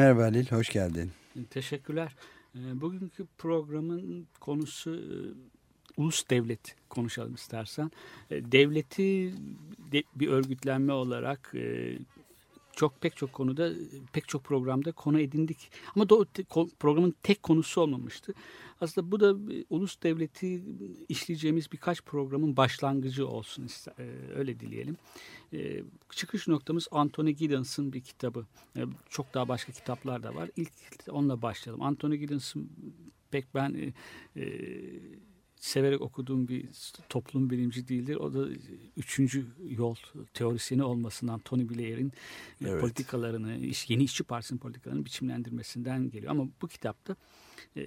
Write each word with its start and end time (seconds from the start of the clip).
Merhaba 0.00 0.22
Halil, 0.22 0.46
hoş 0.50 0.68
geldin. 0.68 1.10
Teşekkürler. 1.50 2.12
Ee, 2.54 2.80
Bugünkü 2.80 3.26
programın 3.38 4.26
konusu 4.40 4.94
e, 4.94 5.14
ulus 5.96 6.24
devlet 6.30 6.76
konuşalım 6.88 7.34
istersen. 7.34 7.90
E, 8.30 8.52
Devleti 8.52 9.34
de- 9.92 10.02
bir 10.14 10.28
örgütlenme 10.28 10.92
olarak 10.92 11.52
e, 11.54 11.98
çok 12.72 13.00
pek 13.00 13.16
çok 13.16 13.32
konuda 13.32 13.70
pek 14.12 14.28
çok 14.28 14.44
programda 14.44 14.92
konu 14.92 15.20
edindik. 15.20 15.70
Ama 15.96 16.06
programın 16.78 17.14
tek 17.22 17.42
konusu 17.42 17.80
olmamıştı. 17.80 18.34
Aslında 18.80 19.12
bu 19.12 19.20
da 19.20 19.36
ulus 19.70 20.02
devleti 20.02 20.62
işleyeceğimiz 21.08 21.72
birkaç 21.72 22.02
programın 22.02 22.56
başlangıcı 22.56 23.28
olsun 23.28 23.68
e, 23.98 24.02
öyle 24.36 24.60
dileyelim. 24.60 24.96
E, 25.52 25.82
çıkış 26.10 26.48
noktamız 26.48 26.88
Anthony 26.90 27.30
Giddens'ın 27.30 27.92
bir 27.92 28.00
kitabı. 28.00 28.46
E, 28.76 28.80
çok 29.08 29.34
daha 29.34 29.48
başka 29.48 29.72
kitaplar 29.72 30.22
da 30.22 30.34
var. 30.34 30.50
İlk 30.56 30.72
onunla 31.08 31.42
başlayalım. 31.42 31.82
Anthony 31.82 32.16
Giddens'ın 32.16 32.70
pek 33.30 33.54
ben 33.54 33.92
e, 34.36 34.42
severek 35.60 36.00
okuduğum 36.00 36.48
bir 36.48 36.68
toplum 37.08 37.50
bilimci 37.50 37.88
değildir. 37.88 38.16
O 38.16 38.34
da 38.34 38.48
üçüncü 38.96 39.46
yol 39.68 39.94
teorisyeni 40.34 40.82
olmasından 40.82 41.40
Tony 41.40 41.68
Blair'in 41.68 42.12
Evet. 42.64 42.80
politikalarını, 42.80 43.52
yeni 43.88 44.04
işçi 44.04 44.24
partisinin 44.24 44.58
politikalarını 44.58 45.04
biçimlendirmesinden 45.04 46.10
geliyor. 46.10 46.32
Ama 46.32 46.48
bu 46.62 46.68
kitapta 46.68 47.16
e, 47.76 47.82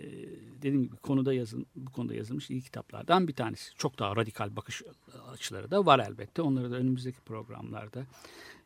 dediğim 0.58 0.84
gibi 0.84 0.96
konuda 0.96 1.34
yazın, 1.34 1.66
bu 1.76 1.92
konuda 1.92 2.16
yazılmış 2.16 2.50
iyi 2.50 2.62
kitaplardan 2.62 3.28
bir 3.28 3.34
tanesi. 3.34 3.76
Çok 3.76 4.00
daha 4.00 4.16
radikal 4.16 4.56
bakış 4.56 4.82
açıları 5.34 5.72
da 5.72 5.86
var 5.86 6.00
elbette. 6.00 6.42
Onları 6.42 6.72
da 6.72 6.76
önümüzdeki 6.76 7.20
programlarda 7.22 8.06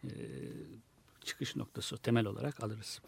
e, 0.03 0.09
çıkış 1.23 1.55
noktası 1.55 1.97
temel 1.97 2.25
olarak 2.25 2.63
alırız. 2.63 3.01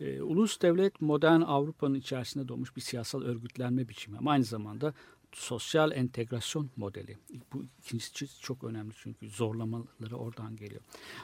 E, 0.00 0.22
ulus 0.22 0.60
devlet 0.62 1.00
modern 1.00 1.40
Avrupa'nın 1.40 1.94
içerisinde 1.94 2.48
doğmuş 2.48 2.76
bir 2.76 2.80
siyasal 2.80 3.22
örgütlenme 3.22 3.88
biçimi 3.88 4.18
ama 4.18 4.30
aynı 4.30 4.44
zamanda 4.44 4.94
sosyal 5.34 5.92
entegrasyon 5.92 6.70
modeli. 6.76 7.18
Bu 7.52 7.64
ikincisi 7.78 8.40
çok 8.40 8.64
önemli 8.64 8.94
çünkü 8.96 9.28
zorlamaları 9.28 10.16
oradan 10.16 10.56
geliyor. 10.56 10.80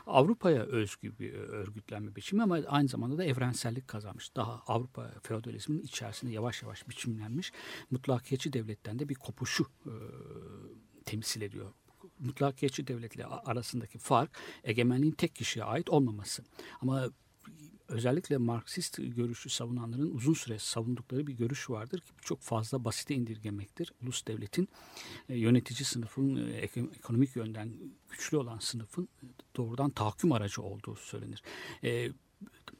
Avrupa'ya 0.06 0.62
özgü 0.62 1.18
bir 1.18 1.32
örgütlenme 1.34 2.16
biçimi 2.16 2.42
ama 2.42 2.58
aynı 2.68 2.88
zamanda 2.88 3.18
da 3.18 3.24
evrensellik 3.24 3.88
kazanmış. 3.88 4.36
Daha 4.36 4.62
Avrupa 4.66 5.10
feodalizminin 5.22 5.82
içerisinde 5.82 6.32
yavaş 6.32 6.62
yavaş 6.62 6.88
biçimlenmiş 6.88 7.52
mutlakiyetçi 7.90 8.52
devletten 8.52 8.98
de 8.98 9.08
bir 9.08 9.14
kopuşu 9.14 9.66
e, 9.86 9.94
temsil 11.04 11.42
ediyor. 11.42 11.72
Mutlakiyetçi 12.18 12.86
devletle 12.86 13.26
a- 13.26 13.50
arasındaki 13.50 13.98
fark 13.98 14.38
egemenliğin 14.64 15.12
tek 15.12 15.34
kişiye 15.34 15.64
ait 15.64 15.90
olmaması. 15.90 16.42
Ama 16.80 17.10
özellikle 17.90 18.36
Marksist 18.36 18.96
görüşü 18.98 19.50
savunanların 19.50 20.14
uzun 20.14 20.34
süre 20.34 20.58
savundukları 20.58 21.26
bir 21.26 21.32
görüş 21.32 21.70
vardır 21.70 22.00
ki 22.00 22.12
çok 22.22 22.40
fazla 22.40 22.84
basite 22.84 23.14
indirgemektir. 23.14 23.92
Ulus 24.02 24.26
devletin 24.26 24.68
e, 25.28 25.38
yönetici 25.38 25.84
sınıfın 25.84 26.36
e, 26.36 26.50
ek- 26.56 26.84
ekonomik 26.98 27.36
yönden 27.36 27.72
güçlü 28.10 28.36
olan 28.36 28.58
sınıfın 28.58 29.08
doğrudan 29.56 29.90
tahakküm 29.90 30.32
aracı 30.32 30.62
olduğu 30.62 30.96
söylenir. 30.96 31.42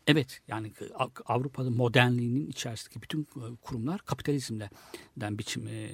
Evet 0.07 0.41
yani 0.49 0.73
Av- 0.95 1.11
Avrupa'da 1.27 1.71
modernliğinin 1.71 2.47
içerisindeki 2.47 3.03
bütün 3.03 3.23
e, 3.23 3.57
kurumlar 3.63 4.01
kapitalizmden 4.05 5.39
biçim 5.39 5.67
e, 5.67 5.91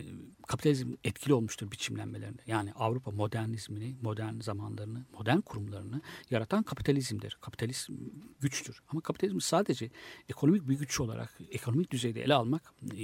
kapitalizm 0.46 0.92
etkili 1.04 1.34
olmuştur 1.34 1.70
biçimlenmelerinde. 1.70 2.42
Yani 2.46 2.72
Avrupa 2.72 3.10
modernizmini, 3.10 3.96
modern 4.02 4.40
zamanlarını, 4.40 5.04
modern 5.12 5.40
kurumlarını 5.40 6.00
yaratan 6.30 6.62
kapitalizmdir. 6.62 7.38
Kapitalizm 7.40 7.94
güçtür. 8.40 8.82
Ama 8.88 9.00
kapitalizmi 9.00 9.42
sadece 9.42 9.90
ekonomik 10.28 10.68
bir 10.68 10.78
güç 10.78 11.00
olarak 11.00 11.38
ekonomik 11.50 11.90
düzeyde 11.90 12.22
ele 12.22 12.34
almak 12.34 12.74
e, 12.82 13.02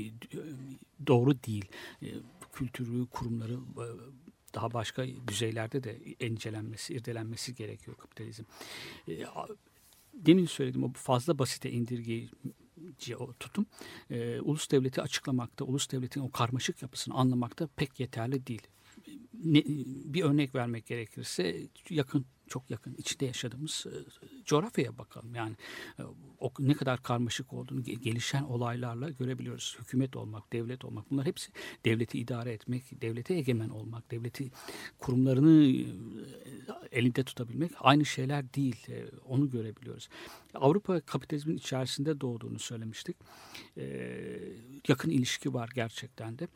doğru 1.06 1.42
değil. 1.42 1.64
Kültürü, 2.52 3.06
kurumları 3.06 3.58
daha 4.54 4.72
başka 4.72 5.06
düzeylerde 5.28 5.84
de 5.84 5.98
incelenmesi, 6.20 6.94
irdelenmesi 6.94 7.54
gerekiyor 7.54 7.96
kapitalizm. 7.96 8.42
Demin 10.14 10.46
söylediğim 10.46 10.84
o 10.84 10.92
fazla 10.92 11.38
basite 11.38 11.70
indirgeyici 11.70 13.16
o 13.18 13.32
tutum 13.32 13.66
e, 14.10 14.40
ulus 14.40 14.70
devleti 14.70 15.02
açıklamakta, 15.02 15.64
ulus 15.64 15.90
devletin 15.90 16.20
o 16.20 16.30
karmaşık 16.30 16.82
yapısını 16.82 17.14
anlamakta 17.14 17.68
pek 17.76 18.00
yeterli 18.00 18.46
değil. 18.46 18.62
Ne, 19.44 19.62
bir 20.04 20.22
örnek 20.24 20.54
vermek 20.54 20.86
gerekirse 20.86 21.56
yakın 21.90 22.26
çok 22.52 22.70
yakın 22.70 22.94
içinde 22.94 23.26
yaşadığımız 23.26 23.86
e, 23.86 23.94
coğrafyaya 24.44 24.98
bakalım. 24.98 25.34
Yani 25.34 25.56
e, 25.98 26.02
o 26.40 26.52
ne 26.58 26.74
kadar 26.74 27.02
karmaşık 27.02 27.52
olduğunu 27.52 27.80
ge- 27.80 28.00
gelişen 28.00 28.42
olaylarla 28.42 29.10
görebiliyoruz. 29.10 29.76
Hükümet 29.80 30.16
olmak, 30.16 30.52
devlet 30.52 30.84
olmak 30.84 31.10
bunlar 31.10 31.26
hepsi 31.26 31.52
devleti 31.84 32.18
idare 32.18 32.52
etmek, 32.52 33.02
devlete 33.02 33.34
egemen 33.34 33.68
olmak, 33.68 34.10
devleti 34.10 34.50
kurumlarını 34.98 35.66
e, 35.66 35.86
elinde 36.98 37.24
tutabilmek 37.24 37.72
aynı 37.80 38.04
şeyler 38.04 38.54
değil. 38.54 38.86
Onu 39.26 39.50
görebiliyoruz. 39.50 40.08
Avrupa 40.54 41.00
kapitalizmin 41.00 41.56
içerisinde 41.56 42.20
doğduğunu 42.20 42.58
söylemiştik. 42.58 43.16
Yakın 44.88 45.10
ilişki 45.10 45.54
var 45.54 45.70
gerçekten 45.74 46.38
de. 46.38 46.48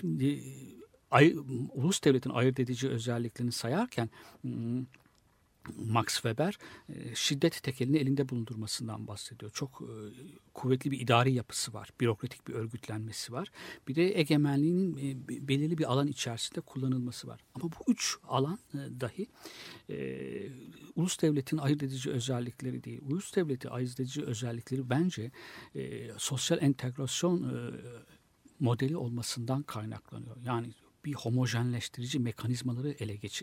Şimdi 0.00 0.42
ay, 1.10 1.36
ulus 1.74 2.04
devletin 2.04 2.30
ayırt 2.30 2.60
edici 2.60 2.88
özelliklerini 2.88 3.52
sayarken 3.52 4.10
hmm, 4.42 4.84
Max 5.76 6.06
Weber 6.14 6.58
e, 6.88 7.14
şiddet 7.14 7.62
tekelini 7.62 7.96
elinde 7.96 8.28
bulundurmasından 8.28 9.06
bahsediyor. 9.06 9.50
Çok 9.52 9.82
e, 9.82 9.92
kuvvetli 10.54 10.90
bir 10.90 11.00
idari 11.00 11.32
yapısı 11.32 11.72
var. 11.72 11.90
Bürokratik 12.00 12.48
bir 12.48 12.54
örgütlenmesi 12.54 13.32
var. 13.32 13.50
Bir 13.88 13.94
de 13.94 14.18
egemenliğinin 14.18 14.96
e, 14.96 15.28
be- 15.28 15.48
belirli 15.48 15.78
bir 15.78 15.92
alan 15.92 16.06
içerisinde 16.06 16.60
kullanılması 16.60 17.28
var. 17.28 17.40
Ama 17.54 17.64
bu 17.64 17.92
üç 17.92 18.16
alan 18.28 18.58
dahi 18.74 19.26
e, 19.90 20.18
ulus 20.96 21.22
devletin 21.22 21.58
ayırt 21.58 21.82
edici 21.82 22.10
özellikleri 22.10 22.84
değil. 22.84 23.00
Ulus 23.02 23.36
devleti 23.36 23.68
ayırt 23.68 24.00
edici 24.00 24.22
özellikleri 24.22 24.90
bence 24.90 25.30
e, 25.74 26.10
sosyal 26.18 26.62
entegrasyon 26.62 27.42
e, 27.42 27.70
modeli 28.60 28.96
olmasından 28.96 29.62
kaynaklanıyor. 29.62 30.36
Yani 30.44 30.66
bir 31.04 31.14
homojenleştirici 31.14 32.18
mekanizmaları 32.18 32.90
ele 32.90 33.16
geç 33.16 33.42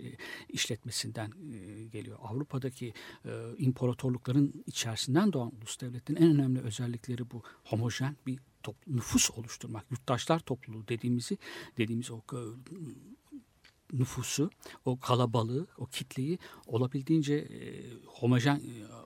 işletmesinden 0.49 1.31
e, 1.53 1.85
geliyor. 1.85 2.17
Avrupa'daki 2.21 2.93
e, 3.25 3.31
imparatorlukların 3.57 4.63
içerisinden 4.67 5.33
doğan 5.33 5.51
ulus 5.57 5.81
devletlerin 5.81 6.21
en 6.21 6.35
önemli 6.35 6.59
özellikleri 6.59 7.31
bu 7.31 7.43
homojen 7.63 8.17
bir 8.27 8.39
top- 8.63 8.87
nüfus 8.87 9.31
oluşturmak, 9.31 9.91
yurttaşlar 9.91 10.39
topluluğu 10.39 10.87
dediğimizi 10.87 11.37
dediğimiz 11.77 12.11
o 12.11 12.17
e, 12.17 12.39
nüfusu, 13.93 14.49
o 14.85 14.99
kalabalığı, 14.99 15.67
o 15.77 15.85
kitleyi 15.85 16.39
olabildiğince 16.65 17.35
e, 17.35 17.83
homojen 18.05 18.55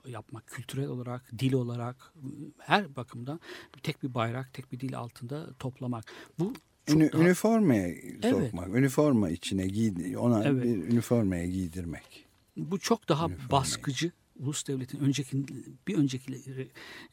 e, 0.06 0.10
yapmak, 0.10 0.46
kültürel 0.46 0.88
olarak, 0.88 1.38
dil 1.38 1.52
olarak, 1.52 2.12
e, 2.16 2.26
her 2.58 2.96
bakımdan 2.96 3.40
tek 3.82 4.02
bir 4.02 4.14
bayrak, 4.14 4.54
tek 4.54 4.72
bir 4.72 4.80
dil 4.80 4.98
altında 4.98 5.52
toplamak. 5.52 6.12
Bu 6.38 6.52
Ünü, 6.88 7.12
daha- 7.12 7.22
Üniformaya 7.22 7.88
Evet. 7.88 8.24
sokmak, 8.30 8.68
üniforma 8.68 9.30
içine 9.30 9.66
giy, 9.66 10.16
ona 10.16 10.44
Evet. 10.44 10.64
bir 10.64 10.68
üniformaya 10.92 11.46
giydirmek. 11.46 12.24
Bu 12.56 12.78
çok 12.78 13.08
daha 13.08 13.26
Üniformayı. 13.26 13.50
baskıcı. 13.50 14.12
Ulus 14.38 14.66
devletin 14.68 14.98
önceki 14.98 15.44
bir 15.88 15.94
önceki 15.98 16.32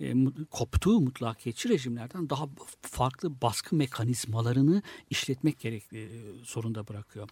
e, 0.01 0.13
koptuğu 0.51 0.99
mutlakiyetçi 1.01 1.69
rejimlerden 1.69 2.29
daha 2.29 2.49
farklı 2.81 3.41
baskı 3.41 3.75
mekanizmalarını 3.75 4.81
işletmek 5.09 5.59
gerek 5.59 5.93
e, 5.93 6.07
zorunda 6.43 6.87
bırakıyor. 6.87 7.29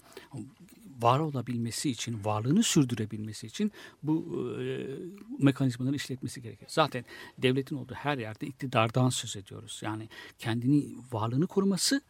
Var 1.01 1.19
olabilmesi 1.19 1.90
için, 1.90 2.24
varlığını 2.25 2.63
sürdürebilmesi 2.63 3.48
için 3.48 3.72
bu 4.04 4.44
e, 4.62 4.86
mekanizmaları 5.40 5.95
işletmesi 5.95 6.42
gerekiyor. 6.42 6.69
Zaten 6.74 7.06
devletin 7.38 7.75
olduğu 7.75 7.94
her 7.94 8.18
yerde 8.18 8.48
iktidardan 8.48 9.10
söz 9.10 9.36
ediyoruz. 9.36 9.81
Yani 9.83 10.10
kendini 10.40 10.86
varlığını 11.12 11.48
koruması 11.48 12.01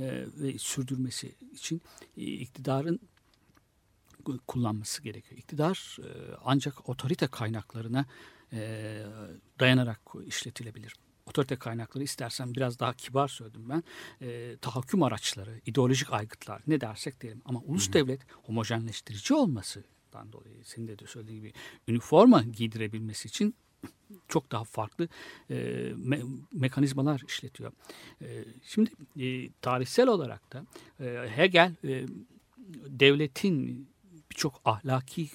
e, 0.00 0.24
ve 0.36 0.58
sürdürmesi 0.58 1.34
için 1.52 1.82
e, 2.16 2.22
iktidarın 2.22 3.00
kullanması 4.46 5.02
gerekiyor. 5.02 5.38
İktidar 5.38 5.96
e, 6.00 6.08
ancak 6.44 6.88
otorite 6.88 7.26
kaynaklarına 7.26 8.06
e, 8.52 9.02
dayanarak 9.60 10.00
işletilebilir. 10.26 10.94
Otorite 11.26 11.56
kaynakları 11.56 12.04
istersen 12.04 12.54
biraz 12.54 12.78
daha 12.78 12.92
kibar 12.92 13.28
söyledim 13.28 13.68
ben. 13.68 13.82
E, 14.20 14.56
tahakküm 14.56 15.02
araçları, 15.02 15.60
ideolojik 15.66 16.12
aygıtlar 16.12 16.62
ne 16.66 16.80
dersek 16.80 17.20
diyelim. 17.20 17.42
Ama 17.44 17.60
ulus 17.60 17.92
devlet 17.92 18.20
homojenleştirici 18.32 19.34
olmasından 19.34 20.32
dolayı 20.32 20.64
senin 20.64 20.88
de 20.88 21.06
söylediğin 21.06 21.40
gibi 21.40 21.52
üniforma 21.88 22.42
giydirebilmesi 22.42 23.28
için 23.28 23.54
çok 24.28 24.52
daha 24.52 24.64
farklı 24.64 25.08
e, 25.50 25.54
me, 25.96 26.20
mekanizmalar 26.52 27.22
işletiyor. 27.28 27.72
E, 28.22 28.44
şimdi 28.62 28.90
e, 29.20 29.48
tarihsel 29.62 30.08
olarak 30.08 30.52
da 30.52 30.66
e, 31.00 31.28
Hegel 31.36 31.74
e, 31.84 32.06
devletin 32.86 33.88
birçok 34.30 34.60
ahlaki 34.64 35.28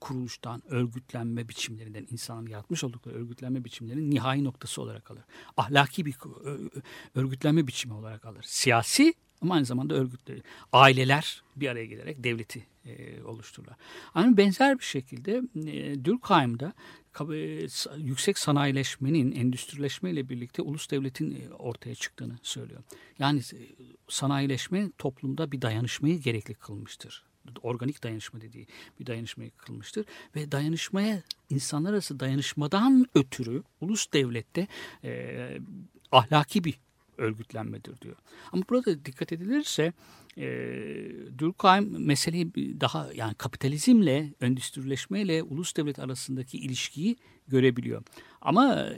kuruluştan, 0.00 0.62
örgütlenme 0.68 1.48
biçimlerinden, 1.48 2.06
insanın 2.10 2.46
yaratmış 2.46 2.84
oldukları 2.84 3.14
örgütlenme 3.14 3.64
biçimlerinin 3.64 4.10
nihai 4.10 4.44
noktası 4.44 4.82
olarak 4.82 5.10
alır. 5.10 5.22
Ahlaki 5.56 6.06
bir 6.06 6.16
örgütlenme 7.14 7.66
biçimi 7.66 7.94
olarak 7.94 8.24
alır. 8.24 8.42
Siyasi 8.48 9.14
ama 9.42 9.54
aynı 9.54 9.64
zamanda 9.64 9.94
örgütleri. 9.94 10.42
Aileler 10.72 11.42
bir 11.56 11.68
araya 11.68 11.86
gelerek 11.86 12.24
devleti 12.24 12.66
e, 12.84 13.22
oluştururlar. 13.22 13.76
Aynı 14.14 14.36
benzer 14.36 14.78
bir 14.78 14.84
şekilde 14.84 15.42
e, 15.66 16.04
Durkheim'da 16.04 16.72
e, 17.20 17.66
yüksek 17.96 18.38
sanayileşmenin, 18.38 19.32
endüstrileşme 19.32 20.10
ile 20.10 20.28
birlikte 20.28 20.62
ulus 20.62 20.90
devletin 20.90 21.30
e, 21.30 21.54
ortaya 21.54 21.94
çıktığını 21.94 22.38
söylüyor. 22.42 22.82
Yani 23.18 23.40
e, 23.40 23.60
sanayileşme 24.08 24.90
toplumda 24.98 25.52
bir 25.52 25.62
dayanışmayı 25.62 26.20
gerekli 26.20 26.54
kılmıştır 26.54 27.24
organik 27.62 28.02
dayanışma 28.02 28.40
dediği 28.40 28.66
bir 29.00 29.06
dayanışmayı 29.06 29.50
kılmıştır. 29.50 30.06
Ve 30.36 30.52
dayanışmaya 30.52 31.22
insanlar 31.50 31.92
arası 31.92 32.20
dayanışmadan 32.20 33.06
ötürü 33.14 33.62
ulus 33.80 34.12
devlette 34.12 34.66
e, 35.04 35.58
ahlaki 36.12 36.64
bir 36.64 36.78
örgütlenmedir 37.18 38.00
diyor. 38.00 38.16
Ama 38.52 38.62
burada 38.70 39.04
dikkat 39.04 39.32
edilirse 39.32 39.92
e, 40.38 40.46
Durkheim 41.38 42.06
meseleyi 42.06 42.52
daha 42.80 43.08
yani 43.14 43.34
kapitalizmle, 43.34 44.32
endüstrileşmeyle 44.40 45.42
ulus 45.42 45.76
devlet 45.76 45.98
arasındaki 45.98 46.58
ilişkiyi 46.58 47.16
görebiliyor. 47.48 48.02
Ama 48.40 48.88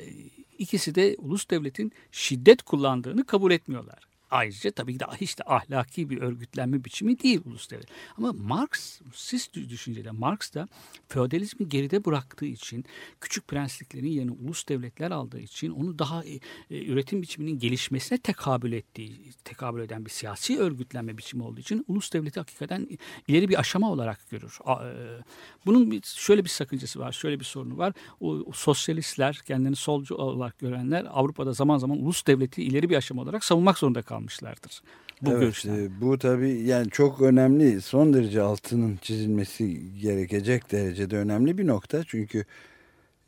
ikisi 0.59 0.95
de 0.95 1.17
ulus 1.19 1.51
devletin 1.51 1.93
şiddet 2.13 2.63
kullandığını 2.63 3.25
kabul 3.27 3.51
etmiyorlar. 3.51 4.08
Ayrıca 4.31 4.71
tabii 4.71 4.93
ki 4.93 5.01
de 5.01 5.05
hiç 5.21 5.39
de 5.39 5.43
ahlaki 5.47 6.11
bir 6.11 6.21
örgütlenme 6.21 6.85
biçimi 6.85 7.21
değil 7.21 7.41
ulus 7.45 7.71
devlet. 7.71 7.89
Ama 8.17 8.33
Marx, 8.33 9.01
siz 9.15 9.51
düşüncede 9.55 10.11
Marx 10.11 10.55
da 10.55 10.69
feodalizmi 11.09 11.69
geride 11.69 12.05
bıraktığı 12.05 12.47
için, 12.47 12.85
küçük 13.21 13.49
prensliklerin 13.49 14.07
yerine 14.07 14.31
ulus 14.31 14.69
devletler 14.69 15.11
aldığı 15.11 15.41
için 15.41 15.71
onu 15.71 15.99
daha 15.99 16.25
e, 16.25 16.41
e, 16.71 16.87
üretim 16.87 17.23
biçiminin 17.23 17.59
gelişmesine 17.59 18.19
tekabül 18.19 18.73
ettiği, 18.73 19.33
tekabül 19.45 19.83
eden 19.83 20.05
bir 20.05 20.11
siyasi 20.11 20.59
örgütlenme 20.59 21.19
biçimi 21.19 21.43
olduğu 21.43 21.61
için 21.61 21.85
ulus 21.89 22.13
devleti 22.13 22.41
hakikaten 22.41 22.89
ileri 23.29 23.49
bir 23.49 23.59
aşama 23.59 23.93
olarak 23.93 24.31
görür. 24.31 24.59
E, 24.69 25.23
bunun 25.67 25.91
bir, 25.91 26.03
şöyle 26.03 26.45
bir 26.45 26.51
sakıncası 26.51 27.01
var, 27.01 27.13
şöyle 27.13 27.41
bir 27.41 27.45
sorunu 27.45 27.79
var. 27.79 27.93
O, 28.21 28.31
o 28.31 28.53
sosyalistler, 28.53 29.41
kendini 29.47 29.77
solcu 29.77 30.15
olarak 30.15 30.59
görenler 30.59 31.07
Avrupa'da 31.11 31.53
zaman 31.53 31.79
zaman 31.79 31.99
ulus 31.99 32.27
devleti 32.27 32.63
ileri 32.63 32.91
bir 32.91 32.97
aşama 32.97 33.23
olarak 33.23 33.45
savunmak 33.45 33.79
zorunda 33.79 34.03
kalmışlar 34.03 34.18
almışlardır. 34.19 34.83
Bu 35.23 35.31
evet, 35.31 35.41
görüşten. 35.41 35.75
E, 35.75 36.01
bu 36.01 36.19
tabii 36.19 36.61
yani 36.61 36.91
çok 36.91 37.21
önemli 37.21 37.81
son 37.81 38.13
derece 38.13 38.43
altının 38.43 38.97
çizilmesi 39.03 39.99
gerekecek 40.01 40.73
derecede 40.73 41.17
önemli 41.17 41.59
bir 41.59 41.67
nokta. 41.67 42.05
Çünkü 42.05 42.45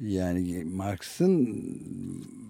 yani 0.01 0.65
Marx'ın 0.65 1.63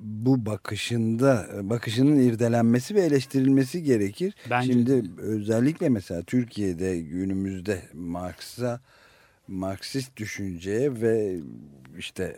bu 0.03 0.47
bakışında 0.47 1.49
bakışının 1.63 2.17
irdelenmesi 2.17 2.95
ve 2.95 3.01
eleştirilmesi 3.01 3.83
gerekir. 3.83 4.35
Bence 4.51 4.73
Şimdi 4.73 5.05
özellikle 5.19 5.89
mesela 5.89 6.23
Türkiye'de 6.23 7.01
günümüzde 7.01 7.83
Marx'a 7.95 8.81
Marksist 9.49 10.17
düşünceye 10.17 11.01
ve 11.01 11.37
işte 11.99 12.37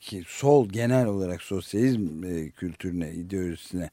ki 0.00 0.22
sol 0.26 0.68
genel 0.68 1.06
olarak 1.06 1.42
sosyalizm 1.42 2.24
e, 2.24 2.50
kültürüne, 2.50 3.12
ideolojisine 3.12 3.90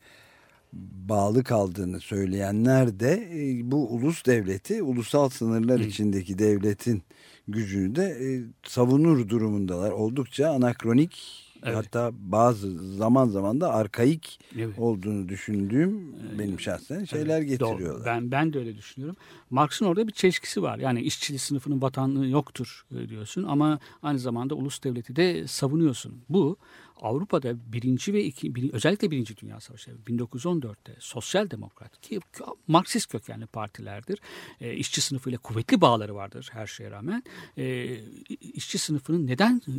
bağlı 0.74 1.44
kaldığını 1.44 2.00
söyleyenler 2.00 3.00
de 3.00 3.30
e, 3.34 3.72
bu 3.72 3.90
ulus 3.90 4.26
devleti 4.26 4.84
ulusal 4.84 5.30
sınırlar 5.30 5.80
içindeki 5.80 6.40
devletin 6.40 7.04
gücünü 7.48 7.96
de 7.96 8.04
e, 8.04 8.28
savunur 8.64 9.30
durumundalar. 9.30 9.92
Oldukça 9.92 10.50
anakronik 10.50 11.46
evet. 11.64 11.76
hatta 11.76 12.12
bazı 12.14 12.96
zaman 12.96 13.28
zaman 13.28 13.62
da 13.62 13.74
arkaik 13.74 14.40
evet. 14.58 14.80
olduğunu 14.80 15.30
düşündüğüm 15.30 16.16
benim 16.40 16.60
şahsen 16.60 17.06
şeyler 17.06 17.40
evet, 17.40 17.50
getiriyorlar. 17.50 18.00
Doğru. 18.00 18.06
Ben 18.06 18.32
ben 18.32 18.54
de 18.54 18.60
öyle 18.60 18.78
düşünüyorum. 18.78 19.18
Marx'ın 19.50 19.86
orada 19.86 20.08
bir 20.08 20.14
çelişkisi 20.14 20.62
var. 20.62 20.80
Yani 20.80 21.02
işçili 21.02 21.40
sınıfının 21.40 21.82
vatanlığı 21.82 22.28
yoktur 22.28 22.86
e, 22.92 23.10
diyorsun 23.10 23.44
ama 23.44 23.80
aynı 24.04 24.20
zamanda 24.20 24.56
ulus 24.56 24.84
devleti 24.84 25.16
de 25.16 25.48
savunuyorsun. 25.48 26.22
Bu 26.30 26.58
Avrupa'da 27.02 27.74
birinci 27.74 28.14
ve 28.14 28.24
iki, 28.24 28.56
bir, 28.56 28.74
özellikle 28.74 29.12
birinci 29.12 29.38
Dünya 29.38 29.60
Savaşı 29.60 29.92
1914'te 30.08 30.96
sosyal 31.00 31.50
demokrat 31.50 32.02
ki 32.02 32.20
Marksist 32.68 33.12
kökenli 33.12 33.46
partilerdir. 33.46 34.20
E, 34.62 34.74
işçi 34.74 35.02
sınıfıyla 35.02 35.40
kuvvetli 35.40 35.82
bağları 35.82 36.16
vardır 36.16 36.50
her 36.52 36.68
şeye 36.68 36.92
rağmen. 36.92 37.24
E, 37.58 37.98
işçi 38.30 38.78
sınıfının 38.78 39.28
neden 39.28 39.62
e, 39.68 39.74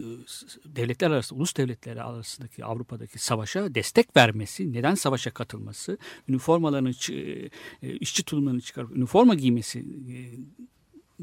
devletler 0.65 1.11
arasında, 1.11 1.39
ulus 1.39 1.57
devletleri 1.57 2.03
arasındaki 2.03 2.65
Avrupa'daki 2.65 3.19
savaşa 3.19 3.75
destek 3.75 4.17
vermesi, 4.17 4.73
neden 4.73 4.95
savaşa 4.95 5.31
katılması, 5.31 5.99
üniformalarını, 6.29 6.91
e, 7.83 7.97
işçi 7.97 8.25
tulumlarını 8.25 8.61
çıkarıp 8.61 8.97
üniforma 8.97 9.35
giymesi 9.35 9.79
e, 9.79 10.17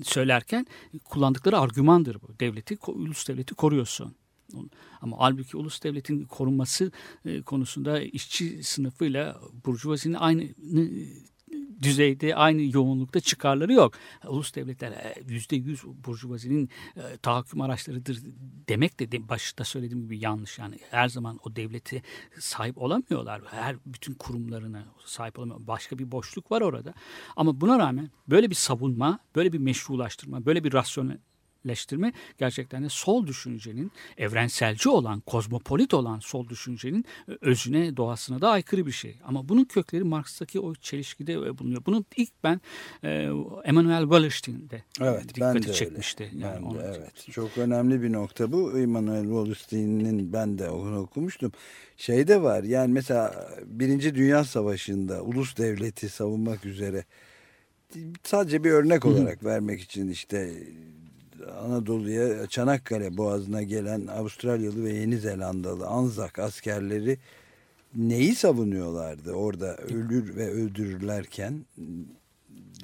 söylerken 0.03 0.67
kullandıkları 1.03 1.59
argümandır 1.59 2.21
bu. 2.21 2.39
Devleti, 2.39 2.77
ulus 2.87 3.27
devleti 3.27 3.55
koruyorsun. 3.55 4.15
Ama 5.01 5.17
halbuki 5.19 5.57
ulus 5.57 5.83
devletin 5.83 6.25
korunması 6.25 6.91
e, 7.25 7.41
konusunda 7.41 8.01
işçi 8.01 8.63
sınıfıyla 8.63 9.41
burjuvazinin 9.65 10.13
aynı 10.13 10.43
düzeyde 11.81 12.35
aynı 12.35 12.75
yoğunlukta 12.75 13.19
çıkarları 13.19 13.73
yok. 13.73 13.93
Ulus 14.27 14.55
devletler 14.55 14.91
e, 14.91 15.15
yüzde 15.27 15.55
yüz 15.55 15.83
burjuvazinin 15.83 16.69
e, 16.95 17.17
tahakküm 17.17 17.61
araçlarıdır 17.61 18.21
demek 18.69 18.99
de 18.99 19.29
başta 19.29 19.63
söylediğim 19.63 20.03
gibi 20.03 20.19
yanlış. 20.19 20.59
Yani 20.59 20.79
her 20.91 21.09
zaman 21.09 21.39
o 21.43 21.55
devleti 21.55 22.03
sahip 22.39 22.77
olamıyorlar. 22.77 23.41
Her 23.45 23.75
bütün 23.85 24.13
kurumlarına 24.13 24.85
sahip 25.05 25.39
olamıyor. 25.39 25.59
Başka 25.67 25.99
bir 25.99 26.11
boşluk 26.11 26.51
var 26.51 26.61
orada. 26.61 26.93
Ama 27.35 27.61
buna 27.61 27.79
rağmen 27.79 28.09
böyle 28.27 28.49
bir 28.49 28.55
savunma, 28.55 29.19
böyle 29.35 29.53
bir 29.53 29.59
meşrulaştırma, 29.59 30.45
böyle 30.45 30.63
bir 30.63 30.73
rasyonel 30.73 31.17
leştirme 31.67 32.13
gerçekten 32.37 32.83
de 32.83 32.89
sol 32.89 33.27
düşüncenin 33.27 33.91
evrenselci 34.17 34.89
olan, 34.89 35.19
kozmopolit 35.19 35.93
olan 35.93 36.19
sol 36.19 36.49
düşüncenin 36.49 37.05
e, 37.29 37.31
özüne, 37.41 37.97
doğasına 37.97 38.41
da 38.41 38.49
aykırı 38.49 38.85
bir 38.85 38.91
şey. 38.91 39.19
Ama 39.23 39.49
bunun 39.49 39.65
kökleri 39.65 40.03
Marx'taki 40.03 40.59
o 40.59 40.75
çelişkide 40.75 41.33
e, 41.33 41.57
bulunuyor. 41.57 41.85
Bunu 41.85 42.05
ilk 42.17 42.31
ben 42.43 42.61
e, 43.03 43.29
Emmanuel 43.63 44.01
Wallerstein'de 44.01 44.83
evet, 45.01 45.35
dikkati 45.35 45.67
ben 45.67 45.73
çekmişti. 45.73 46.31
Öyle. 46.33 46.45
Yani 46.45 46.65
ben 46.65 46.75
de, 46.75 46.97
evet. 46.97 47.31
Çok 47.31 47.57
önemli 47.57 48.01
bir 48.01 48.13
nokta 48.13 48.51
bu. 48.51 48.79
Emmanuel 48.79 49.23
Wallerstein'in 49.23 50.33
ben 50.33 50.57
de 50.57 50.69
onu 50.69 50.99
okumuştum. 50.99 51.51
Şey 51.97 52.27
de 52.27 52.41
var 52.41 52.63
yani 52.63 52.93
mesela 52.93 53.49
Birinci 53.65 54.15
Dünya 54.15 54.43
Savaşı'nda 54.43 55.21
ulus 55.21 55.57
devleti 55.57 56.09
savunmak 56.09 56.65
üzere 56.65 57.03
sadece 58.23 58.63
bir 58.63 58.71
örnek 58.71 59.05
olarak 59.05 59.45
vermek 59.45 59.81
için 59.81 60.07
işte 60.07 60.53
Anadolu'ya 61.65 62.47
Çanakkale 62.47 63.17
Boğazı'na 63.17 63.63
gelen 63.63 64.07
Avustralyalı 64.07 64.83
ve 64.83 64.93
Yeni 64.93 65.17
Zelandalı 65.17 65.87
Anzak 65.87 66.39
askerleri 66.39 67.17
neyi 67.95 68.35
savunuyorlardı 68.35 69.31
orada 69.31 69.77
ölür 69.77 70.35
ve 70.35 70.51
öldürürlerken? 70.51 71.65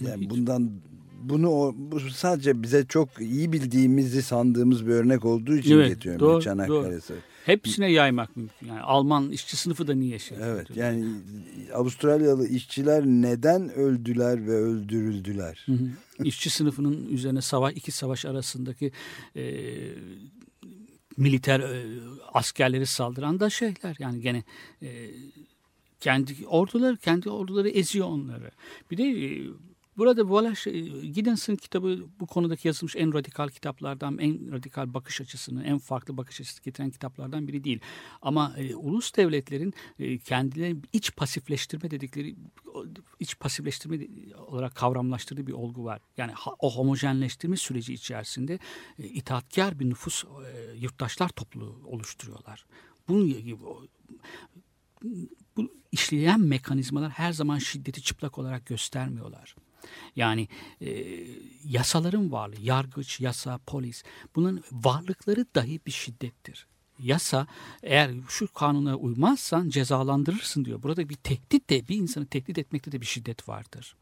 Yani 0.02 0.30
bundan 0.30 0.72
bunu 1.24 1.76
bu 1.78 2.00
sadece 2.00 2.64
bize 2.64 2.86
çok 2.86 3.10
iyi 3.20 3.52
bildiğimizi 3.52 4.22
sandığımız 4.22 4.88
bir 4.88 4.92
örnek 4.92 5.26
olduğu 5.26 5.56
için 5.56 5.76
evet, 5.76 5.90
getiriyorum. 5.90 6.28
doğru, 6.28 6.42
Çanakkale 6.42 6.92
doğru. 6.92 7.16
Hepsine 7.46 7.92
yaymak 7.92 8.38
mümkün. 8.38 8.68
Yani 8.68 8.82
Alman 8.82 9.32
işçi 9.32 9.58
sınıfı 9.58 9.88
da 9.88 9.94
niye 9.94 10.20
şey? 10.20 10.38
Evet 10.42 10.68
yani 10.76 11.06
Avustralyalı 11.74 12.48
işçiler 12.48 13.06
neden 13.06 13.70
öldüler 13.74 14.48
ve 14.48 14.52
öldürüldüler? 14.52 15.64
Hı 15.66 15.72
hı. 15.72 15.90
İşçi 16.24 16.50
sınıfının 16.50 17.08
üzerine 17.08 17.42
savaş 17.42 17.74
iki 17.76 17.92
savaş 17.92 18.26
arasındaki 18.26 18.92
e, 19.36 19.44
militer 21.18 21.60
e, 21.60 21.86
askerleri 22.34 22.86
saldıran 22.86 23.40
da 23.40 23.50
şeyler 23.50 23.96
yani 24.00 24.22
gene 24.22 24.44
e, 24.82 25.10
kendi 26.00 26.48
orduları 26.48 26.98
kendi 26.98 27.30
orduları 27.30 27.70
eziyor 27.70 28.08
onları. 28.08 28.52
Bir 28.92 28.98
de 28.98 29.04
e, 29.04 29.48
Burada 29.98 30.22
Wallace 30.22 30.70
e, 30.70 30.82
Giddens'ın 31.08 31.56
kitabı 31.56 32.06
bu 32.20 32.28
konudaki 32.28 32.68
yazılmış 32.68 32.96
en 32.96 33.14
radikal 33.14 33.50
kitaplardan, 33.50 34.18
en 34.18 34.52
radikal 34.52 34.94
bakış 34.94 35.22
açısını, 35.22 35.64
en 35.64 35.78
farklı 35.78 36.18
bakış 36.18 36.42
açısı 36.42 36.64
getiren 36.64 36.90
kitaplardan 36.90 37.48
biri 37.48 37.64
değil. 37.64 37.80
Ama 38.22 38.54
e, 38.58 38.76
ulus 38.76 39.16
devletlerin 39.16 39.74
e, 40.00 40.18
kendilerini 40.18 40.82
iç 40.94 41.16
pasifleştirme 41.16 41.92
dedikleri, 41.92 42.36
iç 43.20 43.40
pasifleştirme 43.40 44.08
olarak 44.48 44.76
kavramlaştırdığı 44.76 45.48
bir 45.48 45.54
olgu 45.54 45.84
var. 45.84 46.02
Yani 46.18 46.32
ha, 46.32 46.52
o 46.60 46.76
homojenleştirme 46.76 47.58
süreci 47.58 47.94
içerisinde 47.94 48.60
e, 49.00 49.04
itaatkar 49.04 49.80
bir 49.80 49.90
nüfus, 49.90 50.24
e, 50.24 50.78
yurttaşlar 50.78 51.30
topluluğu 51.30 51.82
oluşturuyorlar. 51.86 52.66
Bunun 53.08 53.36
bu 55.58 55.72
işleyen 55.92 56.40
mekanizmalar 56.40 57.10
her 57.12 57.34
zaman 57.34 57.58
şiddeti 57.58 58.02
çıplak 58.02 58.38
olarak 58.38 58.66
göstermiyorlar. 58.66 59.56
Yani 60.16 60.48
e, 60.82 61.18
yasaların 61.66 62.32
varlığı, 62.32 62.62
yargıç, 62.62 63.20
yasa, 63.20 63.60
polis 63.66 64.04
bunun 64.36 64.64
varlıkları 64.72 65.46
dahi 65.56 65.80
bir 65.86 65.92
şiddettir. 65.92 66.68
Yasa 67.00 67.48
eğer 67.84 68.12
şu 68.30 68.54
kanuna 68.54 68.96
uymazsan 68.96 69.70
cezalandırırsın 69.70 70.66
diyor. 70.66 70.84
Burada 70.84 71.10
bir 71.10 71.16
tehdit 71.16 71.70
de 71.70 71.88
bir 71.88 71.96
insanı 71.96 72.26
tehdit 72.26 72.58
etmekte 72.58 72.92
de 72.92 73.02
bir 73.02 73.06
şiddet 73.06 73.50
vardır. 73.50 73.96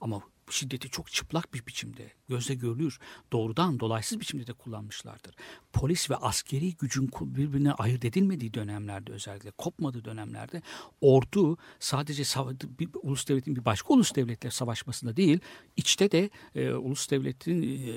Ama 0.00 0.22
şiddeti 0.52 0.90
çok 0.90 1.12
çıplak 1.12 1.54
bir 1.54 1.66
biçimde, 1.66 2.12
gözle 2.28 2.54
görülür, 2.54 2.98
doğrudan 3.32 3.80
dolaysız 3.80 4.20
biçimde 4.20 4.46
de 4.46 4.52
kullanmışlardır. 4.52 5.34
Polis 5.72 6.10
ve 6.10 6.16
askeri 6.16 6.76
gücün 6.76 7.10
birbirine 7.20 7.72
ayırt 7.72 8.04
edilmediği 8.04 8.54
dönemlerde 8.54 9.12
özellikle, 9.12 9.50
kopmadığı 9.50 10.04
dönemlerde 10.04 10.62
ordu 11.00 11.58
sadece 11.80 12.22
bir 12.78 12.88
ulus 13.02 13.28
devletin 13.28 13.56
bir 13.56 13.64
başka 13.64 13.94
ulus 13.94 14.14
devletle 14.14 14.50
savaşmasında 14.50 15.16
değil, 15.16 15.40
içte 15.76 16.10
de 16.10 16.30
e, 16.54 16.72
ulus 16.72 17.10
devletin 17.10 17.62
e, 17.62 17.92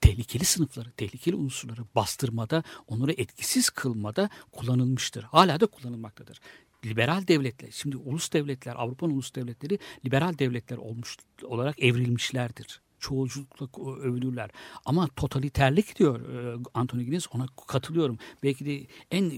tehlikeli 0.00 0.44
sınıfları, 0.44 0.90
tehlikeli 0.90 1.36
unsurları 1.36 1.82
bastırmada, 1.94 2.62
onları 2.86 3.12
etkisiz 3.12 3.70
kılmada 3.70 4.30
kullanılmıştır. 4.52 5.22
Hala 5.22 5.60
da 5.60 5.66
kullanılmaktadır 5.66 6.40
liberal 6.86 7.28
devletler, 7.28 7.70
şimdi 7.72 7.96
ulus 7.96 8.32
devletler, 8.32 8.74
Avrupa'nın 8.76 9.12
ulus 9.14 9.34
devletleri 9.34 9.78
liberal 10.06 10.38
devletler 10.38 10.76
olmuş 10.76 11.16
olarak 11.42 11.82
evrilmişlerdir. 11.82 12.80
Çoğulculukla 12.98 13.82
övülürler. 13.82 14.50
Ama 14.84 15.08
totaliterlik 15.16 15.98
diyor 15.98 16.20
e, 16.20 16.62
Anthony 16.74 17.02
Giddens 17.02 17.26
ona 17.34 17.46
katılıyorum. 17.66 18.18
Belki 18.42 18.66
de 18.66 18.86
en 19.10 19.30
e, 19.30 19.32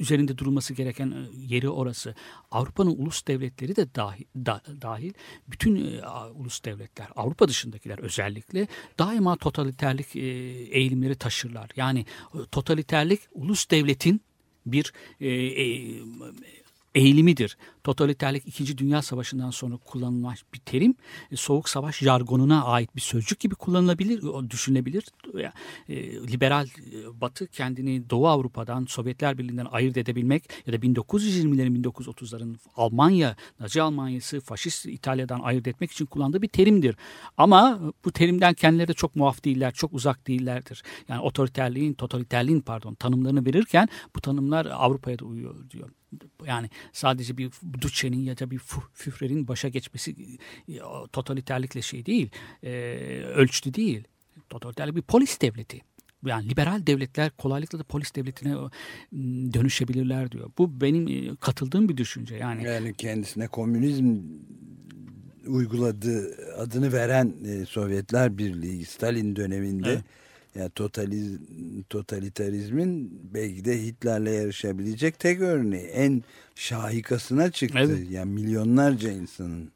üzerinde 0.00 0.38
durulması 0.38 0.74
gereken 0.74 1.10
e, 1.10 1.26
yeri 1.54 1.68
orası. 1.68 2.14
Avrupa'nın 2.50 2.90
ulus 2.90 3.26
devletleri 3.26 3.76
de 3.76 3.94
dahil, 3.94 4.24
da, 4.36 4.62
dahil 4.82 5.12
bütün 5.48 6.00
ulus 6.34 6.64
devletler, 6.64 7.08
Avrupa 7.16 7.48
dışındakiler 7.48 7.98
özellikle 7.98 8.68
daima 8.98 9.36
totaliterlik 9.36 10.16
eğilimleri 10.16 11.14
taşırlar. 11.14 11.70
Yani 11.76 12.06
totaliterlik 12.50 13.20
ulus 13.32 13.70
devletin 13.70 14.20
bir 14.66 14.92
e, 15.20 15.28
e, 15.28 15.64
eğilimidir. 16.94 17.56
Totaliterlik 17.84 18.46
2. 18.46 18.78
Dünya 18.78 19.02
Savaşı'ndan 19.02 19.50
sonra 19.50 19.76
kullanılan 19.76 20.34
bir 20.54 20.58
terim. 20.58 20.94
E, 21.30 21.36
Soğuk 21.36 21.68
Savaş 21.68 21.98
jargonuna 21.98 22.64
ait 22.64 22.96
bir 22.96 23.00
sözcük 23.00 23.40
gibi 23.40 23.54
kullanılabilir, 23.54 24.22
düşünülebilir. 24.50 25.04
E, 25.88 26.12
liberal 26.12 26.66
e, 26.66 27.20
Batı 27.20 27.46
kendini 27.46 28.10
Doğu 28.10 28.28
Avrupa'dan, 28.28 28.84
Sovyetler 28.84 29.38
Birliği'nden 29.38 29.66
ayırt 29.70 29.96
edebilmek 29.96 30.44
ya 30.66 30.72
da 30.72 30.76
1920'lerin, 30.76 31.82
1930'ların 31.82 32.56
Almanya, 32.76 33.36
Nazi 33.60 33.82
Almanyası, 33.82 34.40
Faşist 34.40 34.86
İtalya'dan 34.86 35.40
ayırt 35.40 35.66
etmek 35.66 35.92
için 35.92 36.06
kullandığı 36.06 36.42
bir 36.42 36.48
terimdir. 36.48 36.96
Ama 37.36 37.80
bu 38.04 38.12
terimden 38.12 38.54
kendileri 38.54 38.88
de 38.88 38.94
çok 38.94 39.16
muaf 39.16 39.44
değiller, 39.44 39.72
çok 39.72 39.92
uzak 39.92 40.26
değillerdir. 40.26 40.82
Yani 41.08 41.20
otoriterliğin, 41.20 41.94
totaliterliğin 41.94 42.60
pardon 42.60 42.94
tanımlarını 42.94 43.46
verirken 43.46 43.88
bu 44.16 44.20
tanımlar 44.20 44.66
Avrupa'ya 44.66 45.18
da 45.18 45.24
uyuyor 45.24 45.70
diyor. 45.70 45.88
Yani 46.46 46.70
sadece 46.92 47.36
bir 47.38 47.50
Duce'nin 47.80 48.20
ya 48.20 48.38
da 48.38 48.50
bir 48.50 48.58
Führer'in 48.94 49.48
başa 49.48 49.68
geçmesi 49.68 50.16
e, 50.68 50.78
totaliterlikle 51.12 51.82
şey 51.82 52.06
değil, 52.06 52.30
e, 52.62 52.70
ölçtü 53.34 53.74
değil. 53.74 54.04
Totaliterlik 54.50 54.96
bir 54.96 55.02
polis 55.02 55.40
devleti. 55.40 55.80
Yani 56.26 56.48
liberal 56.48 56.86
devletler 56.86 57.30
kolaylıkla 57.30 57.78
da 57.78 57.84
polis 57.84 58.14
devletine 58.14 58.54
dönüşebilirler 59.54 60.32
diyor. 60.32 60.50
Bu 60.58 60.80
benim 60.80 61.08
e, 61.08 61.36
katıldığım 61.36 61.88
bir 61.88 61.96
düşünce. 61.96 62.36
Yani, 62.36 62.64
yani 62.64 62.94
kendisine 62.94 63.48
komünizm 63.48 64.16
uyguladığı 65.46 66.36
adını 66.56 66.92
veren 66.92 67.34
e, 67.44 67.66
Sovyetler 67.66 68.38
Birliği 68.38 68.84
Stalin 68.84 69.36
döneminde 69.36 69.90
evet 69.90 70.04
yani 70.54 70.70
totaliz, 70.70 71.38
totalitarizmin 71.90 73.20
belki 73.34 73.64
de 73.64 73.82
Hitler'le 73.82 74.32
yarışabilecek 74.32 75.18
tek 75.18 75.40
örneği. 75.40 75.86
En 75.86 76.22
şahikasına 76.54 77.50
çıktı. 77.50 77.78
Evet. 77.80 78.10
Yani 78.10 78.32
milyonlarca 78.32 79.10
insanın 79.10 79.70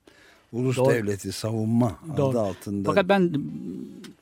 ulus 0.52 0.76
Doğru. 0.76 0.94
devleti 0.94 1.32
savunma 1.32 1.98
Doğru. 2.16 2.28
adı 2.28 2.40
altında. 2.40 2.88
Fakat 2.88 3.08
ben 3.08 3.32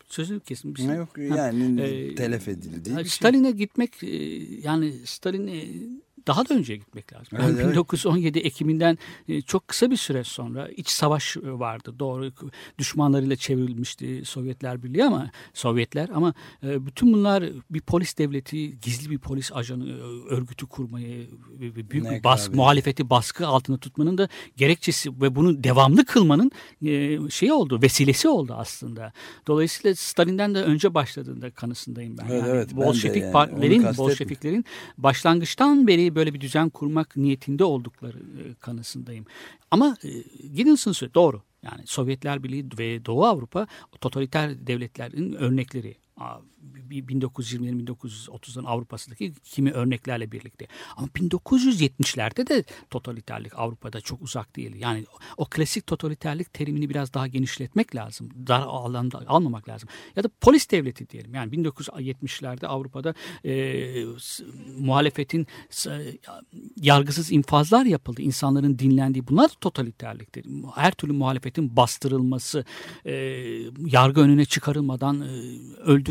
sözü 0.09 0.41
kesin 0.41 0.75
bir 0.75 0.81
şey. 0.81 0.97
Yok 0.97 1.09
yani 1.19 1.81
ha, 1.81 1.87
e, 1.87 2.15
telef 2.15 2.49
edildi. 2.49 2.91
Şey. 2.95 3.05
Stalin'e 3.05 3.49
şey. 3.49 3.57
gitmek 3.57 4.03
e, 4.03 4.17
yani 4.63 4.93
Stalin'e 5.05 5.65
daha 6.26 6.49
da 6.49 6.54
önce 6.54 6.76
gitmek 6.76 7.12
lazım. 7.12 7.28
Evet, 7.33 7.43
yani 7.43 7.61
evet. 7.61 7.71
1917 7.71 8.38
Ekim'inden 8.38 8.99
e, 9.28 9.43
çok 9.43 9.69
kısa 9.69 9.90
bir 9.90 9.97
süre 9.97 10.25
sonra 10.25 10.69
iç 10.69 10.88
savaş 10.88 11.37
e, 11.37 11.40
vardı. 11.52 11.95
Doğru 11.99 12.33
düşmanlarıyla 12.78 13.37
çevrilmişti 13.37 14.23
Sovyetler 14.25 14.83
Birliği 14.83 15.04
ama 15.04 15.31
Sovyetler 15.54 16.09
ama 16.14 16.35
e, 16.62 16.87
bütün 16.87 17.12
bunlar 17.12 17.45
bir 17.71 17.81
polis 17.81 18.19
devleti, 18.19 18.81
gizli 18.81 19.11
bir 19.11 19.19
polis 19.19 19.52
ajanı 19.52 19.99
örgütü 20.28 20.66
kurmayı 20.66 21.28
büyük 21.59 21.90
bir 21.90 22.25
baskı, 22.25 22.57
muhalefeti 22.57 23.11
baskı 23.11 23.47
altında 23.47 23.78
tutmanın 23.78 24.19
da 24.19 24.28
gerekçesi 24.57 25.21
ve 25.21 25.35
bunu 25.35 25.64
devamlı 25.64 26.04
kılmanın 26.04 26.50
şeyi 27.31 27.52
oldu, 27.52 27.83
vesilesi 27.83 28.28
oldu 28.28 28.54
aslında. 28.59 29.12
Dolayısıyla 29.47 29.95
Stalin'den 29.95 30.54
de 30.54 30.62
önce 30.62 30.95
başladığında 30.95 31.50
kanısındayım 31.50 32.19
ben. 32.19 32.25
Evet, 32.25 32.43
yani 32.43 32.50
evet, 32.50 32.76
Bolşevik 32.76 33.23
yani. 33.23 33.33
partilerin, 33.33 33.83
Bolşeviklerin 33.97 34.64
başlangıçtan 34.99 35.87
beri 35.87 36.13
böyle 36.14 36.35
bir 36.35 36.40
düzen 36.40 36.71
kurmak 36.71 37.16
niyetinde 37.16 37.64
oldukları 37.64 38.18
e, 38.18 38.54
kanısındayım. 38.54 39.25
Ama 39.71 39.97
e, 40.04 40.09
Giddens'ın 40.49 41.11
doğru. 41.14 41.42
Yani 41.62 41.83
Sovyetler 41.87 42.42
Birliği 42.42 42.68
ve 42.78 43.04
Doğu 43.04 43.25
Avrupa 43.25 43.66
totaliter 44.00 44.66
devletlerin 44.66 45.33
örnekleri. 45.33 45.97
1920'lerin 46.16 47.87
1930'ların 47.87 48.66
Avrupa'sındaki 48.66 49.33
kimi 49.44 49.73
örneklerle 49.73 50.33
birlikte. 50.33 50.66
Ama 50.97 51.09
1970'lerde 51.09 52.49
de 52.49 52.64
totaliterlik 52.90 53.59
Avrupa'da 53.59 54.00
çok 54.00 54.23
uzak 54.23 54.56
değil. 54.56 54.75
Yani 54.76 55.04
o 55.37 55.44
klasik 55.44 55.87
totaliterlik 55.87 56.52
terimini 56.52 56.90
biraz 56.90 57.14
daha 57.14 57.26
genişletmek 57.26 57.97
lazım. 57.97 58.28
Dar 58.47 58.61
alanda 58.61 59.23
almamak 59.26 59.68
lazım. 59.68 59.88
Ya 60.16 60.25
da 60.25 60.28
polis 60.40 60.71
devleti 60.71 61.09
diyelim. 61.09 61.35
Yani 61.35 61.54
1970'lerde 61.54 62.66
Avrupa'da 62.66 63.14
e, 63.44 64.04
muhalefetin 64.78 65.47
yargısız 66.76 67.33
infazlar 67.33 67.85
yapıldı. 67.85 68.23
İnsanların 68.23 68.78
dinlendiği. 68.78 69.28
Bunlar 69.28 69.50
da 69.50 69.54
totaliterliktir. 69.61 70.47
Her 70.75 70.92
türlü 70.92 71.12
muhalefetin 71.12 71.76
bastırılması, 71.76 72.64
e, 73.06 73.12
yargı 73.87 74.21
önüne 74.21 74.44
çıkarılmadan 74.44 75.21
e, 75.21 75.25
öldürülmesi 75.80 76.04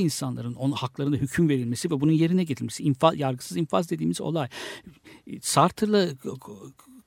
insanların, 0.00 0.54
onun 0.54 0.72
haklarında 0.72 1.16
hüküm 1.16 1.48
verilmesi 1.48 1.90
ve 1.90 2.00
bunun 2.00 2.12
yerine 2.12 2.44
getirilmesi. 2.44 2.82
İnfaz, 2.82 3.18
yargısız 3.18 3.56
infaz 3.56 3.90
dediğimiz 3.90 4.20
olay. 4.20 4.48
Sartre'la 5.40 6.08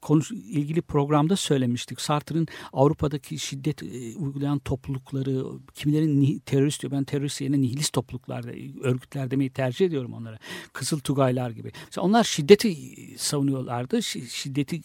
konuş 0.02 0.32
ilgili 0.32 0.82
programda 0.82 1.36
söylemiştik. 1.36 2.02
Sartre'ın 2.02 2.48
Avrupa'daki 2.74 3.40
şiddet 3.40 3.84
e, 3.84 4.16
uygulayan 4.18 4.60
toplulukları, 4.60 5.44
kimilerin 5.74 6.40
terörist 6.46 6.82
diyor. 6.82 6.92
Ben 6.92 7.04
terörist 7.04 7.42
yerine 7.42 7.62
nihilist 7.62 7.94
topluluklar, 7.94 8.46
örgütler 8.84 9.32
demeyi 9.32 9.50
tercih 9.50 9.86
ediyorum 9.86 10.14
onlara. 10.14 10.38
Kızıl 10.74 11.00
Tugaylar 11.00 11.50
gibi. 11.50 11.72
Mesela 11.86 12.06
onlar 12.06 12.24
şiddeti 12.24 12.76
savunuyorlardı. 13.18 14.04
Şiddeti 14.04 14.82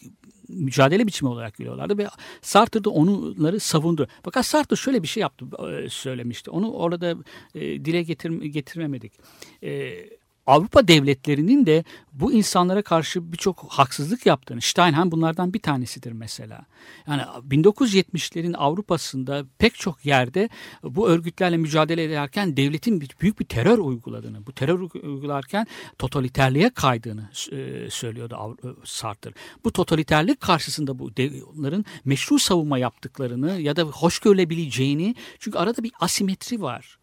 mücadele 0.47 1.07
biçimi 1.07 1.29
olarak 1.29 1.53
görüyorlardı 1.53 1.97
ve 1.97 2.07
Sartre 2.41 2.83
da 2.83 2.89
onları 2.89 3.59
savundu. 3.59 4.07
Fakat 4.23 4.45
Sartre 4.45 4.75
şöyle 4.75 5.03
bir 5.03 5.07
şey 5.07 5.21
yaptı, 5.21 5.45
e, 5.71 5.89
söylemişti. 5.89 6.51
Onu 6.51 6.71
orada 6.71 7.15
e, 7.55 7.85
dile 7.85 8.03
getir, 8.03 8.31
getirmemedik. 8.31 9.13
E, 9.63 9.93
Avrupa 10.47 10.87
devletlerinin 10.87 11.65
de 11.65 11.83
bu 12.13 12.33
insanlara 12.33 12.81
karşı 12.81 13.31
birçok 13.31 13.65
haksızlık 13.69 14.25
yaptığını, 14.25 14.61
Steinheim 14.61 15.11
bunlardan 15.11 15.53
bir 15.53 15.59
tanesidir 15.59 16.11
mesela. 16.11 16.65
Yani 17.07 17.21
1970'lerin 17.21 18.55
Avrupa'sında 18.55 19.45
pek 19.57 19.75
çok 19.75 20.05
yerde 20.05 20.49
bu 20.83 21.09
örgütlerle 21.09 21.57
mücadele 21.57 22.03
ederken 22.03 22.57
devletin 22.57 23.01
büyük 23.21 23.39
bir 23.39 23.45
terör 23.45 23.77
uyguladığını, 23.77 24.45
bu 24.45 24.51
terör 24.51 24.79
uygularken 24.79 25.67
totaliterliğe 25.99 26.69
kaydığını 26.69 27.29
e, 27.51 27.89
söylüyordu 27.89 28.57
e, 28.63 28.67
Sartre. 28.83 29.31
Bu 29.63 29.71
totaliterlik 29.71 30.39
karşısında 30.39 30.99
bu 30.99 31.11
onların 31.55 31.85
meşru 32.05 32.39
savunma 32.39 32.77
yaptıklarını 32.77 33.61
ya 33.61 33.75
da 33.75 33.83
hoş 33.83 34.19
görülebileceğini 34.19 35.15
çünkü 35.39 35.57
arada 35.57 35.83
bir 35.83 35.91
asimetri 35.99 36.61
var 36.61 36.97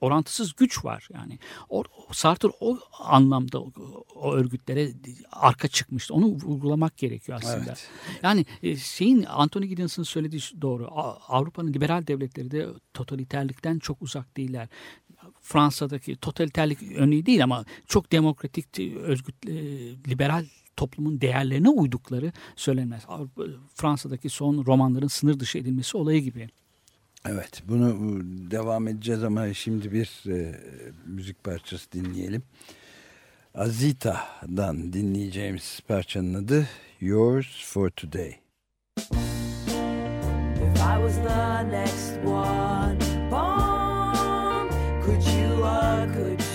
orantısız 0.00 0.52
güç 0.56 0.84
var 0.84 1.08
yani. 1.14 1.38
O, 1.68 1.82
Sartre 2.12 2.48
o 2.60 2.78
anlamda 3.04 3.60
o, 3.60 3.72
o 4.14 4.34
örgütlere 4.34 4.92
arka 5.32 5.68
çıkmıştı. 5.68 6.14
Onu 6.14 6.26
vurgulamak 6.26 6.96
gerekiyor 6.96 7.38
aslında. 7.42 7.64
Evet. 7.66 7.88
Yani 8.22 8.46
e, 8.62 8.76
şeyin 8.76 9.22
Anthony 9.22 9.66
Giddens'ın 9.66 10.02
söylediği 10.02 10.42
doğru. 10.60 10.88
Avrupa'nın 11.28 11.72
liberal 11.72 12.06
devletleri 12.06 12.50
de 12.50 12.66
totaliterlikten 12.94 13.78
çok 13.78 14.02
uzak 14.02 14.36
değiller. 14.36 14.68
Fransa'daki 15.40 16.16
totaliterlik 16.16 16.78
örneği 16.96 17.26
değil 17.26 17.44
ama 17.44 17.64
çok 17.86 18.12
demokratik, 18.12 18.78
özgür, 18.78 19.34
e, 19.48 19.54
liberal 20.08 20.46
toplumun 20.76 21.20
değerlerine 21.20 21.68
uydukları 21.68 22.32
söylenmez. 22.56 23.06
Fransa'daki 23.74 24.28
son 24.28 24.66
romanların 24.66 25.06
sınır 25.06 25.40
dışı 25.40 25.58
edilmesi 25.58 25.96
olayı 25.96 26.22
gibi. 26.22 26.48
Evet 27.30 27.62
bunu 27.68 27.96
devam 28.50 28.88
edeceğiz 28.88 29.24
ama 29.24 29.54
şimdi 29.54 29.92
bir 29.92 30.22
e, 30.30 30.60
müzik 31.06 31.44
parçası 31.44 31.92
dinleyelim. 31.92 32.42
Azita'dan 33.54 34.92
dinleyeceğimiz 34.92 35.80
parçanın 35.88 36.34
adı 36.44 36.68
Yours 37.00 37.64
for 37.64 37.90
Today. 37.90 38.36
If 40.56 40.80
I 40.80 40.96
was 41.02 41.16
the 41.16 41.62
next 41.70 42.18
one 42.24 42.98
born, 43.30 44.70
could 45.04 45.22
you 45.22 45.64
or 45.64 46.06
could 46.14 46.45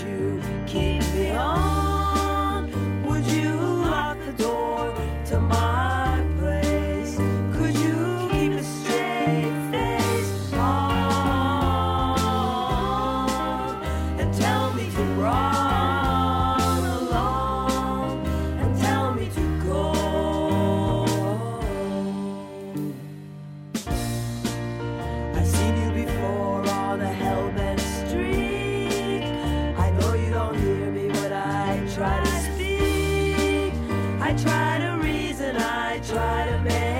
try 36.11 36.45
to 36.45 36.59
make 36.63 36.90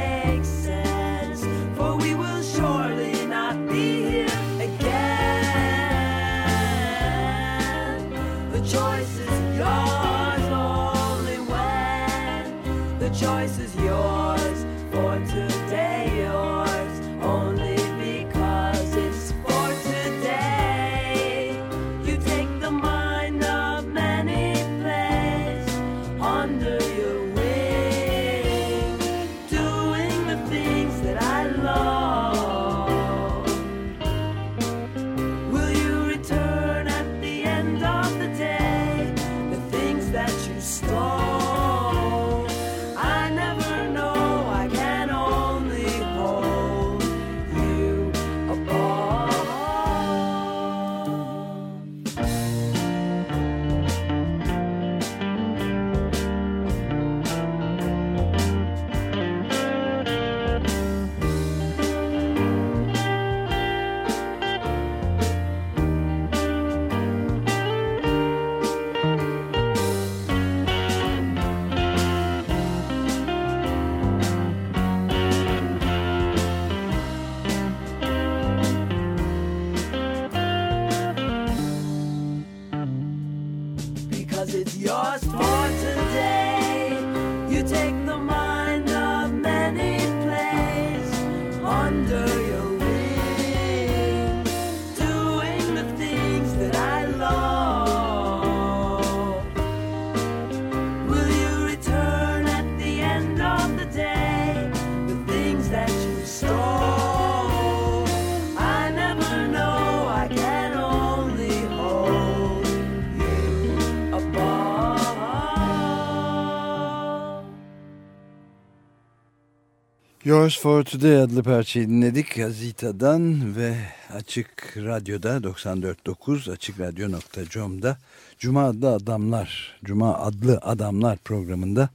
Yours 120.26 120.60
for 120.60 120.84
Today 120.84 121.22
adlı 121.22 121.44
parçayı 121.44 121.90
dinledik 121.90 122.36
Gazita'dan 122.36 123.56
ve 123.56 123.76
Açık 124.14 124.78
Radyo'da 124.78 125.38
94.9 125.38 126.52
AçıkRadyo.com'da 126.52 127.98
Cuma 128.40 128.64
adlı 128.64 128.90
adamlar 128.90 129.80
Cuma 129.84 130.18
adlı 130.18 130.58
adamlar 130.62 131.18
programında 131.18 131.90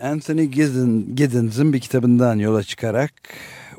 Anthony 0.00 0.44
Giddens'ın 1.14 1.72
bir 1.72 1.80
kitabından 1.80 2.38
yola 2.38 2.62
çıkarak 2.62 3.12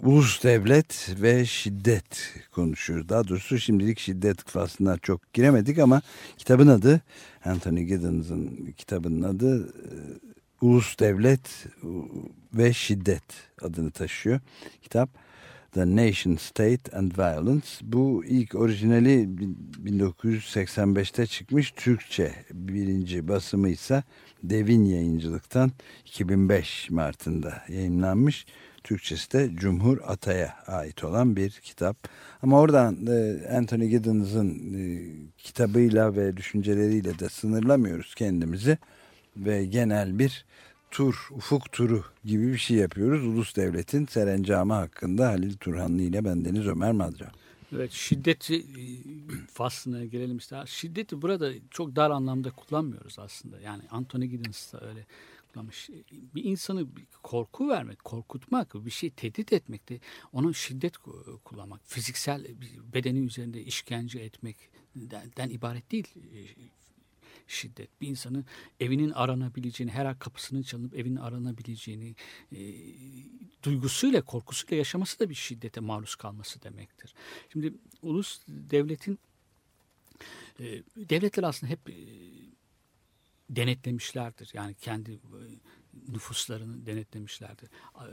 ulus 0.02 0.44
devlet 0.44 1.16
ve 1.22 1.46
şiddet 1.46 2.34
konuşuyoruz. 2.52 3.10
Daha 3.10 3.28
doğrusu 3.28 3.60
şimdilik 3.60 4.00
şiddet 4.00 4.44
faslına 4.44 4.98
çok 4.98 5.34
giremedik 5.34 5.80
ama 5.80 6.02
kitabın 6.38 6.68
adı 6.68 7.02
Anthony 7.46 7.84
Giddens'ın 7.84 8.74
kitabının 8.78 9.24
adı 9.24 9.74
Ulus 10.66 11.00
Devlet 11.00 11.68
ve 12.54 12.74
Şiddet 12.74 13.24
adını 13.62 13.92
taşıyor. 13.92 14.40
Kitap 14.82 15.10
The 15.72 15.96
Nation 15.96 16.36
State 16.36 16.98
and 16.98 17.12
Violence. 17.18 17.68
Bu 17.82 18.24
ilk 18.26 18.56
orijinali 18.56 19.30
1985'te 19.86 21.26
çıkmış 21.26 21.72
Türkçe 21.72 22.34
birinci 22.52 23.28
basımı 23.28 23.70
ise 23.70 24.04
Devin 24.44 24.86
Yayıncılık'tan 24.86 25.72
2005 26.06 26.90
Mart'ında 26.90 27.64
yayınlanmış. 27.70 28.46
Türkçesi 28.84 29.34
de 29.34 29.50
Cumhur 29.56 29.98
Atay'a 30.08 30.56
ait 30.68 31.04
olan 31.04 31.36
bir 31.36 31.50
kitap. 31.50 31.98
Ama 32.42 32.60
oradan 32.60 33.08
e, 33.08 33.48
Anthony 33.58 33.88
Giddens'ın 33.88 34.74
e, 34.74 34.82
kitabıyla 35.38 36.16
ve 36.16 36.38
düşünceleriyle 36.38 37.20
de 37.20 37.30
sınırlamıyoruz 37.30 38.16
kendimizi 38.16 38.78
ve 39.38 39.66
genel 39.66 40.20
bir 40.20 40.46
tur, 40.92 41.28
ufuk 41.32 41.72
turu 41.72 42.04
gibi 42.26 42.54
bir 42.54 42.58
şey 42.58 42.78
yapıyoruz. 42.78 43.26
Ulus 43.26 43.56
Devlet'in 43.56 44.06
serencamı 44.06 44.74
hakkında 44.74 45.28
Halil 45.28 45.54
Turhanlı 45.54 46.02
ile 46.02 46.26
bendeniz 46.26 46.68
Ömer 46.68 46.92
Madra. 46.92 47.32
Evet 47.76 47.92
şiddet 47.92 48.52
e, 48.52 48.62
faslına 49.54 50.06
gelelim 50.06 50.38
işte. 50.38 50.64
Şiddeti 50.66 51.22
burada 51.22 51.52
çok 51.70 51.96
dar 51.96 52.12
anlamda 52.12 52.52
kullanmıyoruz 52.52 53.20
aslında. 53.20 53.60
Yani 53.60 53.82
Anthony 53.92 54.26
Giddens 54.26 54.74
da 54.74 54.82
öyle 54.88 55.06
kullanmış. 55.54 55.90
Bir 56.36 56.44
insanı 56.44 56.88
korku 57.24 57.70
vermek, 57.70 58.04
korkutmak, 58.04 58.86
bir 58.86 58.92
şey 58.92 59.10
tehdit 59.10 59.54
etmek 59.54 59.90
de 59.90 60.00
onun 60.34 60.52
şiddet 60.52 60.96
ku- 60.96 61.40
kullanmak. 61.40 61.82
Fiziksel 61.86 62.46
bedeni 62.94 63.20
üzerinde 63.20 63.64
işkence 63.64 64.20
etmekten 64.20 65.50
ibaret 65.50 65.92
değil 65.92 66.08
e, 66.16 66.40
şiddet. 67.48 68.02
Bir 68.02 68.08
insanın 68.08 68.46
evinin 68.80 69.12
aranabileceğini, 69.12 69.92
her 69.92 70.06
an 70.06 70.20
kapısının 70.20 70.62
çalınıp 70.62 70.96
evinin 70.96 71.16
aranabileceğini 71.16 72.16
e, 72.52 72.60
duygusuyla, 73.64 74.22
korkusuyla 74.22 74.78
yaşaması 74.78 75.20
da 75.20 75.30
bir 75.30 75.36
şiddete 75.36 75.80
maruz 75.80 76.16
kalması 76.16 76.62
demektir. 76.62 77.14
Şimdi 77.54 77.74
ulus 78.02 78.42
devletin 78.48 79.20
e, 80.60 80.84
devletler 80.96 81.44
aslında 81.44 81.72
hep 81.72 81.90
e, 81.90 81.96
denetlemişlerdir. 83.50 84.52
Yani 84.54 84.74
kendi 84.74 85.12
e, 85.12 85.18
nüfuslarını 86.08 86.86
denetlemişlerdir. 86.86 87.70
E, 87.96 88.06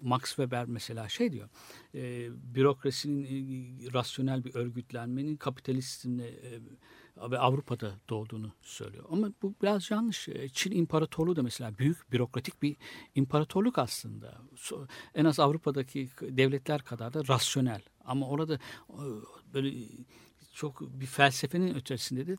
Max 0.00 0.22
Weber 0.24 0.66
mesela 0.66 1.08
şey 1.08 1.32
diyor, 1.32 1.48
e, 1.94 2.28
bürokrasinin 2.54 3.24
e, 3.24 3.92
rasyonel 3.92 4.44
bir 4.44 4.54
örgütlenmenin 4.54 5.36
kapitalizmle 5.36 6.28
e, 6.28 6.60
ve 7.30 7.38
Avrupa'da 7.38 7.94
doğduğunu 8.08 8.52
söylüyor. 8.62 9.04
Ama 9.10 9.32
bu 9.42 9.54
biraz 9.62 9.90
yanlış. 9.90 10.28
E, 10.28 10.48
Çin 10.48 10.72
İmparatorluğu 10.72 11.36
da 11.36 11.42
mesela 11.42 11.78
büyük 11.78 12.12
bürokratik 12.12 12.62
bir 12.62 12.76
imparatorluk 13.14 13.78
aslında. 13.78 14.38
En 15.14 15.24
az 15.24 15.40
Avrupa'daki 15.40 16.08
devletler 16.20 16.82
kadar 16.82 17.14
da 17.14 17.28
rasyonel. 17.28 17.82
Ama 18.04 18.28
orada 18.28 18.54
e, 18.54 19.02
böyle 19.54 19.74
çok 20.52 20.80
bir 20.80 21.06
felsefenin 21.06 21.74
ötesinde 21.74 22.26
de 22.26 22.36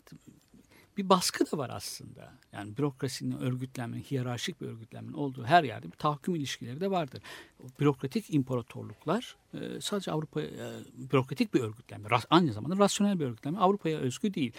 bir 0.97 1.09
baskı 1.09 1.51
da 1.51 1.57
var 1.57 1.69
aslında. 1.73 2.33
Yani 2.53 2.77
bürokrasinin 2.77 3.37
örgütlenmenin, 3.37 4.03
hiyerarşik 4.03 4.61
bir 4.61 4.67
örgütlenmenin 4.67 5.13
olduğu 5.13 5.45
her 5.45 5.63
yerde 5.63 5.91
bir 5.91 5.97
tahakküm 5.97 6.35
ilişkileri 6.35 6.81
de 6.81 6.91
vardır. 6.91 7.23
O 7.63 7.63
bürokratik 7.79 8.33
imparatorluklar 8.33 9.35
e, 9.53 9.81
sadece 9.81 10.11
Avrupa 10.11 10.41
e, 10.41 10.49
bürokratik 10.93 11.53
bir 11.53 11.59
örgütlenme, 11.59 12.09
aynı 12.29 12.53
zamanda 12.53 12.77
rasyonel 12.77 13.19
bir 13.19 13.25
örgütlenme 13.25 13.59
Avrupa'ya 13.59 13.99
özgü 13.99 14.33
değil. 14.33 14.53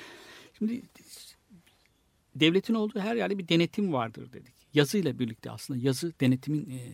Şimdi 0.59 0.83
devletin 2.35 2.75
olduğu 2.75 3.01
her 3.01 3.16
yerde 3.16 3.38
bir 3.38 3.49
denetim 3.49 3.92
vardır 3.92 4.33
dedik. 4.33 4.55
Yazıyla 4.75 5.18
birlikte 5.18 5.51
aslında 5.51 5.81
yazı 5.83 6.12
denetimin 6.21 6.71
e, 6.71 6.92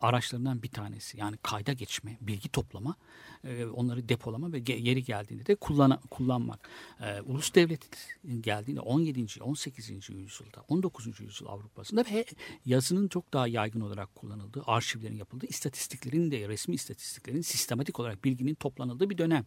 araçlarından 0.00 0.62
bir 0.62 0.68
tanesi. 0.68 1.18
Yani 1.18 1.36
kayda 1.36 1.72
geçme, 1.72 2.18
bilgi 2.20 2.48
toplama, 2.48 2.96
e, 3.44 3.64
onları 3.64 4.08
depolama 4.08 4.52
ve 4.52 4.62
yeri 4.66 5.04
geldiğinde 5.04 5.46
de 5.46 5.54
kullana, 5.54 6.00
kullanmak. 6.10 6.68
E, 7.00 7.20
ulus 7.20 7.54
devletin 7.54 8.42
geldiğinde 8.42 8.80
17. 8.80 9.42
18. 9.42 9.90
yüzyılda, 9.90 10.64
19. 10.68 11.20
yüzyıl 11.20 11.48
Avrupa'sında 11.48 12.04
ve 12.10 12.24
yazının 12.64 13.08
çok 13.08 13.32
daha 13.32 13.46
yaygın 13.46 13.80
olarak 13.80 14.14
kullanıldığı, 14.14 14.62
arşivlerin 14.66 15.16
yapıldığı, 15.16 15.46
istatistiklerin 15.46 16.30
de 16.30 16.48
resmi 16.48 16.74
istatistiklerin 16.74 17.40
sistematik 17.40 18.00
olarak 18.00 18.24
bilginin 18.24 18.54
toplanıldığı 18.54 19.10
bir 19.10 19.18
dönem. 19.18 19.46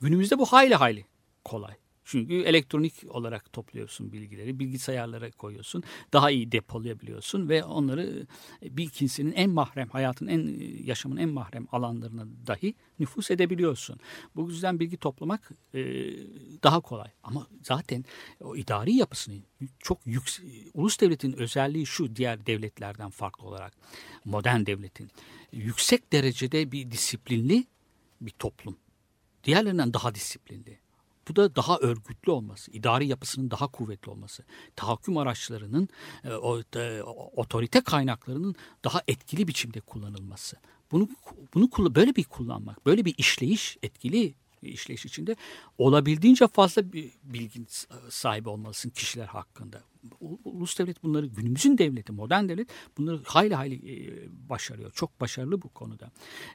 Günümüzde 0.00 0.38
bu 0.38 0.46
hayli 0.46 0.74
hayli 0.74 1.06
kolay. 1.44 1.74
Çünkü 2.08 2.42
elektronik 2.42 2.94
olarak 3.08 3.52
topluyorsun 3.52 4.12
bilgileri, 4.12 4.58
bilgisayarlara 4.58 5.30
koyuyorsun, 5.30 5.82
daha 6.12 6.30
iyi 6.30 6.52
depolayabiliyorsun 6.52 7.48
ve 7.48 7.64
onları 7.64 8.26
e, 8.62 8.76
bir 8.76 8.88
kimsenin 8.88 9.32
en 9.32 9.50
mahrem, 9.50 9.88
hayatın 9.88 10.26
en 10.26 10.46
e, 10.46 10.64
yaşamın 10.84 11.16
en 11.16 11.28
mahrem 11.28 11.66
alanlarına 11.72 12.26
dahi 12.46 12.74
nüfus 12.98 13.30
edebiliyorsun. 13.30 14.00
Bu 14.36 14.50
yüzden 14.50 14.80
bilgi 14.80 14.96
toplamak 14.96 15.50
e, 15.74 15.80
daha 16.62 16.80
kolay. 16.80 17.10
Ama 17.22 17.46
zaten 17.62 18.04
o 18.40 18.56
idari 18.56 18.94
yapısını 18.94 19.34
çok 19.78 19.98
yüksek, 20.06 20.44
ulus 20.74 21.00
devletin 21.00 21.32
özelliği 21.32 21.86
şu 21.86 22.16
diğer 22.16 22.46
devletlerden 22.46 23.10
farklı 23.10 23.46
olarak 23.46 23.72
modern 24.24 24.66
devletin 24.66 25.10
yüksek 25.52 26.12
derecede 26.12 26.72
bir 26.72 26.90
disiplinli 26.90 27.64
bir 28.20 28.30
toplum. 28.30 28.76
Diğerlerinden 29.44 29.94
daha 29.94 30.14
disiplinli. 30.14 30.85
Bu 31.28 31.36
da 31.36 31.56
daha 31.56 31.78
örgütlü 31.78 32.32
olması, 32.32 32.70
idari 32.70 33.06
yapısının 33.06 33.50
daha 33.50 33.66
kuvvetli 33.66 34.10
olması, 34.10 34.44
tahakküm 34.76 35.16
araçlarının, 35.16 35.88
e, 36.24 36.28
e, 36.80 37.02
otorite 37.36 37.80
kaynaklarının 37.80 38.54
daha 38.84 39.02
etkili 39.08 39.48
biçimde 39.48 39.80
kullanılması. 39.80 40.56
Bunu 40.92 41.08
bunu 41.54 41.94
böyle 41.94 42.16
bir 42.16 42.24
kullanmak, 42.24 42.86
böyle 42.86 43.04
bir 43.04 43.14
işleyiş 43.18 43.76
etkili 43.82 44.34
işleyiş 44.62 45.06
içinde 45.06 45.36
olabildiğince 45.78 46.48
fazla 46.48 46.92
bir 46.92 47.12
bilgi 47.22 47.66
sahibi 48.10 48.48
olmalısın 48.48 48.90
kişiler 48.90 49.26
hakkında. 49.26 49.82
Ulus 50.44 50.78
devlet 50.78 51.02
bunları 51.02 51.26
günümüzün 51.26 51.78
devleti, 51.78 52.12
modern 52.12 52.48
devlet 52.48 52.68
bunları 52.98 53.20
hayli 53.24 53.54
hayli 53.54 53.74
e, 53.74 54.28
başarıyor. 54.48 54.90
Çok 54.94 55.20
başarılı 55.20 55.62
bu 55.62 55.68
konuda. 55.68 56.10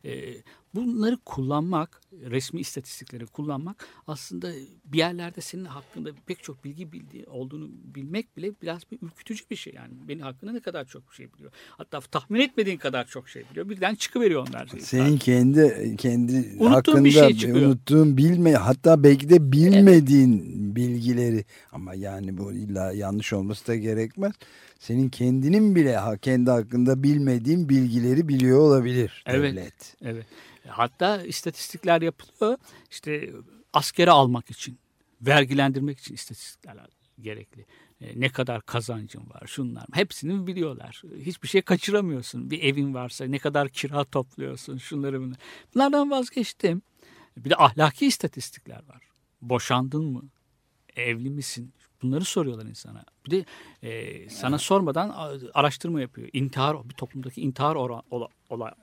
E, 0.06 0.34
bunları 0.76 1.18
kullanmak, 1.18 2.02
resmi 2.12 2.60
istatistikleri 2.60 3.26
kullanmak 3.26 3.88
aslında 4.08 4.52
bir 4.86 4.98
yerlerde 4.98 5.42
senin 5.42 5.66
hakkında 5.66 6.10
pek 6.26 6.44
çok 6.44 6.64
bilgi 6.64 6.92
bildiği 6.92 7.26
olduğunu 7.26 7.70
bilmek 7.84 8.38
bile 8.38 8.52
biraz 8.62 8.82
bir 8.92 9.00
ürkütücü 9.02 9.44
bir 9.52 9.56
şey. 9.56 9.74
Yani 9.74 9.94
benim 10.08 10.22
hakkında 10.22 10.52
ne 10.52 10.60
kadar 10.60 10.86
çok 10.86 11.14
şey 11.14 11.34
biliyor. 11.34 11.52
Hatta 11.70 12.02
tahmin 12.02 12.40
etmediğin 12.40 12.78
kadar 12.78 13.08
çok 13.08 13.30
şey 13.30 13.44
biliyor. 13.52 13.70
Birden 13.70 13.96
çıkıveriyor 13.96 14.48
onlar. 14.48 14.70
Senin 14.80 15.18
kendi 15.18 15.96
kendi 15.98 16.34
Unuttuğun 16.34 16.66
hakkında 16.66 17.04
bir 17.04 17.12
şey 17.12 17.34
çıkıyor. 17.38 17.68
unuttuğun 17.68 18.18
bilme 18.18 18.54
hatta 18.54 19.04
belki 19.04 19.30
de 19.30 19.52
bilmediğin 19.52 20.76
bilgileri 20.76 21.46
ama 21.72 21.94
yani 21.94 22.38
bu 22.38 22.54
illa 22.54 22.92
yanlış 22.92 23.34
olması 23.41 23.67
da 23.67 23.75
gerekmez. 23.75 24.34
Senin 24.80 25.10
kendinin 25.10 25.75
bile 25.75 25.99
kendi 26.21 26.51
hakkında 26.51 27.04
bilmediğin 27.04 27.69
bilgileri 27.69 28.27
biliyor 28.27 28.60
olabilir 28.60 29.23
Evet. 29.25 29.51
devlet. 29.56 29.95
Evet. 30.01 30.25
Hatta 30.67 31.23
istatistikler 31.23 32.01
yapılıyor. 32.01 32.58
İşte 32.91 33.32
askere 33.73 34.12
almak 34.12 34.49
için, 34.51 34.80
vergilendirmek 35.21 35.99
için 35.99 36.13
istatistikler 36.13 36.77
gerekli. 37.21 37.65
E, 38.01 38.19
Ne 38.19 38.30
kadar 38.30 38.62
kazancın 38.62 39.30
var, 39.30 39.43
şunlar. 39.47 39.86
Hepsini 39.93 40.47
biliyorlar. 40.47 41.01
Hiçbir 41.17 41.47
şey 41.47 41.62
kaçıramıyorsun. 41.62 42.51
Bir 42.51 42.63
evin 42.63 42.93
varsa 42.93 43.25
ne 43.25 43.39
kadar 43.39 43.69
kira 43.69 44.04
topluyorsun, 44.04 44.77
şunları 44.77 45.21
bunları. 45.21 45.38
Bunlardan 45.75 46.12
vazgeçtim. 46.12 46.82
Bir 47.38 47.49
de 47.49 47.56
ahlaki 47.56 48.06
istatistikler 48.08 48.84
var. 48.88 49.01
Boşandın 49.41 50.06
mı? 50.06 50.23
Evli 50.95 51.30
misin? 51.30 51.73
Bunları 52.04 52.26
soruyorlar 52.26 52.66
insana. 52.66 53.04
Bir 53.26 53.32
de 53.32 53.46
e, 53.84 54.30
sana 54.30 54.58
sormadan 54.58 55.16
araştırma 55.54 56.02
yapıyor. 56.02 56.30
İntihar, 56.34 56.90
bir 56.90 56.94
toplumdaki 56.94 57.42
intihar 57.42 57.76
oran, 57.76 58.02
ola, 58.12 58.28
ola- 58.50 58.76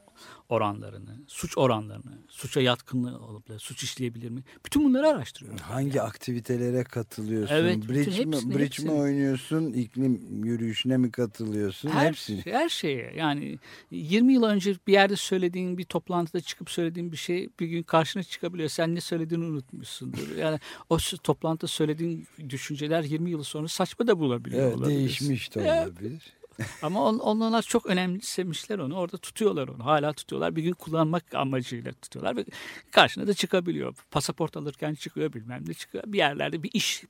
oranlarını, 0.49 1.17
suç 1.27 1.59
oranlarını, 1.59 2.19
suça 2.29 2.61
yatkınlığı 2.61 3.19
olup 3.19 3.45
suç 3.59 3.83
işleyebilir 3.83 4.31
mi? 4.31 4.43
Bütün 4.67 4.85
bunları 4.85 5.09
araştırıyor. 5.09 5.59
Hangi 5.59 6.03
aktivitelere 6.03 6.85
katılıyorsun? 6.85 7.55
Evet, 7.55 7.89
bridge, 7.89 8.11
mi, 8.11 8.17
hepsini, 8.17 8.55
bridge 8.55 8.65
hepsini. 8.65 8.91
mi 8.91 8.97
oynuyorsun? 8.97 9.73
İklim 9.73 10.45
yürüyüşüne 10.45 10.97
mi 10.97 11.11
katılıyorsun? 11.11 11.89
Her, 11.89 12.07
Hepsini. 12.07 12.43
her 12.45 12.69
şeye 12.69 13.13
yani 13.17 13.59
20 13.91 14.33
yıl 14.33 14.43
önce 14.43 14.75
bir 14.87 14.93
yerde 14.93 15.17
söylediğin 15.17 15.79
bir 15.79 15.85
toplantıda 15.85 16.41
çıkıp 16.41 16.71
söylediğin 16.71 17.13
bir 17.13 17.17
şey 17.17 17.49
bir 17.61 17.67
gün 17.67 17.83
karşına 17.83 18.23
çıkabiliyor. 18.23 18.69
Sen 18.69 18.95
ne 18.95 19.01
söylediğini 19.01 19.45
unutmuşsundur. 19.45 20.37
Yani 20.37 20.59
o 20.91 20.99
toplantıda 21.23 21.67
söylediğin 21.67 22.27
düşünceler 22.49 23.03
20 23.03 23.31
yıl 23.31 23.43
sonra 23.43 23.69
saçma 23.69 24.07
da 24.07 24.19
bulabiliyor. 24.19 24.63
Evet, 24.63 24.77
olabilirsin. 24.77 24.99
değişmiş 24.99 25.55
de 25.55 25.61
Evet. 25.61 26.38
Ama 26.83 27.05
on, 27.05 27.19
onlar 27.19 27.63
çok 27.63 27.87
önemsemişler 27.87 28.79
onu. 28.79 28.97
Orada 28.97 29.17
tutuyorlar 29.17 29.69
onu. 29.69 29.85
Hala 29.85 30.13
tutuyorlar. 30.13 30.57
Bir 30.57 30.63
gün 30.63 30.73
kullanmak 30.73 31.35
amacıyla 31.35 31.93
tutuyorlar 31.93 32.37
ve 32.37 32.45
karşına 32.91 33.27
da 33.27 33.35
çıkabiliyor. 33.35 33.95
Pasaport 34.11 34.57
alırken 34.57 34.95
çıkıyor 34.95 35.33
bilmem 35.33 35.65
ne 35.67 35.75
çıkıyor. 35.75 36.05
Bir 36.07 36.19
yerlerde 36.19 36.63
bir 36.63 36.71
iş 36.73 37.05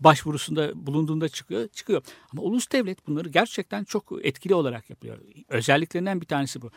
başvurusunda 0.00 0.86
bulunduğunda 0.86 1.28
çıkıyor. 1.28 1.68
Çıkıyor. 1.68 2.02
Ama 2.32 2.42
ulus 2.42 2.72
devlet 2.72 3.06
bunları 3.06 3.28
gerçekten 3.28 3.84
çok 3.84 4.12
etkili 4.22 4.54
olarak 4.54 4.90
yapıyor. 4.90 5.18
Özelliklerinden 5.48 6.20
bir 6.20 6.26
tanesi 6.26 6.62
bu. 6.62 6.70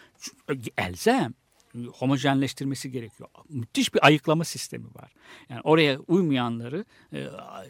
Elzem 0.78 1.34
homojenleştirmesi 1.94 2.92
gerekiyor. 2.92 3.30
Müthiş 3.50 3.94
bir 3.94 4.06
ayıklama 4.06 4.44
sistemi 4.44 4.86
var. 4.86 5.14
Yani 5.50 5.62
oraya 5.64 6.00
uymayanları 6.00 6.86
e, 7.14 7.28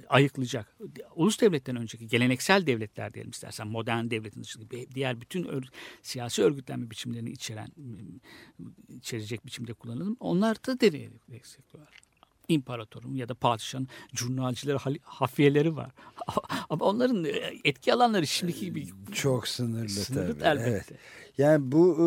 ayıklayacak. 0.10 0.78
Ulus 1.16 1.42
devletten 1.42 1.76
önceki 1.76 2.08
geleneksel 2.08 2.68
devletler 2.68 3.14
diyelim 3.14 3.32
istersen 3.32 3.68
modern 3.68 4.10
devletin 4.10 4.44
dışında 4.44 4.66
diğer 4.96 5.22
bütün 5.22 5.44
ör- 5.44 5.70
siyasi 6.02 6.44
örgütlenme 6.44 6.90
biçimlerini 6.90 7.32
içeren 7.32 7.70
içerecek 8.90 9.46
biçimde 9.46 9.74
kullanılım. 9.74 10.18
Onlar 10.20 10.58
da 10.66 10.80
deneye 10.80 11.10
destekliyorlar. 11.30 12.09
İmparatorun 12.50 13.16
ya 13.16 13.30
da 13.30 13.34
padişahın 13.34 13.88
jurnalcileri, 14.14 14.78
hali- 14.78 15.00
hafiyeleri 15.04 15.76
var. 15.76 15.92
Ama 16.70 16.86
onların 16.86 17.26
e, 17.26 17.30
etki 17.64 17.94
alanları 17.94 18.28
şimdiki 18.28 18.66
gibi 18.66 18.88
Çok 19.14 19.48
sınırlı, 19.48 19.90
sınırlı 19.90 20.40
tabii. 20.40 20.60
elbette. 20.60 20.70
Evet. 20.72 20.86
Yani 21.38 21.72
bu 21.72 21.98
e, 22.00 22.06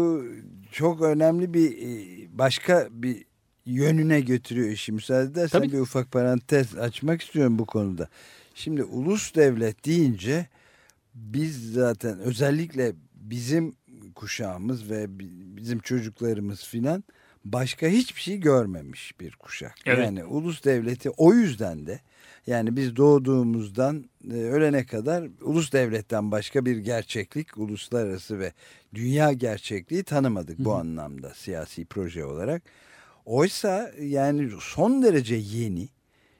çok 0.72 1.02
önemli 1.02 1.54
bir 1.54 1.78
e, 1.78 2.38
başka 2.38 2.88
bir 2.90 3.24
yönüne 3.66 4.20
götürüyor 4.20 4.68
işi. 4.68 4.92
Müsaade 4.92 5.30
edersen 5.30 5.58
Tabii. 5.58 5.72
bir 5.72 5.78
ufak 5.78 6.12
parantez 6.12 6.76
açmak 6.78 7.22
istiyorum 7.22 7.58
bu 7.58 7.66
konuda. 7.66 8.08
Şimdi 8.54 8.84
ulus 8.84 9.34
devlet 9.34 9.84
deyince 9.86 10.46
biz 11.14 11.72
zaten 11.72 12.18
özellikle 12.18 12.92
bizim 13.14 13.74
kuşağımız 14.14 14.90
ve 14.90 15.18
bi- 15.18 15.56
bizim 15.56 15.78
çocuklarımız 15.78 16.64
filan 16.64 17.04
başka 17.44 17.86
hiçbir 17.86 18.20
şey 18.20 18.40
görmemiş 18.40 19.20
bir 19.20 19.32
kuşak. 19.36 19.74
Evet. 19.86 20.04
Yani 20.04 20.24
ulus 20.24 20.64
devleti 20.64 21.10
o 21.10 21.34
yüzden 21.34 21.86
de 21.86 22.00
yani 22.46 22.76
biz 22.76 22.96
doğduğumuzdan 22.96 24.04
e, 24.30 24.34
ölene 24.34 24.86
kadar 24.86 25.28
ulus 25.40 25.72
devletten 25.72 26.30
başka 26.30 26.64
bir 26.66 26.76
gerçeklik, 26.76 27.58
uluslararası 27.58 28.38
ve 28.38 28.52
dünya 28.94 29.32
gerçekliği 29.32 30.02
tanımadık 30.02 30.58
bu 30.58 30.74
anlamda 30.74 31.34
siyasi 31.34 31.84
proje 31.84 32.24
olarak. 32.24 32.62
Oysa 33.24 33.90
yani 34.00 34.50
son 34.60 35.02
derece 35.02 35.34
yeni. 35.34 35.88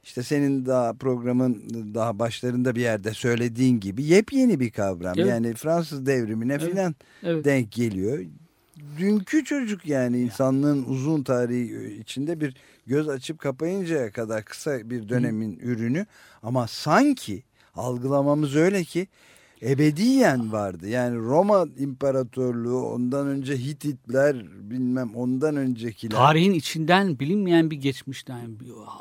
İşte 0.04 0.22
senin 0.22 0.66
daha 0.66 0.92
programın 0.92 1.64
daha 1.94 2.18
başlarında 2.18 2.74
bir 2.74 2.80
yerde 2.80 3.14
söylediğin 3.14 3.80
gibi 3.80 4.04
yepyeni 4.04 4.60
bir 4.60 4.70
kavram. 4.70 5.14
Evet. 5.18 5.28
Yani 5.28 5.54
Fransız 5.54 6.06
devrimine 6.06 6.52
Evet. 6.52 6.70
filan 6.70 6.94
Evet. 7.22 7.44
denk 7.44 7.72
geliyor. 7.72 8.24
Dünkü 8.98 9.44
çocuk 9.44 9.87
yani 9.87 10.20
insanlığın 10.20 10.85
uzun 10.85 11.22
tarihi 11.22 12.00
içinde 12.00 12.40
bir 12.40 12.56
göz 12.87 13.08
açıp 13.08 13.38
kapayıncaya 13.38 14.12
kadar 14.12 14.44
kısa 14.44 14.90
bir 14.90 15.08
dönemin 15.08 15.58
ürünü 15.58 16.06
ama 16.42 16.66
sanki 16.66 17.42
algılamamız 17.74 18.56
öyle 18.56 18.85
ki 18.85 19.06
ebediyen 19.62 20.52
vardı. 20.52 20.88
Yani 20.88 21.16
Roma 21.16 21.66
İmparatorluğu 21.78 22.82
ondan 22.87 23.26
önce 23.26 23.56
Hititler 23.56 24.37
bilmem 24.70 25.16
ondan 25.16 25.56
öncekiler. 25.56 26.16
Tarihin 26.16 26.52
içinden 26.52 27.18
bilinmeyen 27.18 27.70
bir 27.70 27.76
geçmişten, 27.76 28.50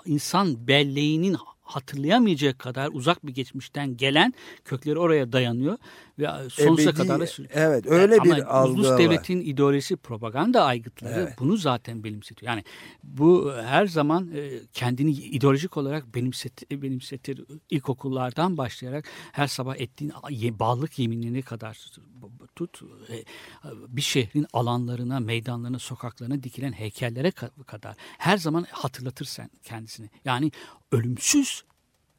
insan 0.05 0.67
belleğinin 0.67 1.37
hatırlayamayacağı 1.71 2.53
kadar 2.53 2.89
uzak 2.93 3.25
bir 3.27 3.33
geçmişten 3.33 3.97
gelen 3.97 4.33
kökleri 4.65 4.99
oraya 4.99 5.31
dayanıyor 5.31 5.77
ve 6.19 6.27
sonsuza 6.49 6.89
Ebedi- 6.89 6.97
kadar 6.97 7.19
da 7.19 7.27
sürüyor. 7.27 7.51
Evet 7.55 7.85
öyle 7.87 8.15
Ama 8.15 8.25
bir 8.37 8.59
algı 8.59 8.83
var. 8.89 8.97
devletin 8.99 9.41
ideolojisi 9.41 9.95
propaganda 9.95 10.63
aygıtları 10.63 11.13
Evet. 11.19 11.33
bunu 11.39 11.57
zaten 11.57 12.03
benimsetiyor. 12.03 12.51
Yani 12.51 12.63
bu 13.03 13.53
her 13.65 13.85
zaman 13.87 14.31
e, 14.35 14.59
kendini 14.73 15.11
ideolojik 15.11 15.77
olarak 15.77 16.15
benimset, 16.15 16.71
benimsetir. 16.71 17.41
İlkokullardan 17.69 18.57
başlayarak 18.57 19.05
her 19.31 19.47
sabah 19.47 19.75
ettiğin 19.77 20.13
ye- 20.29 20.59
bağlılık 20.59 20.99
yeminine 20.99 21.41
kadar 21.41 21.85
tut 22.55 22.81
e, 23.09 23.23
bir 23.87 24.01
şehrin 24.01 24.45
alanlarına, 24.53 25.19
meydanlarına, 25.19 25.79
sokaklarına 25.79 26.43
dikilen 26.43 26.71
heykellere 26.71 27.27
ka- 27.29 27.63
kadar 27.63 27.95
her 28.17 28.37
zaman 28.37 28.65
hatırlatır 28.71 29.25
sen 29.25 29.49
kendisini. 29.63 30.09
Yani 30.25 30.51
ölümsüz 30.91 31.63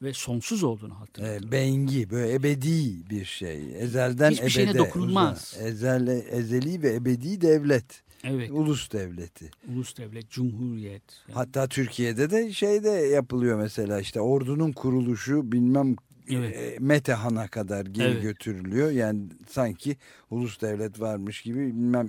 ve 0.02 0.12
sonsuz 0.12 0.62
olduğunu 0.64 1.00
hatırlatır. 1.00 1.48
E, 1.48 1.52
bengi 1.52 2.10
böyle 2.10 2.34
ebedi 2.34 3.10
bir 3.10 3.24
şey. 3.24 3.62
Ezelden 3.82 4.30
Hiçbir 4.30 4.48
şeyine 4.48 4.70
ebede 4.70 4.78
dokunulmaz. 4.78 5.52
uzan. 5.56 5.66
Ezel, 5.68 6.06
ezeli 6.30 6.82
ve 6.82 6.94
ebedi 6.94 7.40
devlet. 7.40 8.02
Evet. 8.24 8.50
Ulus 8.50 8.92
devleti. 8.92 9.50
Ulus 9.68 9.96
devlet, 9.98 10.30
cumhuriyet. 10.30 11.02
Yani 11.28 11.34
Hatta 11.34 11.66
Türkiye'de 11.68 12.30
de 12.30 12.52
şey 12.52 12.84
de 12.84 12.90
yapılıyor 12.90 13.58
mesela 13.58 14.00
işte 14.00 14.20
ordunun 14.20 14.72
kuruluşu 14.72 15.52
bilmem 15.52 15.96
Evet. 16.28 16.56
e, 16.56 16.76
Metehan'a 16.80 17.48
kadar 17.48 17.86
geri 17.86 18.10
Evet. 18.12 18.22
götürülüyor. 18.22 18.90
Yani 18.90 19.22
sanki 19.50 19.96
ulus 20.30 20.60
devlet 20.60 21.00
varmış 21.00 21.42
gibi 21.42 21.58
bilmem 21.66 22.08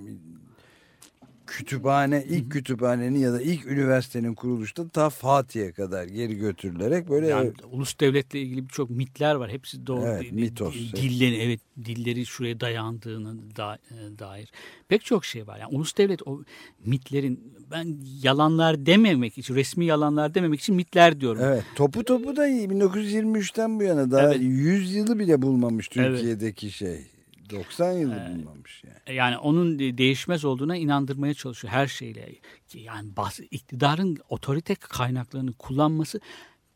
kütüphane 1.48 2.26
ilk 2.30 2.52
kütüphanenin 2.52 3.20
ya 3.20 3.34
da 3.34 3.42
ilk 3.42 3.66
üniversitenin 3.66 4.34
kuruluşta 4.34 4.90
ta 4.90 5.10
Fatih'e 5.10 5.72
kadar 5.72 6.04
geri 6.08 6.36
götürülerek 6.36 7.10
böyle 7.10 7.28
Yani 7.28 7.52
ulus 7.72 8.00
devletle 8.00 8.42
ilgili 8.42 8.64
birçok 8.64 8.90
mitler 8.90 9.36
var. 9.36 9.52
Hepsi 9.52 9.88
doğru. 9.88 10.08
Evet, 10.08 10.32
mitos. 10.32 10.76
Dilleri, 10.76 11.36
evet, 11.36 11.60
dilleri 11.86 12.26
şuraya 12.26 12.60
dayandığına 12.60 13.34
da- 13.56 13.78
e, 13.92 14.20
dair 14.20 14.52
pek 14.88 15.06
çok 15.06 15.26
şey 15.26 15.48
var. 15.48 15.60
Yani 15.60 15.76
ulus 15.76 15.98
devlet 15.98 16.28
o 16.28 16.42
mitlerin 16.86 17.54
ben 17.72 17.98
yalanlar 18.24 18.86
dememek 18.86 19.38
için, 19.38 19.56
resmi 19.56 19.86
yalanlar 19.86 20.34
dememek 20.36 20.60
için 20.60 20.76
mitler 20.76 21.22
diyorum. 21.22 21.42
Evet 21.44 21.64
topu 21.76 22.04
topu 22.04 22.36
da 22.36 22.48
iyi. 22.48 22.70
1923'ten 22.70 23.80
bu 23.80 23.84
yana 23.84 24.12
daha 24.12 24.22
Evet. 24.34 24.42
100 24.42 24.96
yılı 24.96 25.20
bile 25.20 25.42
bulmamış 25.42 25.90
Evet. 25.96 26.12
Türkiye'deki 26.12 26.72
şey. 26.72 27.06
90 27.50 27.92
yılı 27.92 28.16
bulmamış 28.36 28.84
yani. 28.84 29.18
Yani 29.18 29.38
onun 29.38 29.80
de- 29.80 29.98
değişmez 29.98 30.46
olduğuna 30.46 30.76
inandırmaya 30.78 31.34
çalışıyor 31.34 31.74
her 31.74 31.88
şeyle. 31.88 32.36
Yani 32.74 33.16
bazı 33.16 33.44
iktidarın 33.44 34.18
otorite 34.30 34.76
kaynaklarını 34.76 35.54
kullanması 35.54 36.20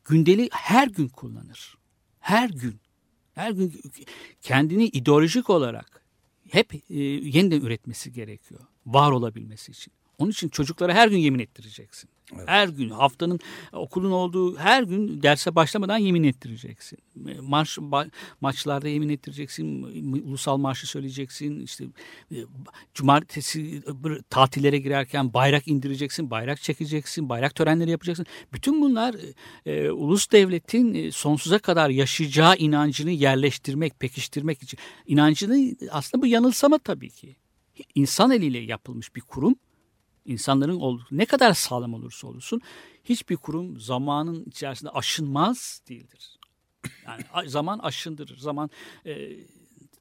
gündeli 0.05 0.49
her 0.51 0.87
gün 0.87 1.07
kullanır. 1.07 1.77
Her 2.19 2.49
gün. 2.49 2.79
Her 3.33 3.51
gün 3.51 3.81
kendini 4.41 4.85
ideolojik 4.85 5.49
olarak 5.49 6.01
hep 6.49 6.73
e, 6.73 6.79
yeniden 6.99 7.61
üretmesi 7.61 8.11
gerekiyor. 8.11 8.61
Var 8.85 9.11
olabilmesi 9.11 9.71
için. 9.71 9.93
Onun 10.17 10.31
için 10.31 10.49
çocuklara 10.49 10.93
her 10.93 11.07
gün 11.07 11.17
yemin 11.17 11.39
ettireceksin. 11.39 12.09
Her 12.45 12.67
gün 12.67 12.89
haftanın 12.89 13.39
okulun 13.73 14.11
olduğu 14.11 14.57
her 14.57 14.83
gün 14.83 15.23
derse 15.23 15.55
başlamadan 15.55 15.97
yemin 15.97 16.23
ettireceksin. 16.23 16.99
Marş 17.41 17.77
ba- 17.77 18.11
maçlarda 18.41 18.87
yemin 18.87 19.09
ettireceksin. 19.09 19.83
Ulusal 20.23 20.57
marşı 20.57 20.87
söyleyeceksin. 20.87 21.59
İşte 21.59 21.85
e, 22.31 22.37
cumartesi 22.93 23.61
e, 23.61 24.21
tatillere 24.29 24.77
girerken 24.77 25.33
bayrak 25.33 25.67
indireceksin, 25.67 26.29
bayrak 26.29 26.61
çekeceksin, 26.61 27.29
bayrak 27.29 27.55
törenleri 27.55 27.91
yapacaksın. 27.91 28.25
Bütün 28.53 28.81
bunlar 28.81 29.15
e, 29.65 29.71
e, 29.71 29.91
ulus 29.91 30.31
devletin 30.31 30.93
e, 30.93 31.11
sonsuza 31.11 31.59
kadar 31.59 31.89
yaşayacağı 31.89 32.57
inancını 32.57 33.11
yerleştirmek, 33.11 33.99
pekiştirmek 33.99 34.63
için. 34.63 34.79
İnancını 35.05 35.75
aslında 35.91 36.21
bu 36.21 36.27
yanılsama 36.27 36.77
tabii 36.77 37.09
ki. 37.09 37.35
İnsan 37.95 38.31
eliyle 38.31 38.59
yapılmış 38.59 39.15
bir 39.15 39.21
kurum 39.21 39.55
insanların 40.27 41.03
ne 41.11 41.25
kadar 41.25 41.53
sağlam 41.53 41.93
olursa 41.93 42.27
olursun 42.27 42.61
hiçbir 43.05 43.35
kurum 43.35 43.79
zamanın 43.79 44.43
içerisinde 44.45 44.89
aşınmaz 44.89 45.81
değildir. 45.89 46.37
Yani 47.05 47.49
zaman 47.49 47.79
aşındırır. 47.79 48.37
Zaman 48.37 48.69
e, 49.05 49.29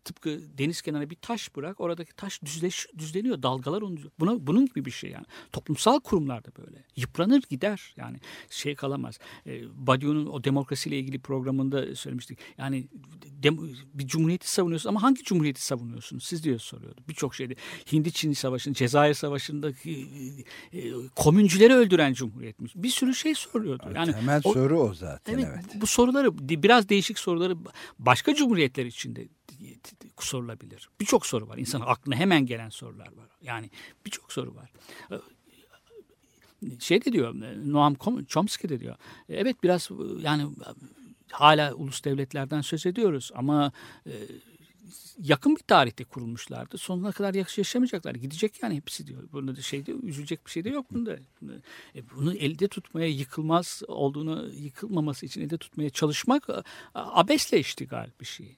tıpkı 0.07 0.41
deniz 0.59 0.83
kenarına 0.83 1.11
bir 1.11 1.17
taş 1.17 1.57
bırak 1.57 1.81
oradaki 1.81 2.13
taş 2.17 2.43
düzleş, 2.43 2.87
düzleniyor. 2.99 3.43
Dalgalar 3.43 3.83
onu. 3.83 3.97
Buna, 4.21 4.47
bunun 4.47 4.67
gibi 4.67 4.85
bir 4.85 4.91
şey 4.91 5.11
yani. 5.11 5.25
Toplumsal 5.53 6.01
kurumlar 6.01 6.45
da 6.45 6.49
böyle. 6.59 6.85
Yıpranır 6.97 7.43
gider. 7.51 7.95
Yani 7.97 8.17
şey 8.51 8.75
kalamaz. 8.75 9.19
E, 9.47 9.63
Badiou'nun 9.87 10.27
o 10.27 10.45
demokrasiyle 10.45 10.99
ilgili 10.99 11.19
programında 11.19 11.95
söylemiştik. 11.95 12.39
Yani 12.59 12.87
dem- 13.43 13.69
bir 13.95 14.07
cumhuriyeti 14.07 14.51
savunuyorsunuz 14.51 14.91
ama 14.91 15.03
hangi 15.03 15.23
cumhuriyeti 15.25 15.63
savunuyorsunuz? 15.67 16.25
Siz 16.25 16.45
diyor 16.45 16.59
soruyordu. 16.59 17.01
Birçok 17.09 17.35
şeyde. 17.35 17.55
Hindi 17.93 18.13
Çin 18.13 18.33
Savaşı'nda, 18.33 18.75
Cezayir 18.75 19.15
Savaşı'ndaki 19.15 20.09
e, 20.73 20.79
e, 20.79 20.93
komüncüleri 21.17 21.75
öldüren 21.75 22.13
cumhuriyetmiş. 22.13 22.73
Bir 22.77 22.89
sürü 22.91 23.15
şey 23.15 23.35
soruyordu. 23.35 23.91
Yani 23.95 24.13
Temel 24.13 24.41
o- 24.45 24.53
soru 24.53 24.81
o 24.81 24.95
zaten 24.95 25.35
Evet, 25.35 25.47
evet. 25.55 25.65
bu 25.75 25.87
soruları 25.87 26.39
biraz 26.49 26.89
değişik 26.89 27.19
soruları 27.19 27.57
başka 27.99 28.35
cumhuriyetler 28.35 28.87
içinde 28.87 29.29
sorulabilir. 30.21 30.89
Birçok 31.01 31.27
soru 31.27 31.49
var. 31.49 31.59
İnsanın 31.59 31.85
aklına 31.87 32.17
hemen 32.17 32.47
gelen 32.47 32.69
sorular 32.69 33.07
var. 33.07 33.29
Yani 33.43 33.71
birçok 34.07 34.33
soru 34.33 34.55
var. 34.55 34.71
Şey 36.81 37.05
de 37.05 37.13
diyor, 37.13 37.35
Noam 37.65 37.97
Chomsky 38.29 38.69
de 38.69 38.81
diyor. 38.81 38.97
Evet 39.29 39.63
biraz 39.63 39.91
yani 40.21 40.47
hala 41.31 41.75
ulus 41.75 42.05
devletlerden 42.05 42.61
söz 42.61 42.87
ediyoruz 42.87 43.31
ama 43.35 43.73
e, 44.07 44.13
yakın 45.19 45.57
bir 45.57 45.63
tarihte 45.63 46.05
kurulmuşlardı. 46.05 46.79
Sonuna 46.79 47.13
kadar 47.13 47.35
yaşamayacaklar. 47.35 48.15
Gidecek 48.15 48.63
yani 48.63 48.77
hepsi 48.77 49.07
diyor. 49.07 49.29
Bunda 49.33 49.57
da 49.57 49.61
şeyde 49.61 49.93
üzülecek 49.93 50.47
bir 50.47 50.51
şey 50.51 50.65
de 50.65 50.69
yok 50.69 50.87
bunda. 50.93 51.19
E, 51.95 52.11
bunu 52.17 52.35
elde 52.35 52.69
tutmaya 52.69 53.09
yıkılmaz 53.09 53.83
olduğunu 53.89 54.53
yıkılmaması 54.53 55.27
için 55.27 55.41
elde 55.41 55.59
tutmaya 55.59 55.91
çalışmak 55.91 56.49
e, 56.49 56.63
abesle 56.95 57.61
iştigal 57.61 58.11
bir 58.21 58.27
şey. 58.27 58.57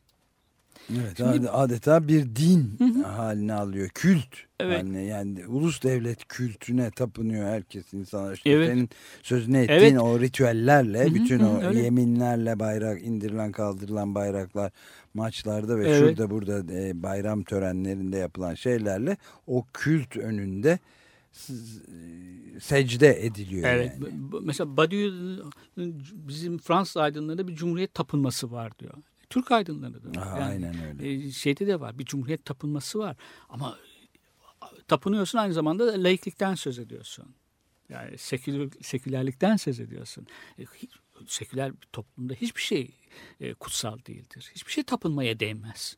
Evet 0.92 1.16
Şimdi- 1.16 1.51
adeta 1.51 2.09
bir 2.09 2.37
din 2.37 2.79
haline 3.07 3.55
alıyor. 3.55 3.88
Kült. 3.88 4.37
Evet. 4.61 4.79
Yani, 4.79 5.07
yani 5.07 5.46
ulus 5.46 5.83
devlet 5.83 6.29
kültüne 6.29 6.90
tapınıyor 6.90 7.46
herkes 7.48 7.92
insanlar. 7.92 8.35
İşte 8.35 8.51
Evet. 8.51 8.68
Senin 8.68 8.90
sözünü 9.22 9.59
ettiğin 9.59 9.81
Evet. 9.81 10.01
o 10.01 10.20
ritüellerle, 10.20 11.05
Hı 11.05 11.09
hı, 11.11 11.14
bütün 11.14 11.40
hı, 11.40 11.48
o 11.48 11.62
öyle. 11.62 11.81
yeminlerle 11.83 12.59
bayrak 12.59 13.03
indirilen 13.03 13.53
kaldırılan 13.53 14.14
bayraklar 14.14 14.72
maçlarda 15.14 15.79
ve 15.79 15.88
Evet. 15.88 15.98
şurada 15.98 16.31
burada 16.31 16.72
e, 16.74 17.03
bayram 17.03 17.42
törenlerinde 17.42 18.16
yapılan 18.18 18.55
şeylerle 18.55 19.16
o 19.46 19.64
kült 19.72 20.16
önünde 20.16 20.79
secde 22.61 23.27
ediliyor. 23.27 23.68
Evet. 23.68 23.92
yani. 24.03 24.14
Mesela 24.42 24.77
Badiou'nun 24.77 25.53
bizim 26.12 26.59
Fransız 26.59 26.96
aydınlarında 26.96 27.48
bir 27.48 27.57
cumhuriyet 27.57 27.94
tapınması 27.94 28.53
var 28.53 28.79
diyor. 28.79 28.94
Türk 29.31 29.51
aydınlarında 29.53 30.14
da. 30.14 30.21
var. 30.21 30.27
Aha, 30.27 30.38
aynen 30.45 30.75
öyle. 30.85 31.12
e, 31.27 31.31
şeyde 31.31 31.67
de 31.67 31.81
var. 31.81 31.99
Bir 31.99 32.05
cumhuriyet 32.05 32.45
tapınması 32.45 32.99
var. 32.99 33.17
Ama 33.49 33.79
tapınıyorsun 34.88 35.38
aynı 35.38 35.53
zamanda 35.55 35.87
da 35.87 36.03
laiklikten 36.05 36.55
söz 36.55 36.79
ediyorsun. 36.79 37.27
Yani 37.88 38.19
seküler, 38.19 38.69
sekülerlikten 38.83 39.57
söz 39.57 39.81
ediyorsun. 39.81 40.27
E, 40.59 40.62
hiç- 40.75 40.91
seküler 41.27 41.73
bir 41.73 41.87
toplumda 41.93 42.35
hiçbir 42.35 42.61
şey 42.62 42.91
e, 43.41 43.55
kutsal 43.55 43.99
değildir. 44.07 44.51
Hiçbir 44.55 44.73
şey 44.73 44.85
tapınmaya 44.85 45.41
değmez. 45.41 45.97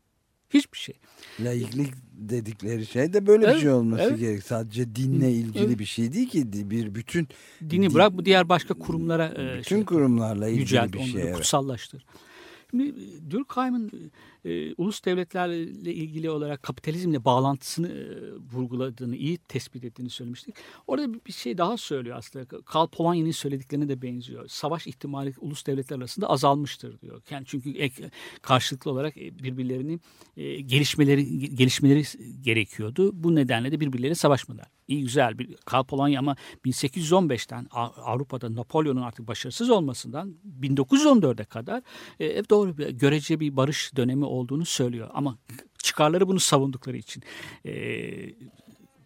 Hiçbir 0.51 0.79
şey. 0.79 0.95
Laiklik 1.41 1.95
dedikleri 2.13 2.87
şey 2.87 3.13
de 3.13 3.27
böyle 3.27 3.43
bir 3.43 3.49
Evet, 3.49 3.61
şey 3.61 3.71
olması 3.71 4.03
evet. 4.03 4.19
gerek. 4.19 4.43
Sadece 4.45 4.95
dinle 4.95 5.33
ilgili 5.33 5.65
evet. 5.67 5.79
bir 5.79 5.85
şey 5.85 6.13
değil 6.13 6.29
ki 6.29 6.71
bir 6.71 6.95
bütün 6.95 7.29
Dini 7.71 7.87
Din- 7.87 7.95
bırak 7.95 8.17
bu 8.17 8.25
diğer 8.25 8.49
başka 8.49 8.75
kurumlara 8.75 9.27
e, 9.29 9.59
bütün 9.59 9.77
şey, 9.77 9.85
kurumlarla 9.85 10.49
ilgili 10.49 10.61
yücelt, 10.61 10.93
bir 10.93 10.99
onları 10.99 11.11
şey. 11.11 11.23
Evet. 11.23 11.37
kutsallaştır. 11.37 12.05
Şimdi 12.71 12.95
e, 14.45 14.51
e, 14.51 14.75
ulus 14.77 15.05
devletlerle 15.05 15.95
ilgili 15.95 16.31
olarak 16.31 16.63
kapitalizmle 16.63 17.25
bağlantısını 17.25 17.89
e, 17.89 18.33
vurguladığını, 18.53 19.17
iyi 19.17 19.39
tespit 19.39 19.85
ettiğini 19.85 20.11
söylemiştik. 20.11 20.55
Orada 20.87 21.15
bir- 21.15 21.33
şey 21.33 21.59
daha 21.59 21.77
söylüyor 21.77 22.17
aslında. 22.17 22.45
Karl 22.65 22.87
Polanyi'nin 22.87 23.31
söylediklerine 23.31 23.89
de 23.89 24.03
benziyor. 24.03 24.49
Savaş 24.49 24.87
ihtimali 24.87 25.35
ulus 25.41 25.67
devletler 25.67 25.97
arasında 25.97 26.31
azalmıştır 26.31 27.01
diyor. 27.01 27.23
Yani 27.31 27.45
çünkü 27.47 27.71
ek, 27.71 28.11
karşılıklı 28.43 28.91
olarak 28.91 29.17
e, 29.17 29.39
birbirlerini 29.39 29.99
e, 30.37 30.61
gelişmeleri 30.61 31.55
gelişmeleri 31.55 32.03
gerekiyordu. 32.43 33.11
Bu 33.15 33.35
nedenle 33.35 33.73
de 33.73 33.81
birbirleriyle 33.81 34.15
savaşmadılar. 34.15 34.67
İyi 34.89 35.03
güzel 35.03 35.39
bir 35.39 35.57
Karl 35.65 35.85
Polanyi 35.85 36.19
ama 36.19 36.37
1815'ten 36.65 37.67
A- 37.71 37.87
Avrupa'da 37.89 38.55
Napolyon'un 38.55 39.01
artık 39.03 39.29
başarısız 39.29 39.71
olmasından 39.71 40.35
1914'e 40.61 41.45
kadar 41.45 41.83
e, 42.21 42.49
doğru 42.51 42.79
bir, 42.79 42.89
görece 42.91 43.41
bir 43.41 43.57
barış 43.57 43.97
dönemi 43.97 44.25
olduğunu 44.31 44.65
söylüyor. 44.65 45.11
Ama 45.15 45.39
çıkarları 45.83 46.29
bunu 46.29 46.41
savundukları 46.41 46.97
için 46.97 47.23
e, 47.67 47.73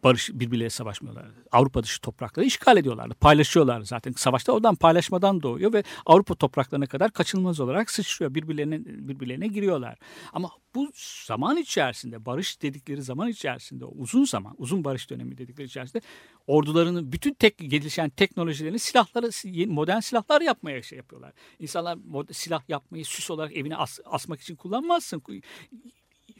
barış 0.04 0.30
birbirleriyle 0.32 0.70
savaşmıyorlar. 0.70 1.26
Avrupa 1.52 1.82
dışı 1.82 2.00
toprakları 2.00 2.46
işgal 2.46 2.76
ediyorlardı. 2.76 3.14
Paylaşıyorlar 3.14 3.80
zaten. 3.80 4.12
Savaşta 4.12 4.52
oradan 4.52 4.74
paylaşmadan 4.74 5.42
doğuyor 5.42 5.72
ve 5.72 5.84
Avrupa 6.06 6.34
topraklarına 6.34 6.86
kadar 6.86 7.10
kaçınılmaz 7.10 7.60
olarak 7.60 7.90
sıçrıyor. 7.90 8.34
Birbirlerine 8.34 8.84
birbirlerine 8.84 9.46
giriyorlar. 9.46 9.98
Ama 10.32 10.50
bu 10.74 10.90
zaman 11.26 11.56
içerisinde 11.56 12.26
barış 12.26 12.62
dedikleri 12.62 13.02
zaman 13.02 13.28
içerisinde 13.28 13.84
uzun 13.84 14.24
zaman 14.24 14.54
uzun 14.58 14.84
barış 14.84 15.10
dönemi 15.10 15.38
dedikleri 15.38 15.66
içerisinde 15.66 16.02
ordularını 16.46 17.12
bütün 17.12 17.34
tek 17.34 17.58
gelişen 17.58 18.10
teknolojilerini 18.10 18.78
silahları 18.78 19.30
modern 19.66 20.00
silahlar 20.00 20.40
yapmaya 20.40 20.82
şey 20.82 20.98
yapıyorlar. 20.98 21.32
İnsanlar 21.58 21.98
silah 22.32 22.68
yapmayı 22.68 23.04
süs 23.04 23.30
olarak 23.30 23.56
evine 23.56 23.76
as- 23.76 24.00
asmak 24.04 24.40
için 24.40 24.56
kullanmazsın 24.56 25.22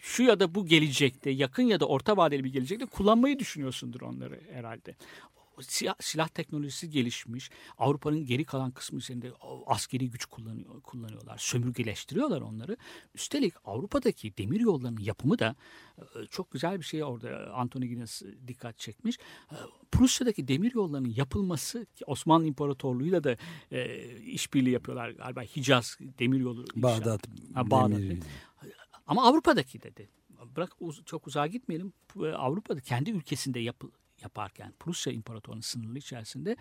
şu 0.04 0.22
ya 0.22 0.40
da 0.40 0.54
bu 0.54 0.66
gelecekte 0.66 1.30
yakın 1.30 1.62
ya 1.62 1.80
da 1.80 1.86
orta 1.86 2.16
vadeli 2.16 2.44
bir 2.44 2.52
gelecekte 2.52 2.86
kullanmayı 2.86 3.38
düşünüyorsundur 3.38 4.00
onları 4.00 4.40
herhalde. 4.52 4.96
Silah, 5.60 5.94
silah 6.00 6.28
teknolojisi 6.28 6.90
gelişmiş. 6.90 7.50
Avrupa'nın 7.78 8.24
geri 8.26 8.44
kalan 8.44 8.70
kısmı 8.70 8.98
üzerinde 8.98 9.32
askeri 9.66 10.10
güç 10.10 10.24
kullanıyor, 10.24 10.80
kullanıyorlar. 10.82 11.38
Sömürgeleştiriyorlar 11.38 12.40
onları. 12.40 12.76
Üstelik 13.14 13.54
Avrupa'daki 13.64 14.36
demir 14.36 14.60
yollarının 14.60 15.00
yapımı 15.00 15.38
da 15.38 15.56
e, 15.98 16.02
çok 16.30 16.50
güzel 16.50 16.78
bir 16.80 16.84
şey 16.84 17.04
orada 17.04 17.52
Anthony 17.54 17.88
Guinness 17.88 18.22
dikkat 18.46 18.78
çekmiş. 18.78 19.16
E, 19.50 19.56
Prusya'daki 19.92 20.48
demir 20.48 20.74
yollarının 20.74 21.14
yapılması 21.16 21.86
ki 21.94 22.04
Osmanlı 22.06 22.46
İmparatorluğu'yla 22.46 23.24
da 23.24 23.36
e, 23.72 24.06
işbirliği 24.16 24.70
yapıyorlar. 24.70 25.10
Galiba 25.10 25.42
Hicaz 25.42 25.98
demir 26.18 26.40
yolu. 26.40 26.64
Bağdat, 26.76 27.20
Ha, 27.54 27.70
Bağdat. 27.70 27.98
Demir- 27.98 28.22
Ama 29.06 29.22
Avrupa'daki 29.24 29.82
dedi. 29.82 30.08
Bırak 30.56 30.72
uz- 30.80 31.04
çok 31.04 31.26
uzağa 31.26 31.46
gitmeyelim. 31.46 31.92
E, 32.22 32.26
Avrupa'da 32.26 32.80
kendi 32.80 33.10
ülkesinde 33.10 33.60
yapı, 33.60 33.90
yaparken 34.22 34.72
Prusya 34.78 35.12
İmparatorluğu'nun 35.12 35.60
sınırları 35.60 35.98
içerisinde 35.98 36.56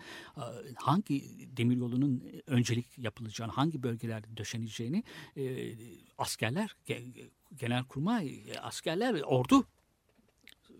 hangi 0.76 1.22
demiryolunun 1.56 2.24
öncelik 2.46 2.98
yapılacağını, 2.98 3.52
hangi 3.52 3.82
bölgelerde 3.82 4.36
döşeneceğini 4.36 5.02
e, 5.36 5.74
askerler, 6.18 6.76
ge- 6.86 7.30
genelkurmay 7.56 8.28
e, 8.50 8.58
askerler, 8.60 9.20
ordu 9.20 9.66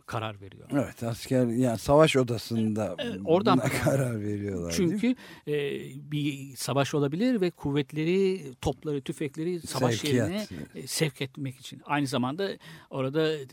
karar 0.06 0.40
veriyor. 0.40 0.68
Evet 0.72 1.02
asker 1.02 1.46
yani 1.46 1.78
savaş 1.78 2.16
odasında 2.16 2.94
Evet, 2.98 3.20
oradan 3.24 3.58
buna 3.58 3.68
karar 3.84 4.20
veriyorlar. 4.20 4.72
Çünkü 4.76 5.14
e, 5.48 5.52
bir 6.12 6.56
savaş 6.56 6.94
olabilir 6.94 7.40
ve 7.40 7.50
kuvvetleri, 7.50 8.42
topları, 8.60 9.00
tüfekleri 9.00 9.60
savaş 9.60 9.94
Sevkiyat. 9.94 10.28
yerine 10.30 10.46
e, 10.74 10.86
sevk 10.86 11.22
etmek 11.22 11.56
için. 11.60 11.82
Aynı 11.84 12.06
zamanda 12.06 12.50
orada 12.90 13.32
e, 13.36 13.46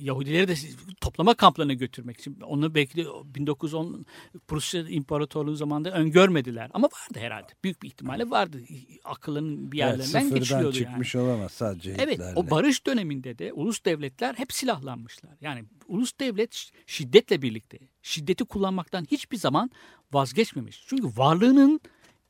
Yahudileri 0.00 0.48
de 0.48 0.54
toplama 1.00 1.34
kamplarına 1.34 1.72
götürmek 1.72 2.18
için. 2.18 2.40
Onu 2.40 2.74
belki 2.74 2.96
de 2.96 3.04
1910 3.24 4.06
Prusya 4.48 4.88
İmparatorluğu 4.88 5.54
zamanında 5.56 5.90
öngörmediler. 5.90 6.70
Ama 6.74 6.86
vardı 6.86 7.18
herhalde. 7.20 7.46
Büyük 7.64 7.82
bir 7.82 7.88
ihtimalle 7.88 8.30
vardı. 8.30 8.58
Akılların 9.04 9.72
bir 9.72 9.78
Evet, 9.78 9.90
yerlerinden 9.90 10.20
sıfırdan 10.20 10.38
geçiliyordu 10.38 10.76
yani. 10.76 10.84
çıkmış 10.86 11.16
olamaz 11.16 11.52
sadece 11.52 11.96
Evet 11.98 12.14
Hitler'le. 12.14 12.36
o 12.36 12.50
barış 12.50 12.86
döneminde 12.86 13.38
de 13.38 13.52
ulus 13.52 13.84
devletler 13.84 14.34
hep 14.34 14.52
silahlanmışlar. 14.52 15.30
Yani 15.40 15.64
ulus 15.88 16.12
devlet 16.20 16.70
şiddetle 16.86 17.42
birlikte 17.42 17.78
şiddeti 18.02 18.44
kullanmaktan 18.44 19.06
hiçbir 19.10 19.36
zaman 19.36 19.70
vazgeçmemiş. 20.12 20.84
Çünkü 20.88 21.06
varlığının 21.16 21.80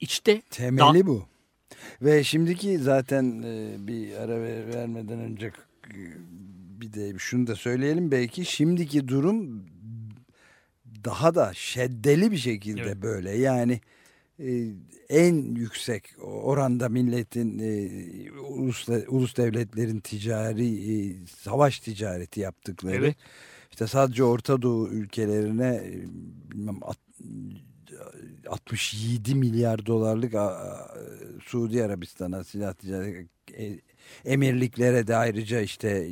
içte 0.01 0.41
Temeli 0.51 1.07
bu. 1.07 1.27
Ve 2.03 2.25
şimdiki 2.25 2.79
zaten 2.79 3.43
e, 3.43 3.77
bir 3.87 4.17
ara 4.17 4.41
ver- 4.43 4.75
vermeden 4.75 5.19
önce 5.19 5.53
bir 6.81 6.93
de 6.93 7.19
şunu 7.19 7.47
da 7.47 7.57
söyleyelim 7.57 8.11
belki 8.11 8.45
şimdiki 8.45 9.09
durum 9.09 9.67
daha 11.05 11.35
da 11.35 11.53
şeddeli 11.55 12.31
bir 12.33 12.37
şekilde 12.37 12.81
Evet. 12.83 13.03
böyle 13.03 13.31
yani 13.31 13.81
en 15.09 15.55
yüksek 15.55 16.15
oranda 16.23 16.89
milletin 16.89 17.59
e, 17.59 18.31
ulus, 18.41 18.89
ulus 19.09 19.37
devletlerin 19.37 20.01
ticari 20.01 20.69
e, 20.93 21.27
savaş 21.27 21.81
ticareti 21.81 22.41
yaptıkları 22.41 22.97
Evet. 22.97 23.17
işte 23.71 23.87
sadece 23.87 24.25
Orta 24.25 24.63
Doğu 24.63 24.89
ülkelerine 24.89 25.75
e, 25.85 26.03
bilmem 26.51 26.79
at- 26.83 26.99
67 28.49 29.35
milyar 29.35 29.87
dolarlık 29.87 30.35
Suudi 31.45 31.85
Arabistan'a 31.85 32.45
silah 32.45 32.75
ticareti 32.75 33.29
emirliklere 34.25 35.07
de 35.07 35.17
ayrıca 35.17 35.61
işte 35.61 36.09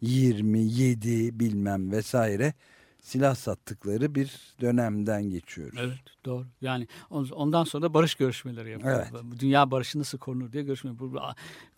27 0.00 1.40
bilmem 1.40 1.92
vesaire 1.92 2.54
silah 3.02 3.34
sattıkları 3.34 4.14
bir 4.14 4.54
dönemden 4.60 5.22
geçiyoruz. 5.30 5.78
Evet 5.82 5.98
doğru. 6.24 6.46
Yani 6.60 6.86
on- 7.10 7.28
ondan 7.28 7.64
sonra 7.64 7.82
da 7.82 7.94
barış 7.94 8.14
görüşmeleri 8.14 8.70
yapıyor. 8.70 9.06
Evet. 9.12 9.22
Dünya 9.38 9.70
barışı 9.70 9.98
nasıl 9.98 10.18
korunur 10.18 10.52
diye 10.52 10.62
görüşme. 10.62 10.98
Bu 10.98 11.20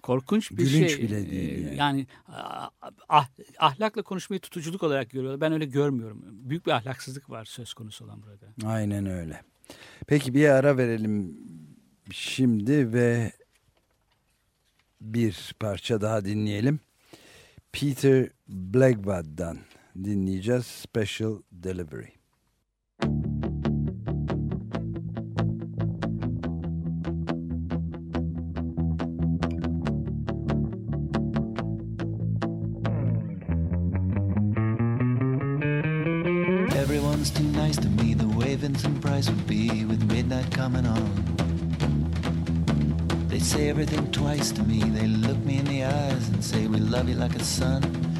korkunç 0.03 0.51
bir 0.51 0.57
Gülünç 0.57 0.91
şey. 0.91 1.03
bile 1.03 1.31
değil 1.31 1.59
Ee, 1.59 1.61
yani. 1.61 1.77
Yani 1.77 2.07
ah- 2.29 2.71
ah- 3.09 3.29
ahlakla 3.59 4.03
konuşmayı 4.03 4.41
tutuculuk 4.41 4.83
olarak 4.83 5.11
görüyorlar. 5.11 5.41
Ben 5.41 5.53
öyle 5.53 5.65
görmüyorum. 5.65 6.25
Büyük 6.31 6.67
bir 6.67 6.71
ahlaksızlık 6.71 7.31
var 7.31 7.45
söz 7.45 7.75
konusu 7.75 8.05
olan 8.05 8.23
burada. 8.23 8.69
Aynen 8.73 9.07
öyle. 9.07 9.43
Peki 10.07 10.35
bir 10.35 10.49
ara 10.49 10.77
verelim 10.77 11.37
şimdi 12.11 12.93
ve 12.93 13.33
bir 15.01 15.55
parça 15.61 16.01
daha 16.01 16.25
dinleyelim. 16.25 16.81
Peter 17.73 18.29
Blackwood'dan 18.49 19.59
dinleyeceğiz 19.95 20.67
Special 20.67 21.43
Delivery. 21.63 22.09
Everyone's 36.77 37.31
too 37.31 37.45
nice 37.45 37.77
to 37.77 37.89
me. 37.89 38.15
The 38.15 38.29
way 38.39 38.57
Vincent 38.57 39.01
Price 39.01 39.31
would 39.31 39.47
be 39.47 39.85
with 39.85 40.03
midnight 40.13 40.51
coming 40.51 40.87
on. 40.87 41.11
They 43.29 43.39
say 43.39 43.69
everything 43.71 44.11
twice 44.13 44.53
to 44.53 44.63
me. 44.63 44.81
They 44.81 45.07
look 45.07 45.39
me 45.45 45.59
in 45.59 45.65
the 45.65 45.85
eyes 45.85 46.29
and 46.29 46.45
say, 46.45 46.67
We 46.67 46.79
love 46.79 47.09
you 47.09 47.15
like 47.15 47.35
a 47.37 47.45
son. 47.45 48.14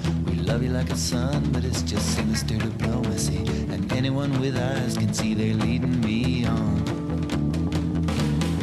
Love 0.47 0.63
you 0.63 0.69
like 0.71 0.91
a 0.91 0.97
son, 0.97 1.43
but 1.53 1.65
it's 1.65 1.81
just 1.83 2.15
sinister 2.17 2.59
diplomacy. 2.59 3.39
And 3.71 3.91
anyone 3.93 4.39
with 4.41 4.57
eyes 4.57 4.97
can 4.97 5.13
see 5.15 5.33
they're 5.33 5.55
leading 5.55 6.01
me 6.03 6.45
on. 6.45 6.85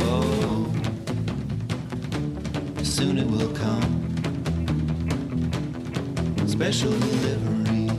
Oh, 0.02 0.72
soon 2.84 3.18
it 3.18 3.28
will 3.28 3.52
come. 3.54 4.08
Special 6.48 6.92
delivery, 6.92 7.90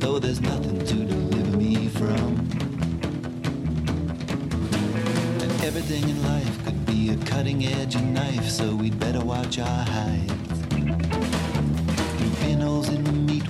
though 0.00 0.18
there's 0.18 0.40
nothing 0.40 0.78
to 0.80 0.94
deliver 0.94 1.56
me 1.56 1.86
from. 1.88 2.48
And 5.40 5.64
everything 5.64 6.02
in 6.02 6.22
life 6.24 6.64
could 6.64 6.84
be 6.84 7.10
a 7.10 7.16
cutting 7.26 7.64
edge 7.64 7.94
of 7.94 8.02
knife, 8.02 8.48
so 8.48 8.74
we'd 8.74 8.98
better 8.98 9.20
watch 9.24 9.60
our 9.60 9.84
hides. 9.84 10.39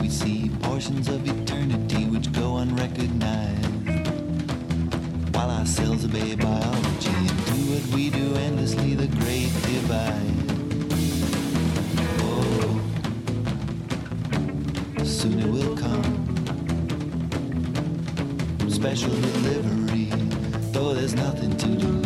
We 0.01 0.09
see 0.09 0.51
portions 0.63 1.09
of 1.09 1.27
eternity 1.29 2.07
which 2.07 2.33
go 2.33 2.57
unrecognized. 2.57 3.67
While 5.35 5.51
ourselves 5.51 6.05
obey 6.07 6.35
biology 6.37 7.11
and 7.11 7.45
do 7.47 7.73
what 7.73 7.95
we 7.95 8.09
do 8.09 8.35
endlessly, 8.37 8.95
the 8.95 9.09
great 9.19 9.53
divide. 9.69 10.37
Oh, 12.23 12.81
soon 15.05 15.41
it 15.41 15.51
will 15.51 15.77
come. 15.77 16.03
Special 18.71 19.11
delivery, 19.11 20.11
though 20.73 20.95
there's 20.95 21.15
nothing 21.15 21.57
to 21.59 21.67
deliver 21.67 22.00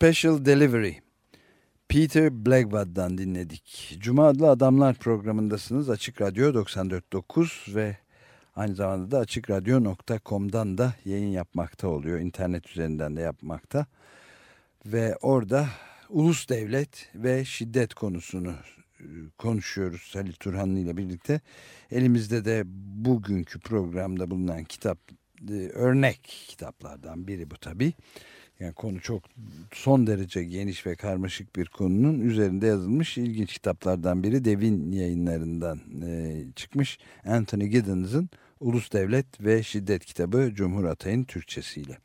Special 0.00 0.44
Delivery. 0.44 0.94
Peter 1.88 2.46
Blackwood'dan 2.46 3.18
dinledik. 3.18 3.96
Cuma 4.00 4.26
adlı 4.28 4.50
Adamlar 4.50 4.94
programındasınız. 4.94 5.90
Açık 5.90 6.20
Radyo 6.20 6.52
94.9 6.52 7.74
ve 7.74 7.96
aynı 8.56 8.74
zamanda 8.74 9.10
da 9.10 9.18
açıkradyo.com'dan 9.18 10.78
da 10.78 10.94
yayın 11.04 11.28
yapmakta 11.28 11.88
oluyor. 11.88 12.18
İnternet 12.18 12.68
üzerinden 12.68 13.16
de 13.16 13.20
yapmakta. 13.20 13.86
Ve 14.86 15.16
orada 15.16 15.68
ulus 16.08 16.48
devlet 16.48 17.10
ve 17.14 17.44
şiddet 17.44 17.94
konusunu 17.94 18.54
e, 19.00 19.04
konuşuyoruz 19.38 20.10
Halil 20.14 20.32
Turhanlı 20.32 20.78
ile 20.78 20.96
birlikte. 20.96 21.40
Elimizde 21.90 22.44
de 22.44 22.62
bugünkü 23.04 23.60
programda 23.60 24.30
bulunan 24.30 24.64
kitap 24.64 24.98
e, 25.50 25.68
örnek 25.68 26.22
kitaplardan 26.48 27.28
biri 27.28 27.50
bu 27.50 27.56
tabii. 27.56 27.92
Yani 28.60 28.74
konu 28.74 29.00
çok 29.00 29.22
son 29.72 30.06
derece 30.06 30.44
geniş 30.44 30.86
ve 30.86 30.96
karmaşık 30.96 31.56
bir 31.56 31.66
konunun 31.66 32.20
üzerinde 32.20 32.66
yazılmış 32.66 33.18
ilginç 33.18 33.52
kitaplardan 33.52 34.22
biri 34.22 34.44
Devin 34.44 34.92
yayınlarından 34.92 35.80
e, 36.02 36.44
çıkmış 36.56 36.98
Anthony 37.24 37.66
Giddens'ın 37.66 38.30
Ulus 38.60 38.92
Devlet 38.92 39.40
ve 39.40 39.62
Şiddet 39.62 40.04
kitabı 40.04 40.50
Cumhur 40.54 40.84
Atay'ın 40.84 41.24
Türkçesiyle. 41.24 41.98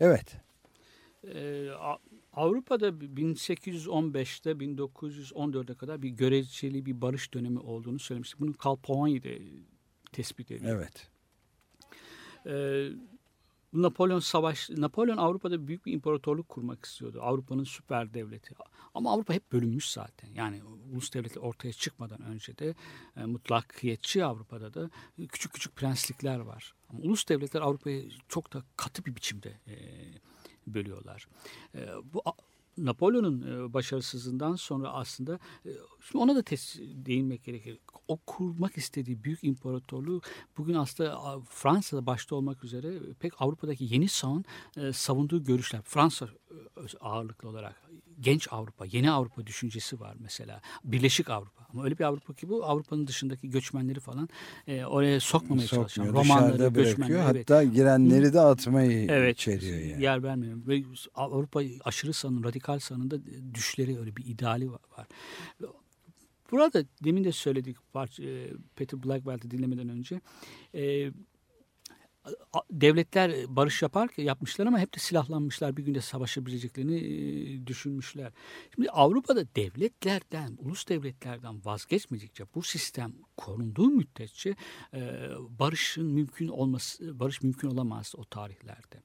Evet. 0.00 0.36
Ee, 1.34 1.68
Avrupa'da 2.32 2.88
1815'te 2.88 4.50
1914'e 4.50 5.74
kadar 5.74 6.02
bir 6.02 6.08
göreceli 6.08 6.86
bir 6.86 7.00
barış 7.00 7.34
dönemi 7.34 7.58
olduğunu 7.58 7.98
söylemiştik. 7.98 8.40
Bunu 8.40 8.56
Karl 8.56 8.76
Polanyi 8.76 9.22
tespit 10.12 10.50
ediyor. 10.50 10.76
Evet. 10.76 11.08
Ee, 12.46 12.88
Napolyon 13.72 14.18
savaş 14.18 14.70
Napolyon 14.70 15.16
Avrupa'da 15.16 15.66
büyük 15.66 15.86
bir 15.86 15.92
imparatorluk 15.92 16.48
kurmak 16.48 16.84
istiyordu. 16.84 17.20
Avrupa'nın 17.22 17.64
süper 17.64 18.14
devleti. 18.14 18.54
Ama 18.94 19.12
Avrupa 19.12 19.34
hep 19.34 19.52
bölünmüş 19.52 19.90
zaten. 19.90 20.28
Yani 20.34 20.62
ulus 20.92 21.14
devleti 21.14 21.40
ortaya 21.40 21.72
çıkmadan 21.72 22.22
önce 22.22 22.58
de 22.58 22.74
e, 23.16 23.24
mutlakiyetçi 23.24 24.24
Avrupa'da 24.24 24.74
da 24.74 24.90
e, 25.18 25.26
küçük 25.26 25.52
küçük 25.52 25.76
prenslikler 25.76 26.38
var. 26.38 26.74
Ama 26.88 27.00
ulus 27.00 27.28
devletler 27.28 27.60
Avrupa'yı 27.60 28.10
çok 28.28 28.52
da 28.52 28.62
katı 28.76 29.04
bir 29.04 29.16
biçimde 29.16 29.60
e, 29.66 29.74
bölüyorlar. 30.66 31.28
E, 31.74 31.88
bu 32.04 32.22
Napolyon'un 32.84 33.42
e, 33.42 33.72
başarısızlığından 33.72 34.56
sonra 34.56 34.92
aslında 34.92 35.38
e, 35.66 35.70
şimdi 36.00 36.22
ona 36.24 36.36
da 36.36 36.42
değinmek 37.06 37.44
gerekir. 37.44 37.78
O 38.08 38.16
kurmak 38.16 38.76
istediği 38.76 39.24
büyük 39.24 39.44
imparatorluğu 39.44 40.20
bugün 40.58 40.74
aslında 40.74 41.40
Fransa'da 41.48 42.06
başta 42.06 42.36
olmak 42.36 42.64
üzere 42.64 42.98
pek 43.20 43.32
Avrupa'daki 43.38 43.94
yeni 43.94 44.08
sağın 44.08 44.44
e, 44.76 44.92
savunduğu 44.92 45.44
görüşler. 45.44 45.82
Fransa 45.84 46.26
e, 46.26 46.47
ağırlıklı 47.00 47.48
olarak 47.48 47.82
genç 48.20 48.48
Avrupa, 48.50 48.86
yeni 48.86 49.10
Avrupa 49.10 49.46
düşüncesi 49.46 50.00
var 50.00 50.16
mesela. 50.20 50.60
Birleşik 50.84 51.30
Avrupa. 51.30 51.66
Ama 51.72 51.84
öyle 51.84 51.98
bir 51.98 52.04
Avrupa 52.04 52.34
ki 52.34 52.48
bu 52.48 52.64
Avrupa'nın 52.64 53.06
dışındaki 53.06 53.50
göçmenleri 53.50 54.00
falan 54.00 54.28
e, 54.66 54.84
oraya 54.84 55.20
sokmamaya 55.20 55.66
çalışan. 55.66 56.04
Sokmuyor. 56.04 56.24
Romanları, 56.24 56.52
Dışarıda 56.54 56.74
bırakıyor. 56.74 56.86
göçmenleri. 56.86 57.18
evet. 57.36 57.50
Hatta 57.50 57.64
girenleri 57.64 58.32
de 58.32 58.40
atmayı 58.40 59.06
Evet, 59.10 59.36
içeriyor 59.36 59.78
yani. 59.78 60.02
yer 60.02 60.22
vermiyor. 60.22 60.58
Ve 60.66 60.82
Avrupa 61.14 61.60
aşırı 61.84 62.12
sağının, 62.12 62.44
radikal 62.44 62.78
sağının 62.78 63.10
da 63.10 63.16
düşleri 63.54 63.98
öyle 63.98 64.16
bir 64.16 64.24
ideali 64.26 64.72
var. 64.72 64.80
Burada 66.50 66.84
demin 67.04 67.24
de 67.24 67.32
söyledik 67.32 67.76
e, 68.20 68.50
Peter 68.76 69.02
Blackwell'i 69.02 69.50
dinlemeden 69.50 69.88
önce. 69.88 70.20
E, 70.74 71.10
devletler 72.70 73.56
barış 73.56 73.82
yapar 73.82 74.08
yapmışlar 74.16 74.66
ama 74.66 74.78
hep 74.78 74.94
de 74.94 74.98
silahlanmışlar. 74.98 75.76
Bir 75.76 75.84
günde 75.84 76.00
savaşabileceklerini 76.00 77.66
düşünmüşler. 77.66 78.32
Şimdi 78.74 78.90
Avrupa'da 78.90 79.54
devletlerden, 79.56 80.56
ulus 80.58 80.88
devletlerden 80.88 81.64
vazgeçmedikçe 81.64 82.44
bu 82.54 82.62
sistem 82.62 83.12
korunduğu 83.36 83.90
müddetçe 83.90 84.56
barışın 85.58 86.06
mümkün 86.06 86.48
olması, 86.48 87.20
barış 87.20 87.42
mümkün 87.42 87.68
olamaz 87.68 88.12
o 88.16 88.24
tarihlerde. 88.24 89.02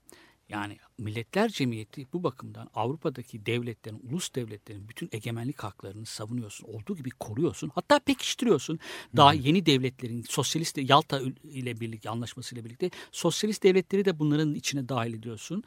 Yani 0.50 0.78
Milletler 0.98 1.50
Cemiyeti 1.50 2.08
bu 2.14 2.24
bakımdan 2.24 2.70
Avrupa'daki 2.74 3.46
devletlerin, 3.46 4.00
ulus 4.10 4.36
devletlerin 4.36 4.90
bütün 4.90 5.10
egemenlik 5.12 5.64
haklarını 5.64 6.06
savunuyorsun. 6.06 6.68
Olduğu 6.68 6.96
gibi 6.96 7.10
koruyorsun. 7.10 7.72
Hatta 7.76 8.00
pekiştiriyorsun. 8.00 8.80
Daha 9.16 9.34
yeni 9.34 9.66
devletlerin, 9.66 10.24
sosyalist 10.30 10.78
Yalta 10.78 11.22
ile 11.44 11.80
birlikte, 11.80 12.10
anlaşmasıyla 12.10 12.66
birlikte 12.66 12.90
sosyalist 13.12 13.64
devletleri 13.64 14.06
de 14.06 14.20
bunların 14.20 14.56
içine 14.56 14.90
dahil 14.90 15.14
ediyorsun. 15.14 15.64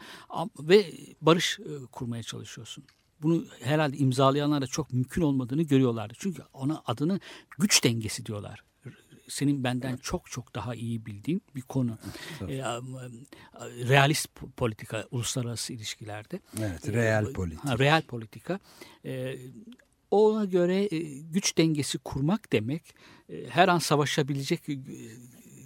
Ve 0.61 0.93
barış 1.20 1.59
e, 1.61 1.87
kurmaya 1.93 2.22
çalışıyorsun. 2.22 2.85
Bunu 3.22 3.45
herhalde 3.61 3.97
imzalayanlar 3.97 4.62
da 4.62 4.66
çok 4.66 4.93
mümkün 4.93 5.22
olmadığını 5.22 5.62
görüyorlardı. 5.62 6.14
Çünkü 6.18 6.43
ona 6.53 6.83
adını 6.87 7.20
güç 7.59 7.85
dengesi 7.85 8.27
diyorlar 8.27 8.64
senin 9.29 9.64
benden 9.64 9.97
çok 9.97 10.31
çok 10.31 10.55
daha 10.55 10.74
iyi 10.74 11.07
bildiğin 11.07 11.43
bir 11.55 11.61
konu. 11.62 11.99
Realist 13.89 14.27
po- 14.27 14.51
politika 14.51 15.07
uluslararası 15.11 15.72
ilişkilerde. 15.72 16.41
Evet, 16.61 16.89
real 16.89 17.33
politik. 17.33 17.64
Ha, 17.64 17.79
real 17.79 18.03
politika. 18.03 18.59
Ona 20.11 20.45
göre 20.45 20.89
güç 21.33 21.59
dengesi 21.59 21.99
kurmak 21.99 22.53
demek 22.53 22.95
her 23.49 23.68
an 23.68 23.79
savaşabilecek 23.79 24.68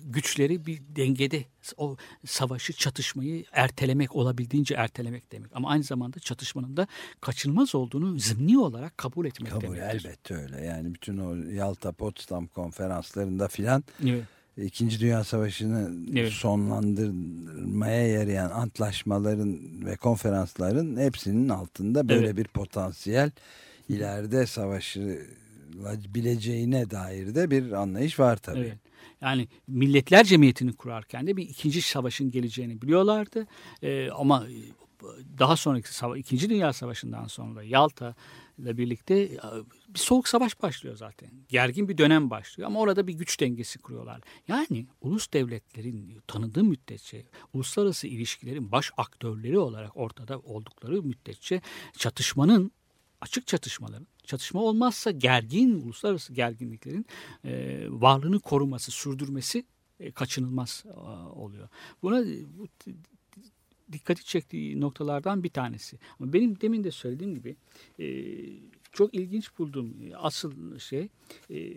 güçleri 0.05 0.67
bir 0.67 0.81
dengede 0.97 1.45
o 1.77 1.97
savaşı 2.27 2.73
çatışmayı 2.73 3.45
ertelemek 3.53 4.17
olabildiğince 4.17 4.75
ertelemek 4.75 5.33
demek. 5.33 5.51
Ama 5.55 5.69
aynı 5.69 5.83
zamanda 5.83 6.19
çatışmanın 6.19 6.77
da 6.77 6.87
kaçınılmaz 7.21 7.75
olduğunu 7.75 8.19
zımni 8.19 8.59
olarak 8.59 8.99
kabul 8.99 9.27
etmek 9.27 9.53
Kabul 9.53 9.63
demektir. 9.63 10.05
elbette 10.05 10.35
öyle. 10.35 10.65
Yani 10.65 10.95
bütün 10.95 11.19
o 11.19 11.35
Yalta 11.37 11.93
Potsdam 11.93 12.47
konferanslarında 12.47 13.49
filan 13.49 13.85
Evet. 14.05 14.25
İkinci 14.57 15.01
Dünya 15.01 15.25
Savaşı'nı 15.25 15.91
Evet. 16.21 16.33
sonlandırmaya 16.33 18.09
yarayan 18.09 18.51
antlaşmaların 18.51 19.59
ve 19.87 19.97
konferansların 19.97 20.97
hepsinin 20.97 21.49
altında 21.49 22.09
böyle 22.09 22.27
Evet. 22.27 22.37
bir 22.37 22.45
potansiyel 22.45 23.31
ileride 23.89 24.47
savaşılabileceğine 24.47 26.91
dair 26.91 27.35
de 27.35 27.51
bir 27.51 27.73
anlayış 27.73 28.19
var 28.21 28.37
tabii. 28.37 28.59
Evet. 28.59 28.77
Yani 29.21 29.49
Milletler 29.67 30.25
Cemiyeti'ni 30.25 30.73
kurarken 30.73 31.27
de 31.27 31.37
bir 31.37 31.43
ikinci 31.43 31.83
savaşın 31.83 32.31
geleceğini 32.31 32.83
biliyorlardı. 32.83 33.47
Ee, 33.83 34.11
ama 34.11 34.47
daha 35.39 35.57
sonraki 35.57 35.95
sava 35.95 36.19
ikinci 36.19 36.51
Dünya 36.51 36.73
Savaşı'ndan 36.73 37.27
sonra 37.27 37.63
Yalta 37.63 38.15
ile 38.59 38.77
birlikte 38.77 39.15
e, 39.15 39.39
bir 39.89 39.99
soğuk 39.99 40.29
savaş 40.29 40.63
başlıyor 40.63 40.97
zaten. 40.97 41.31
Gergin 41.49 41.89
bir 41.89 41.99
dönem 41.99 42.31
başlıyor 42.31 42.67
ama 42.67 42.81
orada 42.81 43.07
bir 43.07 43.13
güç 43.13 43.41
dengesi 43.41 43.79
kuruyorlar. 43.79 44.21
Yani 44.49 44.87
ulus 45.01 45.33
devletlerin 45.33 46.23
tanıdığı 46.27 46.65
müddetçe 46.65 47.25
uluslararası 47.53 48.07
ilişkilerin 48.07 48.73
baş 48.73 48.91
aktörleri 48.97 49.59
olarak 49.59 49.97
ortada 49.97 50.39
oldukları 50.39 51.03
müddetçe 51.03 51.61
çatışmanın 51.97 52.73
açık 53.21 53.47
çatışmaların, 53.47 54.07
çatışma 54.25 54.61
olmazsa 54.61 55.11
gergin, 55.11 55.75
uluslararası 55.75 56.33
gerginliklerin 56.33 57.07
e, 57.45 57.85
varlığını 57.89 58.41
koruması, 58.41 58.91
sürdürmesi 58.91 59.65
e, 60.01 60.13
kaçınılmaz 60.13 60.85
e, 60.87 60.91
oluyor. 61.29 61.69
Buna 62.03 62.21
e, 62.21 62.45
bu, 62.59 62.67
dikkati 63.93 64.25
çektiği 64.25 64.81
noktalardan 64.81 65.45
bir 65.45 65.49
tanesi. 65.49 65.99
Ama 66.21 66.33
benim 66.33 66.61
demin 66.61 66.85
de 66.85 66.91
söylediğim 66.91 67.35
gibi 67.35 67.57
e, 67.99 68.07
çok 68.93 69.15
ilginç 69.15 69.59
bulduğum 69.59 69.95
e, 70.03 70.17
asıl 70.17 70.79
şey 70.79 71.09
e, 71.51 71.75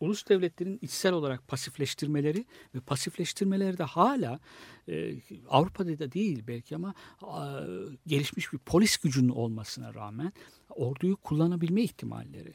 ulus 0.00 0.28
devletlerin 0.28 0.78
içsel 0.82 1.12
olarak 1.12 1.48
pasifleştirmeleri 1.48 2.44
ve 2.74 2.80
pasifleştirmeleri 2.80 3.78
de 3.78 3.84
hala 3.84 4.40
e, 4.88 5.14
Avrupa'da 5.48 5.98
da 5.98 6.12
değil 6.12 6.44
belki 6.46 6.76
ama 6.76 6.94
a, 7.22 7.60
gelişmiş 8.06 8.52
bir 8.52 8.58
polis 8.58 8.96
gücünün 8.96 9.28
olmasına 9.28 9.94
rağmen 9.94 10.32
orduyu 10.68 11.16
kullanabilme 11.16 11.82
ihtimalleri, 11.82 12.54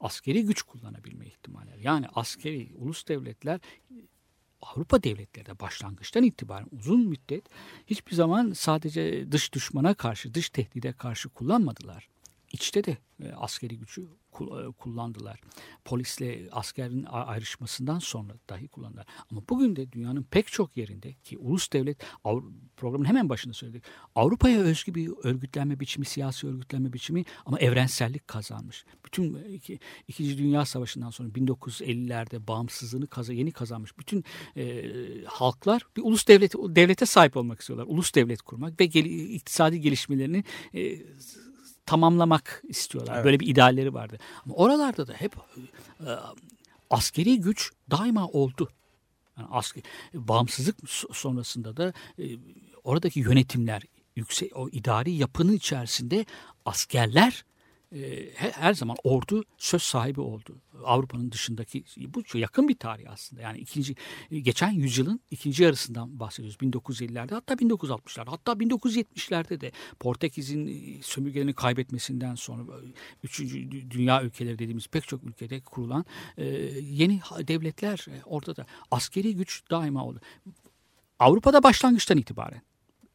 askeri 0.00 0.44
güç 0.44 0.62
kullanabilme 0.62 1.26
ihtimalleri. 1.26 1.86
Yani 1.86 2.06
askeri 2.14 2.70
ulus 2.76 3.08
devletler 3.08 3.60
Avrupa 4.64 5.02
devletleri 5.02 5.46
de 5.46 5.60
başlangıçtan 5.60 6.22
itibaren 6.22 6.68
uzun 6.72 7.00
müddet 7.00 7.44
hiçbir 7.86 8.14
zaman 8.14 8.52
sadece 8.52 9.32
dış 9.32 9.52
düşmana 9.52 9.94
karşı, 9.94 10.34
dış 10.34 10.50
tehdide 10.50 10.92
karşı 10.92 11.28
kullanmadılar. 11.28 12.08
İçte 12.52 12.84
de 12.84 12.96
e, 13.22 13.32
askeri 13.32 13.78
gücü 13.78 14.02
e, 14.02 14.06
kullandılar. 14.78 15.40
Polisle 15.84 16.48
askerin 16.52 17.04
ayrışmasından 17.04 17.98
sonra 17.98 18.32
dahi 18.50 18.68
kullandılar. 18.68 19.06
Ama 19.30 19.42
bugün 19.48 19.76
de 19.76 19.92
dünyanın 19.92 20.22
pek 20.22 20.46
çok 20.46 20.76
yerinde 20.76 21.12
ki 21.12 21.38
ulus 21.38 21.72
devlet 21.72 22.04
programın 22.76 23.04
hemen 23.04 23.28
başında 23.28 23.54
söyledik. 23.54 23.84
Avrupa'ya 24.14 24.60
özgü 24.60 24.94
bir 24.94 25.10
örgütlenme 25.22 25.80
biçimi, 25.80 26.06
siyasi 26.06 26.46
örgütlenme 26.46 26.92
biçimi 26.92 27.24
ama 27.46 27.58
evrensellik 27.58 28.28
kazanmış. 28.28 28.84
Bütün 29.04 29.34
e, 29.34 29.52
iki, 29.52 29.78
İkinci 30.08 30.38
Dünya 30.38 30.64
Savaşı'ndan 30.64 31.10
sonra 31.10 31.28
1950'lerde 31.28 32.46
bağımsızlığını 32.46 33.06
kaza, 33.06 33.32
yeni 33.32 33.52
kazanmış 33.52 33.98
bütün 33.98 34.24
e, 34.56 34.84
halklar 35.26 35.86
bir 35.96 36.02
ulus 36.02 36.28
devleti 36.28 36.58
devlete 36.58 37.06
sahip 37.06 37.36
olmak 37.36 37.60
istiyorlar. 37.60 37.86
Ulus 37.88 38.14
devlet 38.14 38.42
kurmak 38.42 38.80
ve 38.80 38.86
gel, 38.86 39.04
iktisadi 39.04 39.80
gelişmelerini 39.80 40.44
e, 40.74 40.98
tamamlamak 41.86 42.62
istiyorlar. 42.68 43.14
Evet. 43.14 43.24
Böyle 43.24 43.40
bir 43.40 43.46
idealleri 43.46 43.94
vardı. 43.94 44.18
Ama 44.44 44.54
oralarda 44.54 45.06
da 45.06 45.12
hep 45.12 45.36
e, 46.00 46.10
askeri 46.90 47.40
güç 47.40 47.72
daima 47.90 48.26
oldu. 48.28 48.68
Yani 49.38 49.48
asker, 49.50 49.82
bağımsızlık 50.14 50.78
so- 50.78 51.14
sonrasında 51.14 51.76
da 51.76 51.92
e, 52.18 52.24
oradaki 52.84 53.20
yönetimler, 53.20 53.82
yüksek 54.16 54.56
o 54.56 54.68
idari 54.68 55.12
yapının 55.12 55.52
içerisinde 55.52 56.26
askerler 56.64 57.44
e, 57.94 58.00
he- 58.34 58.50
her 58.50 58.74
zaman 58.74 58.96
ordu 59.04 59.44
söz 59.58 59.82
sahibi 59.82 60.20
oldu. 60.20 60.56
Avrupa'nın 60.84 61.32
dışındaki 61.32 61.84
bu 61.96 62.22
çok 62.22 62.40
yakın 62.40 62.68
bir 62.68 62.74
tarih 62.74 63.04
aslında. 63.10 63.42
Yani 63.42 63.58
ikinci 63.58 63.94
e, 64.30 64.40
geçen 64.40 64.70
yüzyılın 64.70 65.20
ikinci 65.30 65.62
yarısından 65.62 66.20
bahsediyoruz. 66.20 66.56
1950'lerde 66.60 67.34
hatta 67.34 67.54
1960'larda 67.54 68.30
hatta 68.30 68.52
1970'lerde 68.52 69.60
de 69.60 69.72
Portekiz'in 70.00 70.66
e, 70.66 71.02
sömürgelerini 71.02 71.52
kaybetmesinden 71.52 72.34
sonra 72.34 72.62
e, 72.62 72.86
üçüncü 73.22 73.58
dü- 73.58 73.90
dünya 73.90 74.22
ülkeleri 74.22 74.58
dediğimiz 74.58 74.86
pek 74.88 75.08
çok 75.08 75.24
ülkede 75.24 75.60
kurulan 75.60 76.04
e, 76.36 76.44
yeni 76.80 77.20
devletler 77.48 78.06
e, 78.10 78.22
orada 78.24 78.56
da 78.56 78.66
askeri 78.90 79.36
güç 79.36 79.62
daima 79.70 80.04
oldu. 80.04 80.20
Avrupa'da 81.18 81.62
başlangıçtan 81.62 82.18
itibaren 82.18 82.62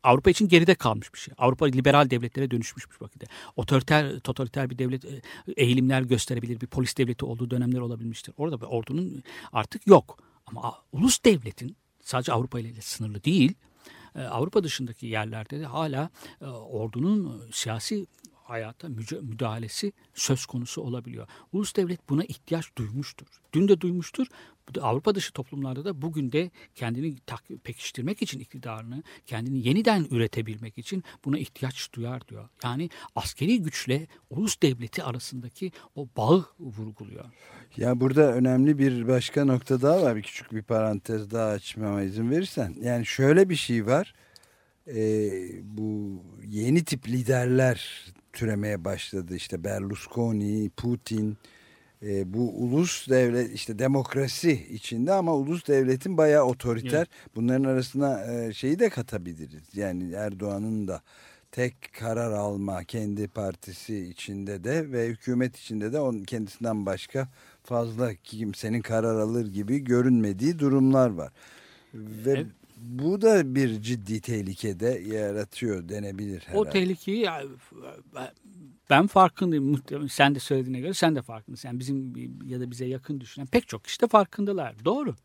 Avrupa 0.04 0.30
için 0.30 0.48
geride 0.48 0.76
kalmış 0.76 1.14
bir 1.14 1.20
şey. 1.20 1.34
Avrupa 1.38 1.66
liberal 1.66 2.10
devletlere 2.10 2.52
dönüşmüş 2.52 2.92
bir 2.92 3.06
vakitte. 3.06 3.26
Otoriter, 3.56 4.20
totaliter 4.20 4.70
bir 4.70 4.78
devlet 4.78 5.06
e, 5.06 5.22
eğilimler 5.58 6.02
gösterebilir. 6.02 6.62
Bir 6.62 6.68
polis 6.68 6.98
devleti 6.98 7.26
olduğu 7.26 7.50
dönemler 7.52 7.80
olabilmiştir. 7.80 8.34
Orada 8.38 8.56
ordunun 8.56 9.24
artık 9.52 9.88
yok. 9.88 10.18
Ama 10.46 10.78
ulus 10.92 11.24
devletin 11.26 11.78
sadece 12.04 12.34
Avrupa 12.34 12.60
ile 12.60 12.82
sınırlı 12.82 13.24
değil. 13.24 13.54
e, 14.16 14.22
Avrupa 14.22 14.64
dışındaki 14.64 15.08
yerlerde 15.08 15.60
de 15.60 15.66
hala 15.66 16.10
e, 16.42 16.46
ordunun 16.46 17.42
siyasi 17.52 18.08
hayata 18.50 18.90
müdahalesi 19.22 19.94
söz 20.14 20.46
konusu 20.46 20.82
olabiliyor. 20.82 21.28
Ulus 21.54 21.76
devlet 21.76 22.10
buna 22.10 22.24
ihtiyaç 22.24 22.66
duymuştur. 22.78 23.28
Dün 23.54 23.68
de 23.68 23.82
duymuştur. 23.82 24.28
Avrupa 24.82 25.16
dışı 25.16 25.34
toplumlarda 25.34 25.86
da 25.86 26.02
bugün 26.02 26.32
de 26.32 26.52
kendini 26.76 27.16
pekiştirmek 27.64 28.22
için 28.22 28.40
iktidarını, 28.40 29.04
kendini 29.26 29.68
yeniden 29.68 30.08
üretebilmek 30.12 30.78
için 30.78 31.04
buna 31.26 31.38
ihtiyaç 31.38 31.94
duyar 31.94 32.28
diyor. 32.28 32.50
Yani 32.64 32.90
askeri 33.16 33.62
güçle 33.62 34.08
ulus 34.30 34.62
devleti 34.62 35.04
arasındaki 35.04 35.72
o 35.96 36.08
bağı 36.18 36.46
vurguluyor. 36.60 37.26
Ya 37.78 38.00
burada 38.00 38.34
önemli 38.34 38.78
bir 38.78 39.08
başka 39.08 39.46
nokta 39.46 39.82
daha 39.82 40.02
var. 40.02 40.16
Bir 40.16 40.24
küçük 40.24 40.54
bir 40.54 40.64
parantez 40.64 41.32
daha 41.32 41.50
açmama 41.50 42.02
izin 42.02 42.32
verirsen. 42.32 42.76
Yani 42.82 43.06
şöyle 43.06 43.50
bir 43.50 43.56
şey 43.56 43.86
var. 43.86 44.14
Ee, 44.88 45.32
bu 45.64 46.22
yeni 46.46 46.84
tip 46.84 47.08
liderler 47.08 48.06
türemeye 48.34 48.86
başladı. 48.86 49.36
İşte 49.36 49.64
Berlusconi, 49.64 50.70
Putin, 50.78 51.38
e, 52.04 52.34
bu 52.34 52.64
ulus 52.64 53.10
devlet 53.10 53.54
işte 53.54 53.80
demokrasi 53.80 54.52
içinde 54.52 55.14
ama 55.14 55.36
ulus 55.36 55.68
devletin 55.68 56.18
bayağı 56.18 56.44
otoriter. 56.44 57.08
Bunların 57.36 57.64
arasına 57.64 58.34
e, 58.34 58.54
şeyi 58.54 58.80
de 58.80 58.90
katabiliriz. 58.90 59.64
Yani 59.76 60.14
Erdoğan'ın 60.14 60.88
da 60.88 61.02
tek 61.52 61.94
karar 62.00 62.32
alma 62.32 62.84
kendi 62.84 63.28
partisi 63.28 63.98
içinde 63.98 64.64
de 64.64 64.92
ve 64.92 65.08
hükümet 65.08 65.58
içinde 65.58 65.94
de 65.94 66.00
onun 66.00 66.24
kendisinden 66.24 66.86
başka 66.86 67.28
fazla 67.64 68.14
kimsenin 68.14 68.82
karar 68.82 69.20
alır 69.20 69.54
gibi 69.54 69.80
görünmediği 69.80 70.60
durumlar 70.60 71.10
var. 71.10 71.32
Ve 71.94 72.32
Evet. 72.32 72.48
Bu 72.82 73.22
da 73.22 73.56
bir 73.56 73.82
ciddi 73.82 74.22
tehlikede 74.22 75.04
yaratıyor 75.16 75.90
denebilir 75.90 76.40
herhalde. 76.42 76.58
O 76.58 76.70
tehlikeyi 76.70 77.18
ya, 77.20 77.44
ben 78.90 79.08
farkındayım. 79.08 79.66
Muhtemelen 79.66 80.08
sen 80.08 80.36
de 80.36 80.40
söylediğine 80.40 80.80
göre 80.80 80.94
sen 80.94 81.16
de 81.16 81.22
farkındasın. 81.22 81.68
Yani 81.70 81.80
bizim 81.80 82.14
ya 82.50 82.60
da 82.60 82.72
bize 82.72 82.86
yakın 82.86 83.22
düşünen 83.22 83.48
pek 83.48 83.68
çok 83.68 83.84
kişi 83.84 84.02
de 84.02 84.08
farkındalar. 84.08 84.86
Doğru. 84.86 85.16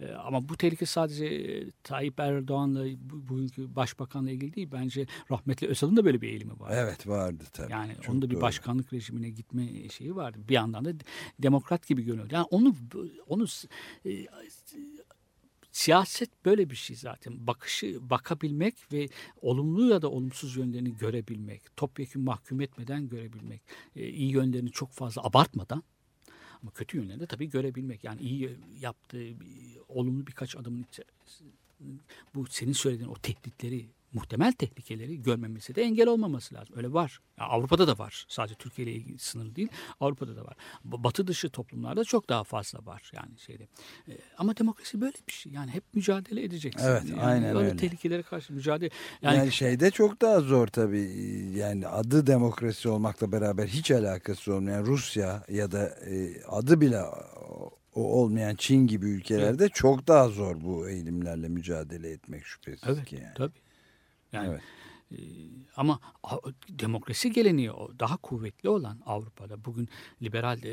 Ee, 0.00 0.12
Ama 0.12 0.48
bu 0.48 0.56
tehlike 0.56 0.86
sadece 0.86 1.26
e, 1.26 1.70
Tayyip 1.84 2.20
Erdoğan'la 2.20 2.84
bu- 3.00 3.28
bugünkü 3.28 3.76
başbakanla 3.76 4.30
ilgili 4.30 4.54
değil. 4.54 4.68
Bence 4.72 5.06
rahmetli 5.30 5.66
Özal'ın 5.66 5.96
da 5.96 6.04
böyle 6.04 6.20
bir 6.20 6.28
eğilimi 6.28 6.60
var. 6.60 6.72
Evet 6.74 7.06
vardı 7.08 7.44
tabii. 7.52 7.72
Yani 7.72 7.92
Çok 8.02 8.08
onun 8.12 8.22
da 8.22 8.30
bir 8.30 8.34
doğru. 8.34 8.40
başkanlık 8.42 8.92
rejimine 8.92 9.30
gitme 9.30 9.88
şeyi 9.88 10.16
vardı. 10.16 10.38
Bir 10.48 10.54
yandan 10.54 10.84
da 10.84 10.92
demokrat 11.38 11.86
gibi 11.86 12.02
görünüyordu. 12.02 12.34
Yani 12.34 12.46
onu 12.50 12.74
onu 13.26 13.46
e, 14.06 14.10
siyaset 15.72 16.44
böyle 16.44 16.70
bir 16.70 16.76
şey 16.76 16.96
zaten. 16.96 17.46
Bakışı 17.46 18.10
bakabilmek 18.10 18.92
ve 18.92 19.08
olumlu 19.42 19.88
ya 19.88 20.02
da 20.02 20.10
olumsuz 20.10 20.56
yönlerini 20.56 20.96
görebilmek, 20.96 21.76
topyekun 21.76 22.22
mahkum 22.22 22.60
etmeden 22.60 23.08
görebilmek, 23.08 23.62
e, 23.96 24.08
iyi 24.08 24.32
yönlerini 24.32 24.70
çok 24.70 24.90
fazla 24.92 25.22
abartmadan 25.24 25.82
ama 26.62 26.70
kötü 26.70 26.98
yönlerini 26.98 27.20
de 27.20 27.26
tabii 27.26 27.50
görebilmek. 27.50 28.04
Yani 28.04 28.20
iyi 28.20 28.56
yaptığı 28.80 29.26
olumlu 29.88 30.26
birkaç 30.26 30.56
adımın 30.56 30.86
bu 32.34 32.46
senin 32.46 32.72
söylediğin 32.72 33.08
o 33.08 33.14
tehditleri 33.14 33.86
muhtemel 34.12 34.52
tehlikeleri 34.52 35.22
görmemesi 35.22 35.74
de 35.74 35.82
engel 35.82 36.08
olmaması 36.08 36.54
lazım. 36.54 36.76
Öyle 36.76 36.92
var. 36.92 37.20
Ya 37.38 37.44
Avrupa'da 37.44 37.88
da 37.88 37.98
var. 37.98 38.24
Sadece 38.28 38.54
Türkiye 38.54 38.88
ile 38.88 38.96
ilgili 38.96 39.18
sınırlı 39.18 39.56
değil. 39.56 39.68
Avrupa'da 40.00 40.36
da 40.36 40.44
var. 40.44 40.56
Batı 40.84 41.26
dışı 41.26 41.50
toplumlarda 41.50 42.04
çok 42.04 42.28
daha 42.28 42.44
fazla 42.44 42.86
var 42.86 43.10
yani 43.14 43.38
şeyde. 43.38 43.68
E, 44.08 44.12
ama 44.38 44.56
demokrasi 44.56 45.00
böyle 45.00 45.16
bir 45.28 45.32
şey. 45.32 45.52
Yani 45.52 45.70
hep 45.70 45.84
mücadele 45.94 46.44
edeceksin. 46.44 46.86
Evet, 46.86 47.02
yani 47.10 47.22
aynen 47.22 47.56
öyle. 47.56 47.76
tehlikelere 47.76 48.22
karşı 48.22 48.52
mücadele. 48.52 48.90
Yani, 49.22 49.36
Yani, 49.36 49.52
şeyde 49.52 49.90
çok 49.90 50.22
daha 50.22 50.40
zor 50.40 50.66
tabii. 50.66 51.10
Yani 51.54 51.88
adı 51.88 52.26
demokrasi 52.26 52.88
olmakla 52.88 53.32
beraber 53.32 53.66
hiç 53.66 53.90
alakası 53.90 54.54
olmayan 54.54 54.84
Rusya 54.84 55.44
ya 55.48 55.72
da 55.72 55.86
e, 55.86 56.42
adı 56.48 56.80
bile 56.80 57.02
o 57.94 58.02
olmayan 58.02 58.54
Çin 58.54 58.86
gibi 58.86 59.06
ülkelerde 59.06 59.68
çok 59.68 60.06
daha 60.08 60.28
zor 60.28 60.60
bu 60.60 60.88
eğilimlerle 60.88 61.48
mücadele 61.48 62.10
etmek 62.10 62.44
şüphesiz 62.44 62.88
evet, 62.88 63.04
ki 63.04 63.16
yani. 63.16 63.34
tabii. 63.34 63.69
Yani 64.32 64.48
Evet. 64.48 64.60
e, 65.12 65.18
ama 65.76 66.00
demokrasi 66.68 67.32
geleneği 67.32 67.70
daha 67.98 68.16
kuvvetli 68.16 68.68
olan 68.68 69.00
Avrupa'da 69.06 69.64
bugün 69.64 69.88
liberal 70.22 70.64
e, 70.64 70.72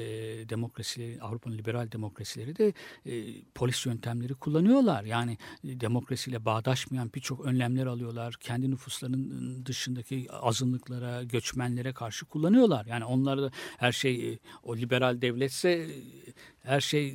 demokrasileri 0.49 1.21
Avrupa'nın 1.21 1.57
liberal 1.57 1.91
demokrasileri 1.91 2.57
de 2.57 2.73
e, 3.05 3.41
polis 3.55 3.85
yöntemleri 3.85 4.33
kullanıyorlar. 4.33 5.03
Yani 5.03 5.37
e, 5.63 5.79
demokrasiyle 5.79 6.45
bağdaşmayan 6.45 7.11
birçok 7.15 7.45
önlemler 7.45 7.85
alıyorlar. 7.85 8.35
Kendi 8.39 8.71
nüfuslarının 8.71 9.65
dışındaki 9.65 10.27
azınlıklara, 10.31 11.23
göçmenlere 11.23 11.93
karşı 11.93 12.25
kullanıyorlar. 12.25 12.85
Yani 12.85 13.05
onlar 13.05 13.41
da 13.41 13.51
her 13.77 13.91
şey 13.91 14.33
e, 14.33 14.39
o 14.63 14.77
liberal 14.77 15.21
devletse 15.21 15.69
e, 15.69 15.87
her 16.67 16.81
şey 16.81 17.07
e, 17.07 17.13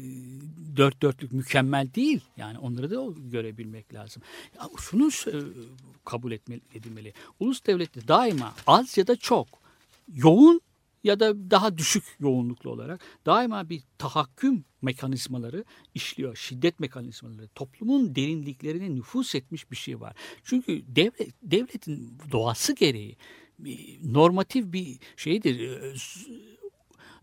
dört 0.77 1.03
dörtlük 1.03 1.33
mükemmel 1.33 1.95
değil. 1.95 2.21
Yani 2.37 2.59
onları 2.59 2.91
da 2.91 3.21
görebilmek 3.31 3.95
lazım. 3.95 4.23
Ya 4.57 4.69
şunu 4.79 5.09
e, 5.09 5.35
kabul 6.05 6.33
etmeli, 6.33 6.61
edilmeli. 6.75 7.13
Ulus 7.41 7.65
devleti 7.67 8.09
daima 8.09 8.55
az 8.67 8.99
ya 8.99 9.07
da 9.07 9.17
çok 9.17 9.49
yoğun 10.15 10.61
ya 11.05 11.21
da 11.21 11.51
daha 11.51 11.79
düşük 11.79 12.05
yoğunluklu 12.21 12.71
olarak 12.71 13.01
daima 13.27 13.69
bir 13.69 13.83
tahakküm 13.99 14.65
mekanizmaları 14.83 15.65
işliyor. 15.95 16.37
Şiddet 16.37 16.81
mekanizmaları. 16.81 17.49
Toplumun 17.49 18.15
derinliklerine 18.15 18.95
nüfus 18.95 19.35
etmiş 19.35 19.71
bir 19.71 19.77
şey 19.77 20.01
var. 20.01 20.17
Çünkü 20.45 20.83
devlet, 20.87 21.35
devletin 21.43 22.19
doğası 22.33 22.75
gereği 22.75 23.17
normatif 24.03 24.73
bir 24.73 24.99
şeydir. 25.17 25.61
z- 25.95 26.43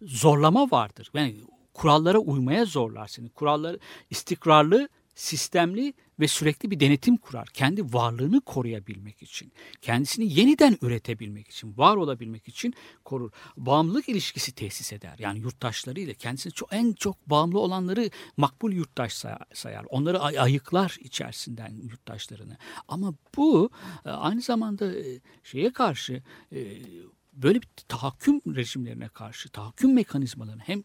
Zorlama 0.01 0.71
vardır. 0.71 1.11
Yani 1.13 1.35
kurallara 1.79 2.17
uymaya 2.17 2.65
zorlar 2.65 3.07
seni. 3.07 3.29
Kuralları 3.29 3.79
istikrarlı, 4.09 4.89
sistemli 5.15 5.93
ve 6.19 6.27
sürekli 6.27 6.71
bir 6.71 6.79
denetim 6.79 7.17
kurar. 7.17 7.47
Kendi 7.47 7.93
varlığını 7.93 8.41
koruyabilmek 8.41 9.21
için, 9.21 9.51
kendisini 9.81 10.39
yeniden 10.39 10.77
üretebilmek 10.81 11.47
için, 11.47 11.77
var 11.77 11.95
olabilmek 11.95 12.47
için 12.47 12.73
korur. 13.05 13.31
Bağımlılık 13.57 14.09
ilişkisi 14.09 14.51
tesis 14.51 14.93
eder. 14.93 15.15
Yani 15.19 15.39
yurttaşlarıyla 15.39 16.13
kendisini 16.13 16.53
çok, 16.53 16.73
en 16.73 16.93
çok 16.93 17.29
bağımlı 17.29 17.59
olanları 17.59 18.09
makbul 18.37 18.71
yurttaş 18.71 19.13
say- 19.13 19.37
sayar. 19.53 19.85
Onları 19.89 20.19
ay- 20.19 20.39
ayıklar 20.39 20.97
içerisinden 20.99 21.73
yurttaşlarını. 21.83 22.57
Ama 22.87 23.13
bu 23.37 23.69
e, 24.05 24.09
aynı 24.09 24.41
zamanda 24.41 24.95
e, 24.95 25.19
şeye 25.43 25.73
karşı 25.73 26.23
e, 26.51 26.59
böyle 27.33 27.61
bir 27.61 27.67
tahakküm 27.87 28.41
rejimlerine 28.55 29.07
karşı, 29.07 29.49
tahakküm 29.49 29.93
mekanizmalarını 29.93 30.61
hem 30.61 30.83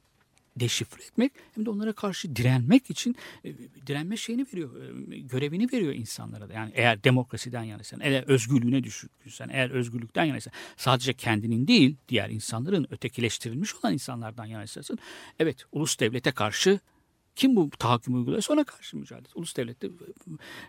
deşifre 0.61 1.03
etmek 1.03 1.33
hem 1.55 1.67
de 1.67 1.71
onlara 1.71 1.93
karşı 1.93 2.37
direnmek 2.37 2.91
için 2.91 3.17
e, 3.45 3.55
direnme 3.87 4.17
şeyini 4.17 4.47
veriyor, 4.53 4.71
e, 5.13 5.19
görevini 5.19 5.73
veriyor 5.73 5.95
insanlara 5.95 6.49
da. 6.49 6.53
Yani 6.53 6.73
eğer 6.75 7.05
demokrasiden 7.05 7.63
yanaysan, 7.63 8.01
eğer 8.03 8.23
özgürlüğüne 8.23 8.85
düşkünsen, 8.85 9.49
eğer 9.53 9.71
özgürlükten 9.71 10.25
yanaysan, 10.25 10.53
sadece 10.77 11.15
kendinin 11.15 11.67
değil, 11.67 11.97
diğer 12.09 12.31
insanların 12.31 12.87
ötekileştirilmiş 12.91 13.75
olan 13.75 13.93
insanlardan 13.93 14.45
yanaysan, 14.45 14.99
evet 15.39 15.65
ulus 15.73 16.01
devlete 16.01 16.33
karşı 16.33 16.81
kim 17.37 17.57
bu 17.57 17.71
tahakkümü 17.71 18.17
uyguluyorsa 18.17 18.53
ona 18.53 18.65
karşı 18.65 18.97
mücadele. 18.97 19.29
Ulus 19.35 19.57
devlette 19.57 19.87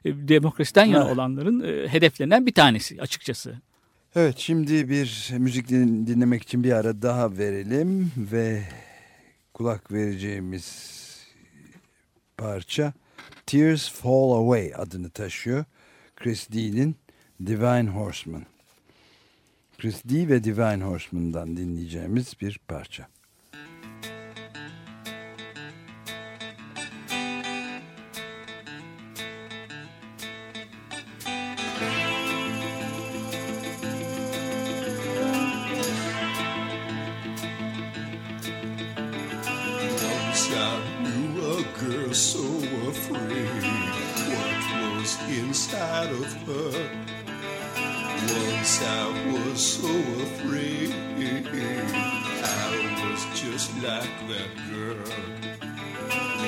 e, 0.05 0.27
demokrasiden 0.27 0.85
yana 0.85 1.03
Evet. 1.03 1.13
olanların 1.13 1.59
e, 1.59 1.87
hedeflerinden 1.87 2.45
bir 2.45 2.53
tanesi 2.53 3.01
açıkçası. 3.01 3.61
Evet 4.15 4.35
şimdi 4.37 4.89
bir 4.89 5.29
müzik 5.37 5.69
din- 5.69 6.07
dinlemek 6.07 6.43
için 6.43 6.63
bir 6.63 6.71
ara 6.71 7.01
daha 7.01 7.37
verelim 7.37 8.11
ve 8.17 8.63
kulak 9.55 9.91
vereceğimiz 9.91 10.65
parça 12.37 12.93
Tears 13.45 13.91
Fall 13.91 14.31
Away 14.31 14.73
adını 14.75 15.09
taşıyor. 15.09 15.65
Chris 16.15 16.51
Dee'nin 16.51 16.95
Divine 17.45 17.89
Horseman. 17.89 18.45
Chris 19.77 20.03
Dee 20.09 20.29
ve 20.29 20.43
Divine 20.43 20.83
Horseman'dan 20.83 21.57
dinleyeceğimiz 21.57 22.33
bir 22.41 22.59
parça. 22.67 23.07
Just 53.55 53.73
like 53.81 54.15
that 54.27 54.51
girl. 54.69 54.99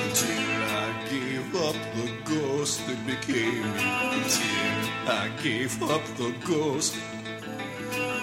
Until 0.02 0.60
I 0.84 0.88
gave 1.08 1.48
up 1.56 1.78
the 1.96 2.08
ghost 2.26 2.86
that 2.86 3.00
became 3.06 3.62
me. 3.76 3.88
Until 4.18 4.76
I 5.08 5.30
gave 5.42 5.82
up 5.84 6.04
the 6.20 6.34
ghost 6.44 6.96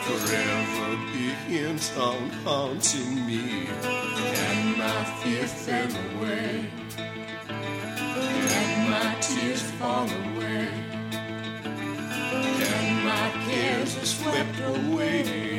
forever 0.06 0.90
begins 1.18 1.98
on 1.98 2.30
haunting 2.46 3.26
me, 3.26 3.66
and 4.46 4.78
my 4.78 5.04
fear 5.18 5.48
fell 5.48 5.94
away, 6.06 6.70
and 8.60 8.90
my 8.92 9.16
tears 9.20 9.64
fall 9.80 10.08
away, 10.22 10.68
and 12.70 13.04
my 13.04 13.28
cares 13.48 13.98
are 13.98 14.06
swept 14.06 14.60
away. 14.60 15.55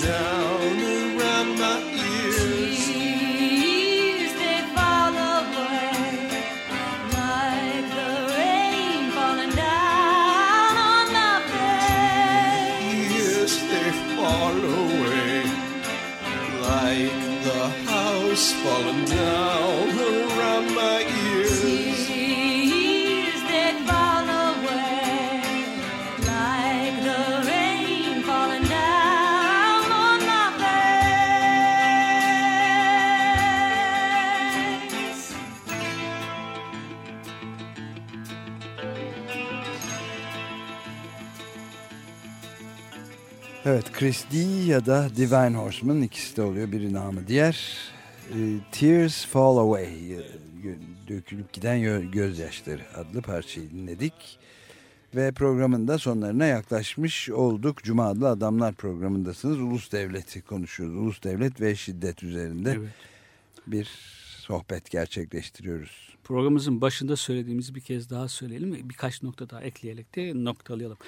Down 0.00 0.41
Evet 43.72 43.92
Chris 43.92 44.24
Dee 44.32 44.64
ya 44.66 44.86
da 44.86 45.08
Divine 45.16 45.56
Horseman 45.56 46.02
ikisi 46.02 46.36
de 46.36 46.42
oluyor 46.42 46.72
biri 46.72 46.92
namı 46.92 47.28
diğer. 47.28 47.78
E, 48.30 48.38
Tears 48.72 49.26
Fall 49.26 49.56
Away 49.56 50.12
e, 50.12 50.18
dökülüp 51.08 51.52
giden 51.52 52.10
gözyaşları 52.10 52.82
adlı 52.96 53.22
parçayı 53.22 53.70
dinledik. 53.70 54.38
Ve 55.14 55.32
programın 55.32 55.88
da 55.88 55.98
sonlarına 55.98 56.46
yaklaşmış 56.46 57.30
olduk. 57.30 57.82
Cuma 57.82 58.06
adlı 58.06 58.28
Adamlar 58.28 58.74
programındasınız. 58.74 59.60
Ulus 59.60 59.92
devleti 59.92 60.42
konuşuyoruz. 60.42 60.96
Ulus 60.96 61.22
devlet 61.22 61.60
ve 61.60 61.76
şiddet 61.76 62.22
üzerinde 62.22 62.70
Evet. 62.70 62.88
bir 63.66 63.88
sohbet 64.38 64.90
gerçekleştiriyoruz. 64.90 66.11
Programımızın 66.32 66.80
başında 66.80 67.16
söylediğimizi 67.16 67.74
bir 67.74 67.80
kez 67.80 68.10
daha 68.10 68.28
söyleyelim 68.28 68.72
ve 68.72 68.88
birkaç 68.88 69.22
nokta 69.22 69.50
daha 69.50 69.62
ekleyerek 69.62 70.16
de 70.16 70.44
noktalayalım. 70.44 70.98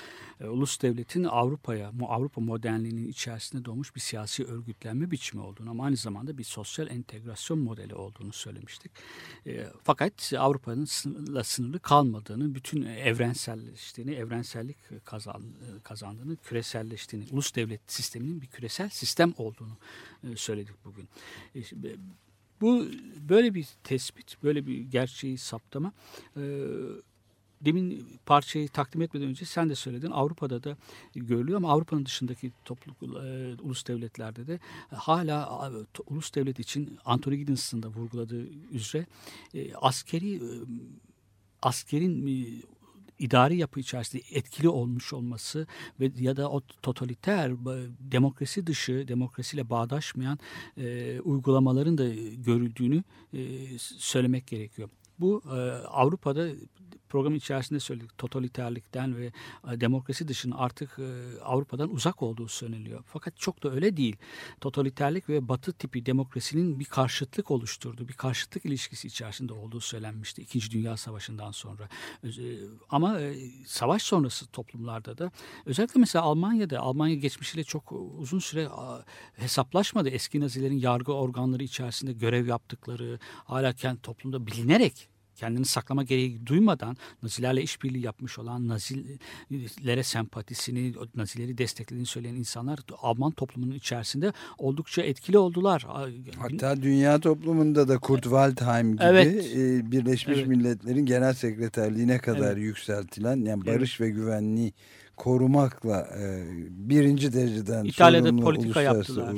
Ee, 0.41 0.47
ulus 0.47 0.83
devletin 0.83 1.25
Avrupa'ya, 1.25 1.93
Avrupa 2.09 2.41
modernliğinin 2.41 3.09
içerisinde 3.09 3.65
doğmuş 3.65 3.95
bir 3.95 4.01
siyasi 4.01 4.45
örgütlenme 4.45 5.11
biçimi 5.11 5.43
olduğunu 5.43 5.71
ama 5.71 5.85
aynı 5.85 5.97
zamanda 5.97 6.39
bir 6.39 6.45
sosyal 6.45 6.91
entegrasyon 6.91 7.59
modeli 7.59 7.95
olduğunu 7.95 8.33
söylemiştik. 8.33 8.93
Ee, 9.47 9.67
fakat 9.83 10.33
Avrupa'nın 10.39 10.85
sınırla 10.85 11.45
sınırlı 11.45 11.81
kalmadığını, 11.81 12.55
bütün 12.55 12.83
evrenselleştiğini, 12.83 14.15
evrensellik 14.15 14.77
kazan, 15.05 15.43
kazandığını, 15.83 16.37
küreselleştiğini, 16.37 17.27
ulus 17.31 17.55
devlet 17.55 17.81
sisteminin 17.87 18.43
bir 18.43 18.47
küresel 18.47 18.89
sistem 18.89 19.35
olduğunu 19.37 19.77
e, 20.25 20.37
söyledik 20.37 20.75
bugün. 20.85 21.09
E, 21.55 21.61
bu 22.61 22.87
böyle 23.29 23.55
bir 23.55 23.69
tespit, 23.85 24.43
böyle 24.43 24.67
bir 24.67 24.79
gerçeği 24.79 25.39
saptama 25.39 25.93
e, 26.37 26.43
demin 27.61 28.07
parçayı 28.27 28.69
takdim 28.69 29.03
etmeden 29.03 29.29
önce 29.29 29.45
sen 29.45 29.71
de 29.71 29.75
söyledin 29.75 30.11
Avrupa'da 30.11 30.65
da 30.65 30.77
görülüyor 31.15 31.57
ama 31.57 31.73
Avrupa'nın 31.73 32.07
dışındaki 32.07 32.53
topluluk 32.65 33.03
e, 33.25 33.57
ulus 33.63 33.87
devletlerde 33.87 34.47
de 34.47 34.61
hala 34.91 35.71
e, 35.73 36.03
ulus 36.07 36.35
devlet 36.35 36.59
için 36.59 36.99
Anthony 37.05 37.37
Giddens'ın 37.37 37.83
da 37.83 37.89
vurguladığı 37.89 38.47
üzere 38.73 39.07
e, 39.55 39.75
askeri 39.75 40.35
e, 40.35 40.41
askerin 41.63 42.27
idari 43.25 43.57
yapı 43.57 43.81
içerisinde 43.81 44.23
etkili 44.31 44.69
olmuş 44.69 45.13
olması 45.13 45.67
ve 46.01 46.11
ya 46.19 46.37
da 46.37 46.51
o 46.51 46.61
totaliter 46.83 47.53
demokrasi 47.99 48.67
dışı 48.67 49.09
demokrasiyle 49.09 49.71
bağdaşmayan 49.71 50.39
e, 50.77 51.21
uygulamaların 51.21 51.99
da 51.99 52.09
görüldüğünü 52.37 53.03
e, 53.33 53.39
söylemek 53.79 54.47
gerekiyor. 54.47 54.89
Bu 55.19 55.43
e, 55.47 55.59
Avrupa'da 55.87 56.49
programın 57.15 57.37
içerisinde 57.37 57.81
söyledik. 57.81 58.19
Totaliterlikten 58.19 59.17
ve 59.17 59.33
e, 59.73 59.81
demokrasi 59.81 60.29
dışında 60.29 60.59
artık 60.59 60.99
e, 60.99 61.41
Avrupa'dan 61.43 61.91
uzak 61.91 62.23
olduğu 62.23 62.49
söyleniyor. 62.49 63.03
Fakat 63.07 63.37
çok 63.37 63.63
da 63.63 63.73
öyle 63.73 63.97
değil. 63.97 64.17
Totaliterlik 64.61 65.29
ve 65.29 65.49
batı 65.49 65.73
tipi 65.73 66.07
demokrasinin 66.07 66.81
bir 66.81 66.85
karşıtlık 66.85 67.51
oluşturduğu, 67.51 68.09
bir 68.09 68.13
karşıtlık 68.13 68.65
ilişkisi 68.65 69.09
içerisinde 69.09 69.53
olduğu 69.53 69.81
söylenmişti 69.81 70.43
İkinci 70.43 70.71
Dünya 70.71 70.97
Savaşı'ndan 70.97 71.51
sonra. 71.51 71.89
E, 72.25 72.29
ama 72.91 73.19
savaş 73.67 74.03
sonrası 74.03 74.47
toplumlarda 74.47 75.19
da 75.19 75.31
özellikle 75.67 76.01
mesela 76.01 76.25
Almanya'da 76.25 76.81
Almanya 76.81 77.15
geçmişiyle 77.15 77.65
çok 77.65 77.93
uzun 78.19 78.39
süre 78.39 78.69
hesaplaşmadı. 79.37 80.09
Eski 80.09 80.41
Nazilerin 80.41 80.79
yargı 80.79 81.13
organları 81.13 81.63
içerisinde 81.63 82.13
görev 82.13 82.47
yaptıkları 82.47 83.19
hala 83.45 83.73
kendi 83.73 84.01
toplumda 84.03 84.47
bilinerek 84.47 85.14
kendini 85.37 85.65
saklama 85.65 86.03
gereği 86.03 86.47
duymadan 86.47 86.97
Nazilerle 87.23 87.63
işbirliği 87.63 88.05
yapmış 88.05 88.39
olan 88.39 88.69
Nazilere 88.69 90.03
sempatisini, 90.03 90.95
Nazileri 91.15 91.59
desteklediğini 91.59 92.07
söyleyen 92.07 92.35
insanlar 92.35 92.79
Alman 93.03 93.31
toplumunun 93.33 93.75
içerisinde 93.75 94.33
oldukça 94.59 95.03
etkili 95.03 95.39
oldular. 95.39 95.87
Hatta 96.39 96.83
dünya 96.83 97.21
toplumunda 97.21 97.89
da 97.89 97.99
Kurt 97.99 98.23
Waldheim 98.23 98.93
gibi 98.93 99.05
evet. 99.05 99.57
E, 99.57 99.91
Birleşmiş 99.93 100.39
evet. 100.39 100.49
Milletler'in 100.49 101.07
genel 101.07 101.35
sekreterliğine 101.35 102.19
kadar 102.19 102.53
evet. 102.53 102.63
yükseltilen 102.63 103.37
yani 103.37 103.67
barış 103.67 104.01
evet. 104.01 104.01
ve 104.01 104.15
güvenliği 104.15 104.73
korumakla 105.17 106.09
e, 106.19 106.47
birinci 106.71 107.33
dereceden 107.33 107.85
İtalya'da 107.85 108.37
politika 108.37 108.83
yaptılar. 108.83 109.37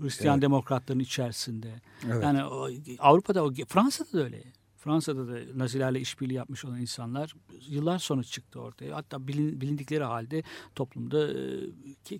Hristiyan 0.00 0.34
evet. 0.34 0.42
demokratların 0.42 1.00
içerisinde. 1.00 1.68
Evet. 2.06 2.22
Yani 2.22 2.42
Avrupa'da 2.98 3.64
Fransa'da 3.68 4.18
da 4.18 4.24
öyle. 4.24 4.42
Fransa'da 4.84 5.28
da 5.28 5.38
Nazilerle 5.54 6.00
işbirliği 6.00 6.34
yapmış 6.34 6.64
olan 6.64 6.80
insanlar 6.80 7.34
yıllar 7.68 7.98
sonra 7.98 8.22
çıktı 8.22 8.60
ortaya. 8.60 8.96
Hatta 8.96 9.28
bilin, 9.28 9.60
bilindikleri 9.60 10.04
halde 10.04 10.42
toplumda 10.74 11.32
e, 11.32 12.18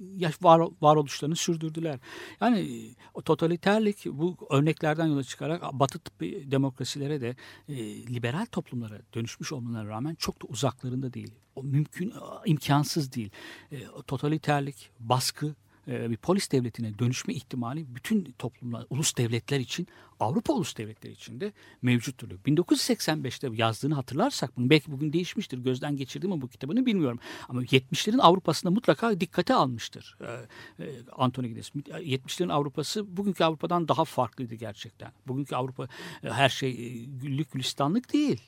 yaş 0.00 0.42
var, 0.42 0.68
varoluşlarını 0.80 1.36
sürdürdüler. 1.36 1.98
Yani 2.40 2.90
o 3.14 3.22
totaliterlik 3.22 4.06
bu 4.06 4.36
örneklerden 4.50 5.06
yola 5.06 5.24
çıkarak 5.24 5.62
Batı 5.72 5.98
tıbbi 5.98 6.50
demokrasilere 6.50 7.20
de 7.20 7.36
e, 7.68 8.06
liberal 8.06 8.46
toplumlara 8.52 9.00
dönüşmüş 9.14 9.52
olmalarına 9.52 9.88
rağmen 9.88 10.14
çok 10.14 10.42
da 10.42 10.46
uzaklarında 10.46 11.12
değil. 11.12 11.30
O 11.56 11.62
mümkün, 11.62 12.12
imkansız 12.46 13.12
değil. 13.12 13.30
E, 13.72 13.78
totaliterlik, 14.06 14.90
baskı, 15.00 15.46
e, 15.46 15.67
bir 15.88 16.16
polis 16.16 16.52
devletine 16.52 16.98
dönüşme 16.98 17.34
ihtimali 17.34 17.94
bütün 17.94 18.34
toplumlar, 18.38 18.86
ulus 18.90 19.16
devletler 19.16 19.60
için, 19.60 19.88
Avrupa 20.20 20.52
ulus 20.52 20.76
devletleri 20.76 21.12
için 21.12 21.40
de 21.40 21.52
mevcuttur. 21.82 22.28
1985'te 22.30 23.48
yazdığını 23.52 23.94
hatırlarsak 23.94 24.56
bunu 24.56 24.70
belki 24.70 24.92
bugün 24.92 25.12
değişmiştir. 25.12 25.58
Gözden 25.58 25.96
geçirdi 25.96 26.28
mi 26.28 26.40
bu 26.40 26.48
kitabını 26.48 26.86
bilmiyorum. 26.86 27.18
Ama 27.48 27.62
70'lerin 27.62 28.20
Avrupa'sında 28.20 28.70
mutlaka 28.70 29.20
dikkate 29.20 29.54
almıştır 29.54 30.18
e, 30.20 30.84
e, 30.84 30.92
Anthony 31.12 31.48
Giddens. 31.48 31.70
70'lerin 31.70 32.52
Avrupa'sı 32.52 33.16
bugünkü 33.16 33.44
Avrupa'dan 33.44 33.88
daha 33.88 34.04
farklıydı 34.04 34.54
gerçekten. 34.54 35.12
Bugünkü 35.26 35.56
Avrupa 35.56 35.88
her 36.22 36.48
şey 36.48 37.04
güllük 37.06 37.52
gülistanlık 37.52 38.12
değil 38.12 38.42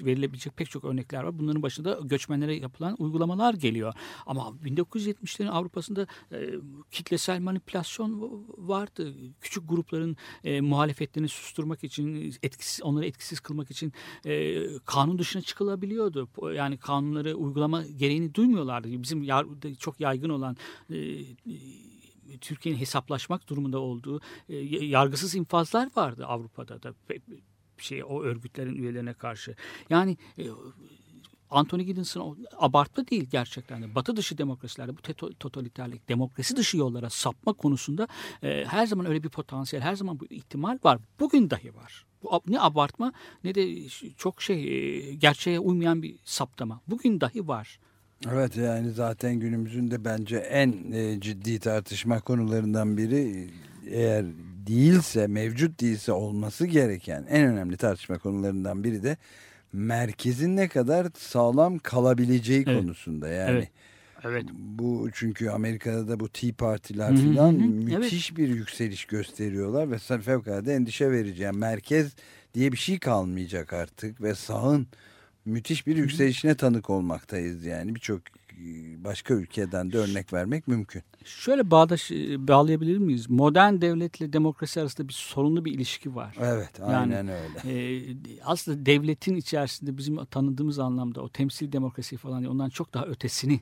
verilebilecek 0.00 0.56
pek 0.56 0.70
çok 0.70 0.84
örnekler 0.84 1.22
var. 1.22 1.38
Bunların 1.38 1.62
başında 1.62 1.98
göçmenlere 2.02 2.56
yapılan 2.56 2.96
uygulamalar 2.98 3.54
geliyor. 3.54 3.94
Ama 4.26 4.42
1970'lerin 4.64 5.48
Avrupa'sında 5.48 6.06
e, 6.32 6.50
kitlesel 6.90 7.40
manipülasyon 7.40 8.44
vardı. 8.58 9.14
Küçük 9.40 9.68
grupların 9.68 10.16
e, 10.44 10.60
muhalefetlerini 10.60 11.28
susturmak 11.28 11.84
için, 11.84 12.34
etkisiz, 12.42 12.82
onları 12.82 13.06
etkisiz 13.06 13.40
kılmak 13.40 13.70
için 13.70 13.92
e, 14.26 14.62
kanun 14.78 15.18
dışına 15.18 15.42
çıkılabiliyordu. 15.42 16.28
Yani 16.54 16.76
kanunları 16.76 17.34
uygulama 17.34 17.82
gereğini 17.82 18.34
duymuyorlardı. 18.34 19.02
Bizim 19.02 19.26
çok 19.78 20.00
yaygın 20.00 20.28
olan 20.28 20.56
e, 20.90 20.96
Türkiye'nin 22.40 22.80
hesaplaşmak 22.80 23.48
durumunda 23.48 23.78
olduğu 23.78 24.20
yargısız 24.80 25.34
infazlar 25.34 25.90
vardı 25.96 26.26
Avrupa'da 26.26 26.82
da 26.82 26.94
şey 27.82 28.04
o 28.04 28.22
örgütlerin 28.22 28.74
üyelerine 28.74 29.14
karşı. 29.14 29.54
Yani 29.90 30.16
e, 30.38 30.44
Anthony 31.52 31.82
Giddens'ın 31.82 32.46
abartma 32.58 33.08
değil 33.08 33.24
gerçekten 33.30 33.82
de. 33.82 33.94
Batı 33.94 34.16
dışı 34.16 34.38
demokrasilerde 34.38 34.92
bu 34.96 35.32
totaliterlik, 35.34 36.08
demokrasi 36.08 36.56
dışı 36.56 36.76
yollara 36.76 37.10
sapma 37.10 37.52
konusunda 37.52 38.08
e, 38.42 38.64
her 38.68 38.86
zaman 38.86 39.06
öyle 39.06 39.22
bir 39.22 39.28
potansiyel, 39.28 39.82
her 39.82 39.94
zaman 39.94 40.20
bu 40.20 40.26
ihtimal 40.30 40.78
var. 40.84 40.98
Bugün 41.20 41.50
dahi 41.50 41.74
var. 41.74 42.04
Bu 42.22 42.42
ne 42.48 42.60
abartma 42.60 43.12
ne 43.44 43.54
de 43.54 43.88
çok 44.16 44.42
şey 44.42 44.58
e, 44.62 45.14
gerçeğe 45.14 45.60
uymayan 45.60 46.02
bir 46.02 46.16
saptama. 46.24 46.80
Bugün 46.86 47.20
dahi 47.20 47.48
var. 47.48 47.78
Evet 48.32 48.56
yani 48.56 48.90
zaten 48.90 49.34
günümüzün 49.34 49.90
de 49.90 50.04
bence 50.04 50.36
en 50.36 50.92
e, 50.92 51.20
ciddi 51.20 51.58
tartışma 51.58 52.20
konularından 52.20 52.96
biri 52.96 53.50
eğer 53.86 54.24
değilse, 54.66 55.26
mevcut 55.26 55.80
değilse 55.80 56.12
olması 56.12 56.66
gereken 56.66 57.26
en 57.28 57.46
önemli 57.46 57.76
tartışma 57.76 58.18
konularından 58.18 58.84
biri 58.84 59.02
de 59.02 59.16
merkezin 59.72 60.56
ne 60.56 60.68
kadar 60.68 61.06
sağlam 61.18 61.78
kalabileceği 61.78 62.64
evet. 62.66 62.80
konusunda. 62.80 63.28
Yani 63.28 63.50
evet. 63.50 63.68
Evet. 64.24 64.44
Bu 64.54 65.08
çünkü 65.12 65.48
Amerika'da 65.48 66.08
da 66.08 66.20
bu 66.20 66.28
Tea 66.28 66.50
Partiler 66.58 67.16
falan 67.16 67.54
müthiş 67.54 68.30
evet. 68.30 68.38
bir 68.38 68.48
yükseliş 68.48 69.04
gösteriyorlar 69.04 69.90
ve 69.90 69.98
fevkalade 69.98 70.74
endişe 70.74 71.10
verici. 71.10 71.42
Yani 71.42 71.58
merkez 71.58 72.14
diye 72.54 72.72
bir 72.72 72.76
şey 72.76 72.98
kalmayacak 72.98 73.72
artık 73.72 74.22
ve 74.22 74.34
sağın 74.34 74.86
müthiş 75.44 75.86
bir 75.86 75.96
yükselişine 75.96 76.54
tanık 76.54 76.90
olmaktayız 76.90 77.64
yani 77.64 77.94
birçok 77.94 78.22
başka 79.04 79.34
ülkeden 79.34 79.92
de 79.92 79.98
örnek 79.98 80.32
vermek 80.32 80.68
mümkün. 80.68 81.02
Şöyle 81.24 81.70
bağdaş 81.70 82.10
e, 82.10 82.48
bağlayabilir 82.48 82.98
miyiz? 82.98 83.30
Modern 83.30 83.80
devletle 83.80 84.32
demokrasi 84.32 84.80
arasında 84.80 85.08
bir 85.08 85.12
sorunlu 85.12 85.64
bir 85.64 85.72
ilişki 85.72 86.14
var. 86.14 86.36
Evet, 86.40 86.80
aynen 86.80 87.16
yani, 87.16 87.32
öyle. 87.32 87.98
E, 87.98 88.16
aslında 88.44 88.86
devletin 88.86 89.36
içerisinde 89.36 89.98
bizim 89.98 90.24
tanıdığımız 90.24 90.78
anlamda 90.78 91.22
o 91.22 91.28
temsil 91.28 91.72
demokrasi 91.72 92.16
falan 92.16 92.44
ondan 92.44 92.68
çok 92.68 92.94
daha 92.94 93.06
ötesini 93.06 93.60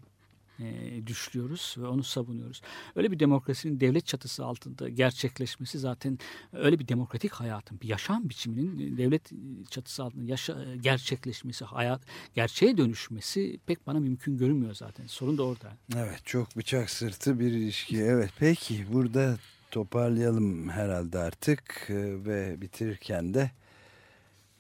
e, 0.60 1.06
düşlüyoruz 1.06 1.76
ve 1.78 1.86
onu 1.86 2.02
savunuyoruz. 2.02 2.62
Öyle 2.96 3.10
bir 3.10 3.18
demokrasinin 3.18 3.80
devlet 3.80 4.06
çatısı 4.06 4.44
altında 4.44 4.88
gerçekleşmesi 4.88 5.78
zaten 5.78 6.18
öyle 6.52 6.78
bir 6.78 6.88
demokratik 6.88 7.32
hayatın, 7.32 7.80
bir 7.80 7.88
yaşam 7.88 8.28
biçiminin 8.28 8.96
devlet 8.96 9.30
çatısı 9.70 10.04
altında 10.04 10.24
yaşa, 10.24 10.74
gerçekleşmesi, 10.80 11.64
hayat 11.64 12.00
gerçeğe 12.34 12.76
dönüşmesi 12.76 13.58
pek 13.66 13.86
bana 13.86 14.00
mümkün 14.00 14.38
görünmüyor 14.38 14.74
zaten. 14.74 15.06
Sorun 15.06 15.38
da 15.38 15.42
orada. 15.42 15.72
Evet, 15.96 16.20
çok 16.24 16.56
bıçak 16.56 16.90
sırtı 16.90 17.40
bir 17.40 17.52
ilişki. 17.52 17.98
Evet, 17.98 18.30
peki 18.38 18.86
burada 18.92 19.38
toparlayalım 19.70 20.68
herhalde 20.68 21.18
artık 21.18 21.86
e, 21.88 22.24
ve 22.24 22.60
bitirirken 22.60 23.34
de 23.34 23.50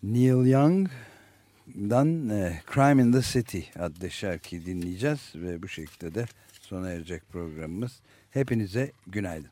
Neil 0.02 0.46
Young 0.46 0.88
Dan 1.74 2.28
e, 2.28 2.60
Crime 2.74 3.02
in 3.02 3.12
the 3.12 3.22
City 3.22 3.60
adlı 3.78 4.10
şarkıyı 4.10 4.66
dinleyeceğiz 4.66 5.32
ve 5.34 5.62
bu 5.62 5.68
şekilde 5.68 6.14
de 6.14 6.26
sona 6.60 6.90
erecek 6.90 7.22
programımız. 7.28 8.00
Hepinize 8.30 8.92
günaydın. 9.06 9.50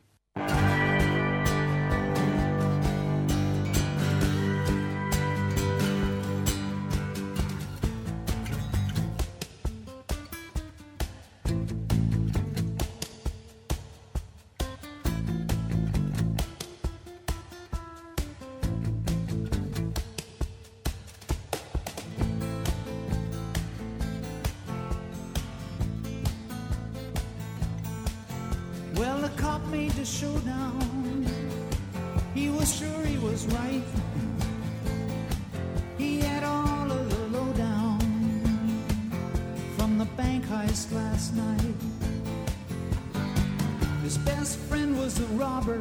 Robber, 45.39 45.80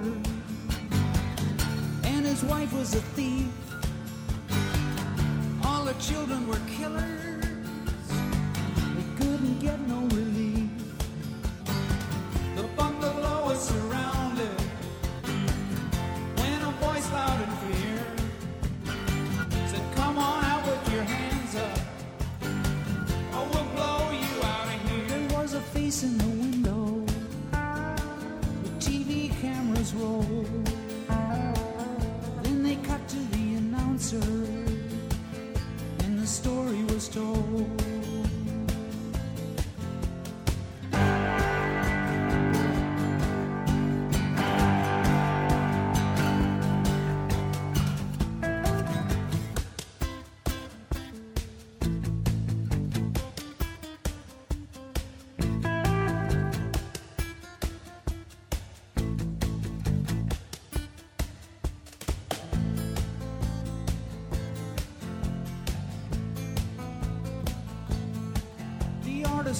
and 2.03 2.23
his 2.23 2.43
wife 2.43 2.71
was 2.73 2.93
a 2.93 3.01
thief. 3.17 3.47
All 5.65 5.83
the 5.83 5.95
children 5.95 6.47
were 6.47 6.59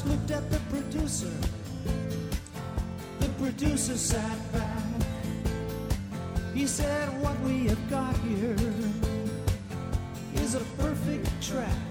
looked 0.07 0.31
at 0.31 0.49
the 0.49 0.59
producer. 0.69 1.31
The 3.19 3.29
producer 3.39 3.97
sat 3.97 4.53
back. 4.53 4.83
He 6.53 6.65
said, 6.65 7.05
What 7.21 7.39
we 7.41 7.67
have 7.67 7.89
got 7.89 8.15
here 8.17 8.55
is 10.35 10.55
a 10.55 10.63
perfect 10.77 11.27
track. 11.41 11.81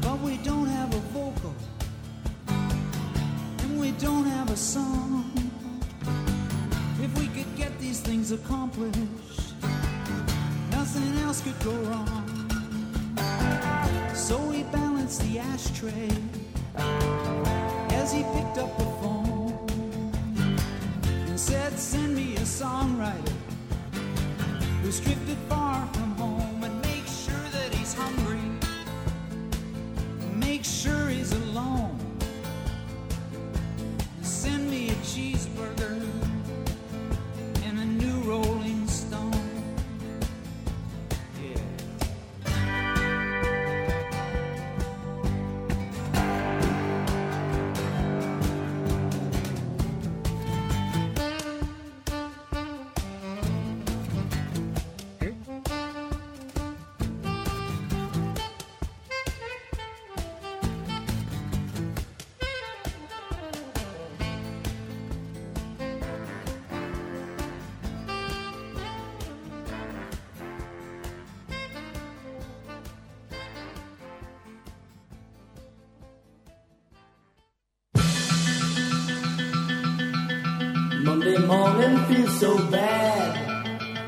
But 0.00 0.20
we 0.20 0.36
don't 0.38 0.68
have 0.68 0.94
a 0.94 1.02
vocal, 1.18 1.54
and 2.48 3.80
we 3.80 3.90
don't 3.92 4.26
have 4.26 4.50
a 4.50 4.56
song. 4.56 5.32
If 7.02 7.18
we 7.18 7.26
could 7.28 7.56
get 7.56 7.76
these 7.78 8.00
things 8.00 8.30
accomplished, 8.30 9.54
nothing 10.70 11.18
else 11.24 11.40
could 11.40 11.58
go 11.64 11.74
wrong. 11.88 12.36
So 14.14 14.50
he 14.50 14.62
balanced 15.06 15.22
the 15.22 15.38
ashtray 15.38 16.10
as 17.94 18.12
he 18.12 18.24
picked 18.34 18.58
up 18.58 18.76
the 18.76 18.84
phone 19.00 19.54
and 21.28 21.38
said, 21.38 21.78
Send 21.78 22.16
me 22.16 22.34
a 22.34 22.40
songwriter 22.40 23.32
who's 24.82 24.98
drifted 24.98 25.38
far 25.48 25.86
from 25.92 26.05